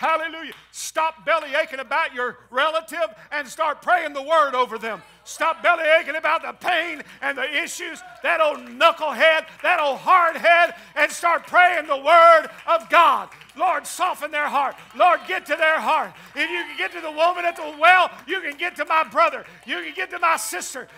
Hallelujah. 0.00 0.54
Stop 0.72 1.26
belly 1.26 1.50
aching 1.54 1.78
about 1.78 2.14
your 2.14 2.38
relative 2.48 3.14
and 3.30 3.46
start 3.46 3.82
praying 3.82 4.14
the 4.14 4.22
word 4.22 4.54
over 4.54 4.78
them. 4.78 5.02
Stop 5.24 5.62
belly 5.62 5.84
aching 6.00 6.16
about 6.16 6.40
the 6.40 6.52
pain 6.54 7.02
and 7.20 7.36
the 7.36 7.44
issues, 7.62 8.00
that 8.22 8.40
old 8.40 8.60
knucklehead, 8.60 9.44
that 9.62 9.78
old 9.78 9.98
hardhead, 9.98 10.74
and 10.96 11.12
start 11.12 11.46
praying 11.46 11.86
the 11.86 11.98
word 11.98 12.48
of 12.66 12.88
God. 12.88 13.28
Lord, 13.58 13.86
soften 13.86 14.30
their 14.30 14.48
heart. 14.48 14.74
Lord, 14.96 15.20
get 15.28 15.44
to 15.44 15.54
their 15.54 15.78
heart. 15.78 16.14
If 16.34 16.48
you 16.48 16.64
can 16.64 16.78
get 16.78 16.92
to 16.92 17.02
the 17.02 17.12
woman 17.12 17.44
at 17.44 17.56
the 17.56 17.74
well, 17.78 18.10
you 18.26 18.40
can 18.40 18.56
get 18.56 18.76
to 18.76 18.86
my 18.86 19.04
brother. 19.04 19.44
You 19.66 19.82
can 19.82 19.92
get 19.92 20.08
to 20.12 20.18
my 20.18 20.38
sister. 20.38 20.88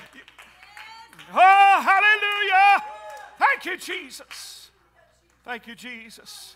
Oh, 1.35 1.83
hallelujah. 1.83 2.85
Thank 3.37 3.65
you, 3.65 3.77
Jesus. 3.77 4.71
Thank 5.45 5.67
you, 5.67 5.75
Jesus. 5.75 6.55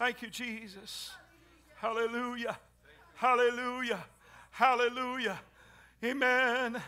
Thank 0.00 0.20
you, 0.22 0.30
Jesus. 0.30 1.12
Hallelujah. 1.76 2.58
Hallelujah. 3.14 4.04
Hallelujah. 4.50 5.38
Amen. 6.02 6.82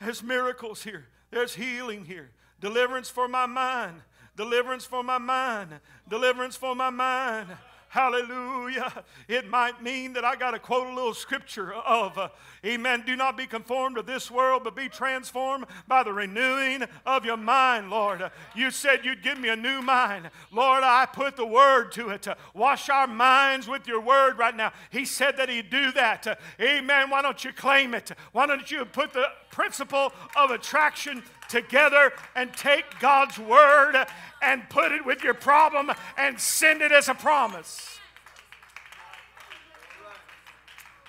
There's 0.00 0.22
miracles 0.22 0.82
here. 0.82 1.06
There's 1.30 1.54
healing 1.54 2.04
here. 2.04 2.30
Deliverance 2.60 3.10
for 3.10 3.28
my 3.28 3.46
mind. 3.46 4.02
Deliverance 4.36 4.84
for 4.84 5.02
my 5.02 5.18
mind. 5.18 5.70
Deliverance 6.08 6.56
for 6.56 6.74
my 6.74 6.90
mind. 6.90 7.48
Hallelujah. 7.88 9.04
It 9.28 9.48
might 9.48 9.82
mean 9.82 10.12
that 10.12 10.24
I 10.24 10.36
got 10.36 10.50
to 10.50 10.58
quote 10.58 10.86
a 10.86 10.94
little 10.94 11.14
scripture 11.14 11.72
of, 11.72 12.18
uh, 12.18 12.28
Amen. 12.64 13.02
Do 13.06 13.16
not 13.16 13.36
be 13.36 13.46
conformed 13.46 13.96
to 13.96 14.02
this 14.02 14.30
world, 14.30 14.62
but 14.64 14.76
be 14.76 14.88
transformed 14.88 15.64
by 15.86 16.02
the 16.02 16.12
renewing 16.12 16.84
of 17.06 17.24
your 17.24 17.36
mind, 17.36 17.88
Lord. 17.88 18.30
You 18.54 18.70
said 18.70 19.04
you'd 19.04 19.22
give 19.22 19.38
me 19.38 19.48
a 19.48 19.56
new 19.56 19.80
mind. 19.80 20.30
Lord, 20.50 20.82
I 20.84 21.06
put 21.06 21.36
the 21.36 21.46
word 21.46 21.92
to 21.92 22.10
it. 22.10 22.26
Wash 22.54 22.90
our 22.90 23.06
minds 23.06 23.68
with 23.68 23.86
your 23.86 24.00
word 24.00 24.38
right 24.38 24.56
now. 24.56 24.72
He 24.90 25.04
said 25.04 25.36
that 25.38 25.48
he'd 25.48 25.70
do 25.70 25.92
that. 25.92 26.40
Amen. 26.60 27.08
Why 27.08 27.22
don't 27.22 27.42
you 27.42 27.52
claim 27.52 27.94
it? 27.94 28.12
Why 28.32 28.46
don't 28.46 28.70
you 28.70 28.84
put 28.84 29.12
the 29.12 29.28
principle 29.50 30.12
of 30.36 30.50
attraction 30.50 31.22
together 31.48 32.12
and 32.34 32.52
take 32.52 32.84
God's 33.00 33.38
word 33.38 34.06
and 34.42 34.68
put 34.68 34.92
it 34.92 35.04
with 35.04 35.22
your 35.22 35.34
problem 35.34 35.90
and 36.16 36.38
send 36.38 36.82
it 36.82 36.92
as 36.92 37.08
a 37.08 37.14
promise. 37.14 37.98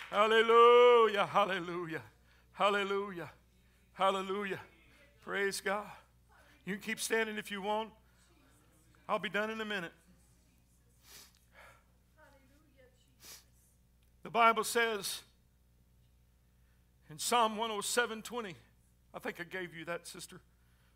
Hallelujah, 0.10 1.28
hallelujah, 1.28 2.02
hallelujah, 2.54 3.30
hallelujah. 3.94 4.60
Praise 5.22 5.62
God. 5.62 5.86
You 6.66 6.76
can 6.76 6.84
keep 6.84 7.00
standing 7.00 7.38
if 7.38 7.52
you 7.52 7.62
want. 7.62 7.92
I'll 9.08 9.20
be 9.20 9.30
done 9.30 9.50
in 9.52 9.62
a 9.62 9.66
minute. 9.66 9.92
The 14.24 14.30
Bible 14.30 14.64
says 14.64 15.22
in 17.10 17.18
Psalm 17.18 17.56
107 17.56 18.22
20, 18.22 18.56
I 19.14 19.20
think 19.20 19.40
I 19.40 19.44
gave 19.44 19.76
you 19.76 19.86
that, 19.86 20.08
sister. 20.08 20.40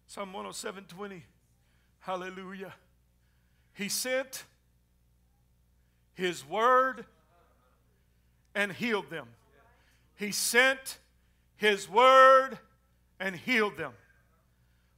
Psalm 0.08 0.34
107 0.34 0.86
20. 0.86 1.24
Hallelujah. 2.00 2.74
He 3.74 3.90
sent 3.90 4.44
his 6.14 6.48
word 6.48 7.06
and 8.54 8.72
healed 8.72 9.10
them. 9.10 9.28
He 10.16 10.32
sent 10.32 11.00
his 11.56 11.90
word 11.90 12.60
and 13.20 13.36
healed 13.36 13.78
them. 13.78 13.94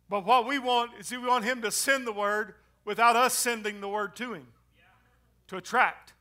But 0.10 0.26
what 0.26 0.48
we 0.48 0.60
want 0.60 0.92
is 1.00 1.12
we 1.12 1.18
want 1.18 1.46
him 1.46 1.62
to 1.62 1.72
send 1.72 2.06
the 2.06 2.12
word 2.12 2.56
without 2.84 3.16
us 3.16 3.34
sending 3.34 3.82
the 3.82 3.88
word 3.88 4.16
to 4.18 4.34
him 4.34 4.48
to 5.48 5.58
attract. 5.58 6.14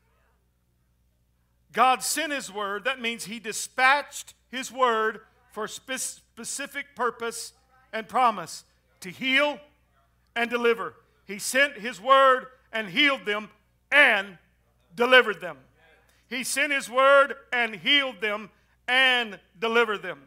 God 1.72 2.02
sent 2.02 2.32
his 2.32 2.52
word. 2.52 2.84
That 2.84 3.00
means 3.00 3.24
he 3.24 3.38
dispatched 3.38 4.34
his 4.50 4.70
word 4.70 5.20
for 5.54 5.68
specific 5.68 6.96
purpose 6.96 7.52
and 7.92 8.08
promise 8.08 8.64
to 8.98 9.08
heal 9.08 9.60
and 10.34 10.50
deliver. 10.50 10.94
He 11.26 11.38
sent 11.38 11.74
his 11.74 12.00
word 12.00 12.46
and 12.72 12.88
healed 12.88 13.24
them 13.24 13.50
and 13.92 14.36
delivered 14.96 15.40
them. 15.40 15.58
He 16.28 16.42
sent 16.42 16.72
his 16.72 16.90
word 16.90 17.36
and 17.52 17.76
healed 17.76 18.20
them 18.20 18.50
and 18.88 19.38
delivered 19.60 20.02
them. 20.02 20.18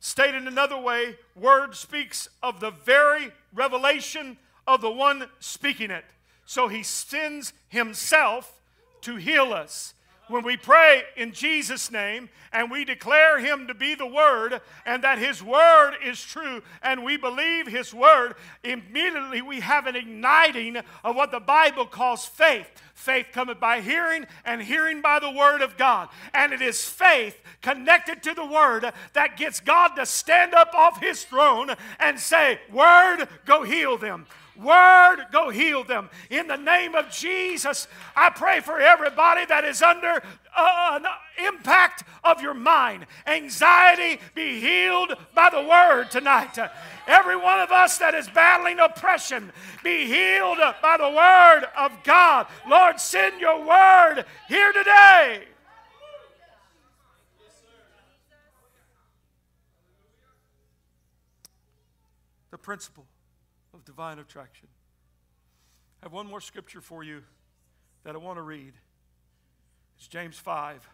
Stated 0.00 0.48
another 0.48 0.80
way, 0.80 1.14
word 1.36 1.76
speaks 1.76 2.28
of 2.42 2.58
the 2.58 2.72
very 2.72 3.30
revelation 3.54 4.36
of 4.66 4.80
the 4.80 4.90
one 4.90 5.26
speaking 5.38 5.92
it. 5.92 6.06
So 6.44 6.66
he 6.66 6.82
sends 6.82 7.52
himself 7.68 8.60
to 9.02 9.14
heal 9.14 9.52
us 9.52 9.94
when 10.30 10.44
we 10.44 10.56
pray 10.56 11.02
in 11.16 11.32
Jesus' 11.32 11.90
name 11.90 12.28
and 12.52 12.70
we 12.70 12.84
declare 12.84 13.38
Him 13.38 13.66
to 13.66 13.74
be 13.74 13.94
the 13.94 14.06
Word 14.06 14.60
and 14.86 15.04
that 15.04 15.18
His 15.18 15.42
Word 15.42 15.94
is 16.04 16.22
true 16.22 16.62
and 16.82 17.04
we 17.04 17.16
believe 17.16 17.66
His 17.66 17.92
Word, 17.92 18.34
immediately 18.64 19.42
we 19.42 19.60
have 19.60 19.86
an 19.86 19.96
igniting 19.96 20.76
of 21.04 21.16
what 21.16 21.30
the 21.30 21.40
Bible 21.40 21.86
calls 21.86 22.24
faith. 22.24 22.68
Faith 22.94 23.28
cometh 23.32 23.58
by 23.58 23.80
hearing, 23.80 24.26
and 24.44 24.60
hearing 24.60 25.00
by 25.00 25.18
the 25.18 25.30
Word 25.30 25.62
of 25.62 25.78
God. 25.78 26.10
And 26.34 26.52
it 26.52 26.60
is 26.60 26.84
faith 26.84 27.34
connected 27.62 28.22
to 28.24 28.34
the 28.34 28.44
Word 28.44 28.92
that 29.14 29.38
gets 29.38 29.58
God 29.58 29.94
to 29.94 30.04
stand 30.04 30.52
up 30.52 30.74
off 30.74 31.00
His 31.00 31.24
throne 31.24 31.70
and 31.98 32.20
say, 32.20 32.60
Word, 32.70 33.26
go 33.46 33.62
heal 33.62 33.96
them 33.96 34.26
word, 34.56 35.26
go 35.32 35.50
heal 35.50 35.84
them. 35.84 36.10
In 36.30 36.46
the 36.46 36.56
name 36.56 36.94
of 36.94 37.10
Jesus, 37.10 37.88
I 38.14 38.30
pray 38.30 38.60
for 38.60 38.80
everybody 38.80 39.44
that 39.46 39.64
is 39.64 39.82
under 39.82 40.22
uh, 40.56 41.00
an 41.02 41.06
impact 41.46 42.04
of 42.24 42.40
your 42.40 42.54
mind. 42.54 43.06
Anxiety, 43.26 44.20
be 44.34 44.60
healed 44.60 45.14
by 45.34 45.50
the 45.50 45.62
word 45.62 46.10
tonight. 46.10 46.58
Every 47.06 47.36
one 47.36 47.60
of 47.60 47.70
us 47.70 47.98
that 47.98 48.14
is 48.14 48.28
battling 48.28 48.78
oppression, 48.78 49.52
be 49.82 50.06
healed 50.06 50.58
by 50.82 50.96
the 50.96 51.08
word 51.08 51.68
of 51.76 51.92
God. 52.04 52.46
Lord, 52.68 53.00
send 53.00 53.40
your 53.40 53.58
word 53.66 54.24
here 54.48 54.72
today. 54.72 55.44
The 62.50 62.58
principle 62.58 63.06
divine 63.90 64.20
attraction. 64.20 64.68
I 66.00 66.06
have 66.06 66.12
one 66.12 66.28
more 66.28 66.40
scripture 66.40 66.80
for 66.80 67.02
you 67.02 67.22
that 68.04 68.14
I 68.14 68.18
want 68.18 68.38
to 68.38 68.42
read. 68.42 68.72
It's 69.98 70.06
James 70.06 70.38
5. 70.38 70.88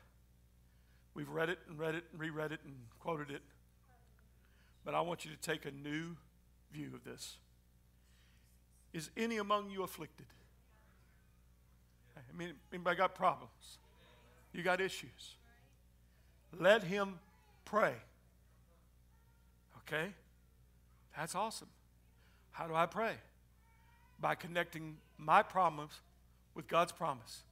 We've 1.13 1.29
read 1.29 1.51
it 1.51 1.59
and 1.69 1.79
read 1.79 1.95
it 1.95 2.05
and 2.11 2.19
reread 2.19 2.53
it 2.53 2.61
and 2.65 2.75
quoted 2.99 3.31
it. 3.31 3.43
But 4.83 4.95
I 4.95 5.03
want 5.03 5.27
you 5.27 5.31
to 5.31 5.37
take 5.37 5.67
a 5.67 5.71
new 5.71 6.17
view 6.73 6.91
of 6.95 7.05
this. 7.05 7.37
Is 8.95 9.11
any 9.15 9.37
among 9.37 9.71
you 9.71 9.83
afflicted? 9.83 10.27
I 12.17 12.21
mean, 12.35 12.55
anybody 12.73 12.97
got 12.97 13.15
problems? 13.15 13.77
You 14.55 14.63
got 14.63 14.81
issues. 14.81 15.35
Let 16.59 16.83
him 16.83 17.19
pray. 17.67 17.93
Okay? 19.83 20.15
That's 21.15 21.35
awesome. 21.35 21.69
How 22.57 22.67
do 22.67 22.75
I 22.75 22.87
pray? 22.87 23.13
By 24.19 24.35
connecting 24.35 24.97
my 25.19 25.43
promise 25.43 25.93
with 26.55 26.67
God's 26.67 26.91
promise. 26.91 27.43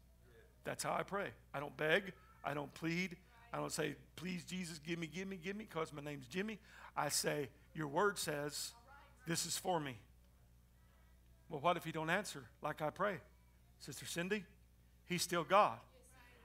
That's 0.65 0.83
how 0.83 0.95
I 0.99 1.03
pray. 1.03 1.27
I 1.53 1.61
don't 1.61 1.77
beg, 1.77 2.15
I 2.43 2.55
don't 2.55 2.73
plead, 2.73 3.15
I 3.53 3.59
don't 3.59 3.71
say, 3.71 3.97
please, 4.17 4.45
Jesus, 4.45 4.79
give 4.79 4.99
me, 4.99 5.07
give 5.07 5.29
me, 5.29 5.37
give 5.37 5.57
me, 5.57 5.67
because 5.69 5.93
my 5.93 6.01
name's 6.01 6.27
Jimmy. 6.27 6.59
I 6.97 7.11
say, 7.11 7.51
your 7.75 7.89
word 7.89 8.19
says, 8.19 8.73
this 9.27 9.45
is 9.45 9.59
for 9.59 9.79
me. 9.79 9.99
Well, 11.51 11.61
what 11.61 11.77
if 11.77 11.85
he 11.85 11.93
don't 11.93 12.09
answer 12.09 12.43
like 12.63 12.81
I 12.81 12.89
pray? 12.89 13.17
Sister 13.81 14.07
Cindy, 14.07 14.43
he's 15.05 15.21
still 15.21 15.45
God. 15.45 15.79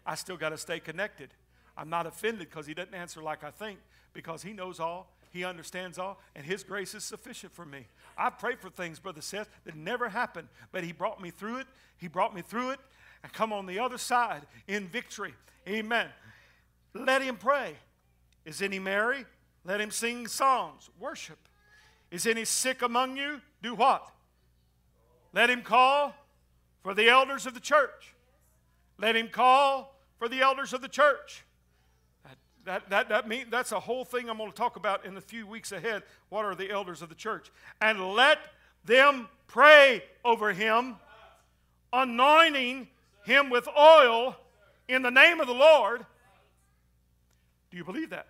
I 0.06 0.16
still 0.16 0.36
got 0.36 0.50
to 0.50 0.58
stay 0.58 0.82
connected. 0.82 1.30
I'm 1.78 1.90
not 1.90 2.08
offended 2.08 2.50
because 2.50 2.68
he 2.68 2.74
doesn't 2.74 2.94
answer 2.94 3.22
like 3.22 3.42
I 3.42 3.52
think, 3.52 3.80
because 4.12 4.44
he 4.44 4.52
knows 4.52 4.82
all, 4.82 5.14
he 5.32 5.44
understands 5.44 6.00
all, 6.00 6.20
and 6.36 6.46
His 6.46 6.64
grace 6.64 6.96
is 6.96 7.04
sufficient 7.04 7.54
for 7.54 7.66
me. 7.66 7.88
I 8.18 8.30
prayed 8.30 8.60
for 8.60 8.70
things, 8.70 9.00
Brother 9.00 9.22
Seth, 9.22 9.50
that 9.66 9.76
never 9.76 10.10
happened, 10.10 10.48
but 10.72 10.84
He 10.84 10.92
brought 10.92 11.22
me 11.22 11.30
through 11.30 11.58
it. 11.58 11.68
He 11.98 12.08
brought 12.08 12.36
me 12.36 12.42
through 12.42 12.72
it 12.72 12.80
and 13.24 13.32
come 13.32 13.54
on 13.54 13.66
the 13.66 13.80
other 13.80 13.98
side 13.98 14.42
in 14.68 14.88
victory. 14.88 15.34
Amen. 15.68 16.08
Let 16.94 17.22
Him 17.22 17.38
pray. 17.38 17.76
Is 18.46 18.62
any 18.62 18.80
merry? 18.80 19.26
Let 19.64 19.82
him 19.82 19.92
sing 19.92 20.28
songs, 20.28 20.90
worship. 21.00 21.38
Is 22.12 22.26
any 22.26 22.46
sick 22.46 22.82
among 22.82 23.18
you? 23.18 23.42
Do 23.62 23.76
what? 23.76 24.10
Let 25.34 25.50
him 25.50 25.62
call 25.62 26.16
for 26.82 26.94
the 26.94 27.10
elders 27.10 27.46
of 27.46 27.54
the 27.54 27.60
church. 27.60 28.16
Let 28.98 29.16
him 29.16 29.28
call 29.28 29.96
for 30.18 30.28
the 30.28 30.42
elders 30.42 30.74
of 30.74 30.82
the 30.82 30.88
church. 30.88 31.44
That, 32.66 32.90
that, 32.90 33.10
that 33.10 33.28
mean, 33.28 33.48
that's 33.50 33.72
a 33.72 33.80
whole 33.80 34.06
thing 34.06 34.30
I'm 34.30 34.38
going 34.38 34.52
to 34.52 34.56
talk 34.56 34.76
about 34.76 35.06
in 35.06 35.16
the 35.16 35.22
few 35.22 35.48
weeks 35.48 35.72
ahead. 35.72 36.04
What 36.30 36.46
are 36.46 36.56
the 36.56 36.70
elders 36.70 37.02
of 37.02 37.10
the 37.10 37.16
church? 37.16 37.52
And 37.82 38.14
let 38.14 38.40
them 38.86 39.28
pray 39.48 40.04
over 40.24 40.54
him, 40.54 40.98
anointing 41.92 42.88
him 43.24 43.50
with 43.50 43.68
oil 43.78 44.36
in 44.88 45.02
the 45.02 45.12
name 45.12 45.40
of 45.40 45.48
the 45.48 45.54
Lord. 45.54 46.06
Do 47.72 47.78
you 47.78 47.84
believe 47.84 48.10
that? 48.10 48.28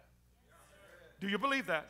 Do 1.20 1.28
you 1.28 1.38
believe 1.38 1.68
that? 1.68 1.88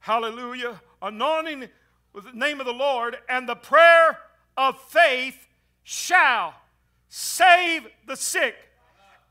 Hallelujah. 0.00 0.80
Anointing 1.00 1.68
with 2.12 2.24
the 2.24 2.32
name 2.32 2.60
of 2.60 2.66
the 2.66 2.72
Lord, 2.72 3.16
and 3.28 3.48
the 3.48 3.54
prayer 3.54 4.18
of 4.56 4.80
faith 4.80 5.46
shall 5.82 6.54
save 7.08 7.86
the 8.06 8.16
sick, 8.16 8.54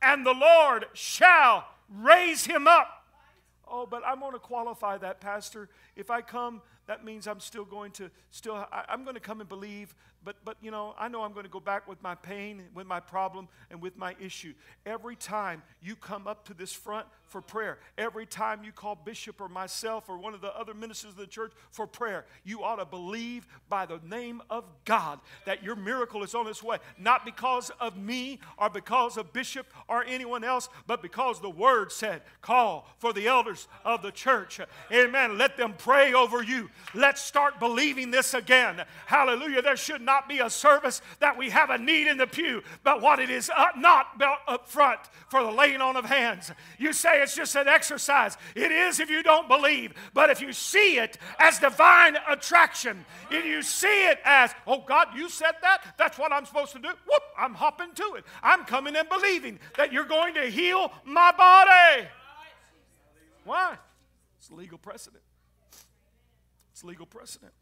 and 0.02 0.26
the 0.26 0.34
Lord 0.34 0.86
shall 0.93 1.66
raise 1.89 2.45
him 2.45 2.68
up. 2.68 3.06
Oh, 3.68 3.86
but 3.86 4.04
I'm 4.06 4.20
going 4.20 4.34
to 4.34 4.39
qualify 4.39 4.97
that, 4.97 5.22
Pastor. 5.22 5.70
If 5.95 6.10
I 6.10 6.22
come, 6.22 6.62
that 6.88 7.06
means 7.06 7.28
I'm 7.28 7.39
still 7.39 7.64
going 7.64 7.91
to 7.91 8.12
still 8.30 8.56
I, 8.56 8.86
am 8.89 9.04
going 9.04 9.14
to 9.14 9.22
come 9.22 9.39
and 9.39 9.47
believe 9.47 9.95
but, 10.24 10.36
but 10.45 10.58
you 10.62 10.72
know, 10.72 10.93
I 10.99 11.08
know 11.08 11.24
I'm 11.24 11.34
going 11.34 11.45
to 11.45 11.52
go 11.52 11.60
back 11.60 11.88
with 11.88 12.02
my 12.04 12.16
pain, 12.16 12.64
with 12.74 12.86
my 12.86 12.99
problem, 12.99 13.47
and 13.70 13.82
with 13.82 13.97
my 13.97 14.16
issue. 14.20 14.54
Every 14.86 15.16
time 15.16 15.64
you 15.82 15.95
come 15.95 16.28
up 16.28 16.45
to 16.45 16.54
this 16.54 16.72
front 16.72 17.08
for 17.32 17.42
prayer, 17.42 17.80
every 17.98 18.26
time 18.26 18.64
you 18.64 18.72
call 18.72 18.94
Bishop 18.94 19.40
or 19.40 19.48
myself 19.48 20.10
or 20.10 20.18
one 20.18 20.34
of 20.34 20.42
the 20.42 20.56
other 20.56 20.74
ministers 20.74 21.12
of 21.12 21.18
the 21.18 21.26
church 21.26 21.54
for 21.72 21.88
prayer, 21.88 22.26
you 22.44 22.62
ought 22.62 22.76
to 22.76 22.86
believe 22.86 23.48
by 23.70 23.86
the 23.86 24.00
name 24.06 24.42
of 24.50 24.66
God 24.84 25.20
that 25.46 25.64
your 25.64 25.76
miracle 25.76 26.24
is 26.24 26.36
on 26.36 26.48
its 26.48 26.62
way. 26.62 26.78
Not 27.00 27.24
because 27.24 27.72
of 27.80 27.98
me 27.98 28.40
or 28.58 28.70
because 28.70 29.16
of 29.16 29.32
Bishop 29.32 29.66
or 29.88 30.04
anyone 30.04 30.44
else, 30.44 30.68
but 30.88 31.02
because 31.02 31.40
the 31.40 31.50
Word 31.50 31.92
said, 31.92 32.22
call 32.42 32.88
for 32.98 33.14
the 33.14 33.28
elders 33.28 33.68
of 33.86 34.02
the 34.02 34.12
church. 34.12 34.60
Amen. 34.92 35.38
Let 35.38 35.56
them 35.56 35.74
pray 35.78 36.14
over 36.14 36.44
you. 36.44 36.70
Let's 36.94 37.22
start 37.22 37.60
believing 37.60 38.12
this 38.12 38.34
again. 38.34 38.84
Hallelujah. 39.06 39.62
There 39.62 39.78
should 39.78 40.02
not 40.02 40.28
be 40.28 40.40
a 40.40 40.50
service 40.50 41.02
that 41.20 41.38
we 41.38 41.50
have 41.50 41.70
a 41.70 41.78
need 41.78 42.08
in 42.08 42.18
the 42.18 42.28
pew, 42.28 42.62
but 42.84 43.02
what 43.02 43.20
it 43.20 43.30
is 43.30 43.50
not 43.78 44.20
built 44.20 44.40
up 44.48 44.68
front 44.68 45.00
for 45.30 45.44
the 45.44 45.52
laying 45.52 45.80
on 45.80 45.96
of 45.96 46.06
hands. 46.06 46.52
You 46.78 46.92
it's 47.22 47.36
just 47.36 47.55
an 47.55 47.67
exercise. 47.67 48.38
It 48.55 48.72
is 48.72 48.99
if 48.99 49.09
you 49.09 49.24
don't 49.24 49.47
believe, 49.47 49.93
but 50.13 50.30
if 50.30 50.41
you 50.41 50.51
see 50.53 50.97
it 50.97 51.17
as 51.39 51.59
divine 51.59 52.17
attraction, 52.28 53.05
if 53.30 53.45
you 53.45 53.61
see 53.61 54.07
it 54.07 54.19
as, 54.26 54.51
oh 54.67 54.84
God, 54.86 55.09
you 55.15 55.30
said 55.30 55.53
that, 55.61 55.95
that's 55.97 56.17
what 56.17 56.34
I'm 56.34 56.45
supposed 56.45 56.74
to 56.74 56.80
do, 56.80 56.89
whoop, 56.89 57.24
I'm 57.38 57.53
hopping 57.53 57.93
to 57.95 58.13
it. 58.15 58.26
I'm 58.43 58.65
coming 58.65 58.95
and 58.95 59.07
believing 59.07 59.59
that 59.78 59.93
you're 59.93 60.05
going 60.05 60.34
to 60.36 60.49
heal 60.49 60.91
my 61.05 61.32
body. 61.32 62.07
Why? 63.43 63.78
It's 64.38 64.51
legal 64.51 64.78
precedent. 64.78 65.24
It's 66.72 66.84
legal 66.84 67.05
precedent. 67.05 67.53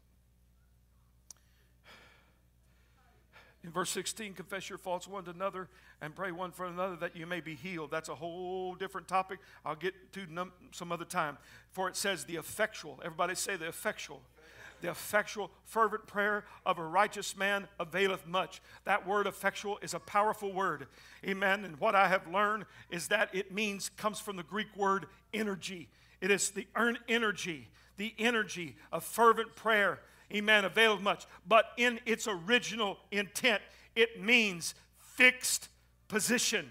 In 3.62 3.70
verse 3.70 3.90
16, 3.90 4.34
confess 4.34 4.68
your 4.68 4.78
faults 4.78 5.06
one 5.06 5.24
to 5.24 5.30
another 5.30 5.68
and 6.02 6.14
pray 6.14 6.32
one 6.32 6.50
for 6.50 6.66
another 6.66 6.96
that 6.96 7.16
you 7.16 7.26
may 7.26 7.40
be 7.40 7.54
healed. 7.54 7.90
That's 7.90 8.08
a 8.08 8.14
whole 8.14 8.74
different 8.74 9.08
topic. 9.08 9.38
I'll 9.64 9.76
get 9.76 9.94
to 10.14 10.26
num- 10.28 10.52
some 10.72 10.92
other 10.92 11.04
time. 11.04 11.38
For 11.70 11.88
it 11.88 11.96
says 11.96 12.24
the 12.24 12.36
effectual. 12.36 13.00
Everybody 13.04 13.34
say 13.34 13.56
the 13.56 13.68
effectual. 13.68 14.20
The 14.80 14.90
effectual, 14.90 15.50
fervent 15.64 16.06
prayer 16.06 16.46
of 16.64 16.78
a 16.78 16.84
righteous 16.84 17.36
man 17.36 17.68
availeth 17.78 18.26
much. 18.26 18.62
That 18.84 19.06
word 19.06 19.26
effectual 19.26 19.78
is 19.82 19.92
a 19.92 19.98
powerful 19.98 20.52
word. 20.52 20.86
Amen. 21.26 21.66
And 21.66 21.78
what 21.78 21.94
I 21.94 22.08
have 22.08 22.26
learned 22.26 22.64
is 22.90 23.08
that 23.08 23.28
it 23.34 23.52
means, 23.52 23.90
comes 23.90 24.20
from 24.20 24.36
the 24.36 24.42
Greek 24.42 24.74
word 24.74 25.06
energy. 25.34 25.88
It 26.22 26.30
is 26.30 26.50
the 26.50 26.66
earn 26.76 26.96
energy, 27.08 27.68
the 27.98 28.14
energy 28.18 28.76
of 28.90 29.04
fervent 29.04 29.54
prayer 29.54 30.00
amen, 30.32 30.64
availeth 30.64 31.00
much. 31.00 31.26
But 31.46 31.66
in 31.76 32.00
its 32.06 32.28
original 32.28 32.98
intent, 33.10 33.62
it 33.94 34.22
means 34.22 34.74
fixed 34.98 35.68
position. 36.10 36.70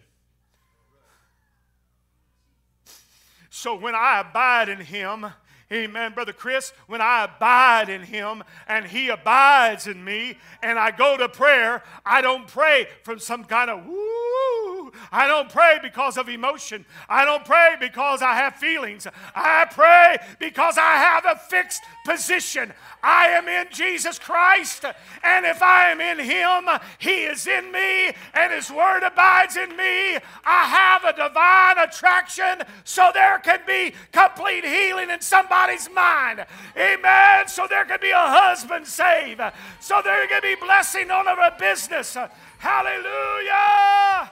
So 3.50 3.76
when 3.76 3.96
I 3.96 4.20
abide 4.20 4.70
in 4.70 4.80
him, 4.80 5.26
Amen, 5.72 6.14
Brother 6.14 6.34
Chris. 6.34 6.74
When 6.88 7.00
I 7.00 7.26
abide 7.26 7.90
in 7.90 8.02
Him 8.02 8.44
and 8.68 8.86
He 8.86 9.10
abides 9.10 9.86
in 9.86 10.04
me, 10.04 10.36
and 10.64 10.80
I 10.80 10.90
go 10.90 11.16
to 11.16 11.30
prayer, 11.30 11.84
I 12.04 12.22
don't 12.22 12.48
pray 12.48 12.88
from 13.04 13.20
some 13.20 13.44
kind 13.44 13.70
of 13.70 13.86
woo. 13.86 14.29
I 15.12 15.28
don't 15.28 15.50
pray 15.50 15.80
because 15.82 16.18
of 16.18 16.30
emotion. 16.30 16.86
I 17.08 17.26
don't 17.26 17.46
pray 17.46 17.76
because 17.80 18.22
I 18.22 18.34
have 18.36 18.56
feelings. 18.56 19.08
I 19.36 19.66
pray 19.72 20.18
because 20.40 20.78
I 20.78 20.96
have 20.98 21.26
a 21.26 21.40
fixed 21.40 21.84
position. 22.06 22.74
I 23.04 23.28
am 23.28 23.48
in 23.48 23.68
Jesus 23.72 24.20
Christ, 24.20 24.84
and 25.24 25.46
if 25.46 25.62
I 25.62 25.90
am 25.92 26.02
in 26.02 26.20
Him, 26.20 26.80
He 26.98 27.24
is 27.24 27.48
in 27.48 27.72
me, 27.72 28.12
and 28.34 28.54
His 28.54 28.70
Word 28.70 29.04
abides 29.04 29.56
in 29.56 29.70
me. 29.78 30.18
I 30.44 30.66
have 30.66 31.06
a 31.06 31.14
divine 31.14 31.78
attraction, 31.78 32.64
so 32.84 33.12
there 33.14 33.40
can 33.40 33.62
be 33.66 33.94
complete 34.12 34.66
healing 34.66 35.10
in 35.10 35.22
somebody's 35.22 35.90
mind. 35.90 36.46
Amen. 36.76 37.48
So 37.48 37.68
there 37.70 37.86
can 37.86 38.00
be 38.02 38.12
a 38.12 38.18
husband 38.18 38.86
saved, 38.86 39.42
so 39.80 40.02
there 40.04 40.28
can 40.28 40.42
be 40.42 40.56
blessing 40.56 41.10
on 41.10 41.28
a 41.28 41.56
business. 41.58 42.18
Hallelujah. 42.58 44.32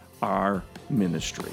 our 0.21 0.63
ministry. 0.89 1.51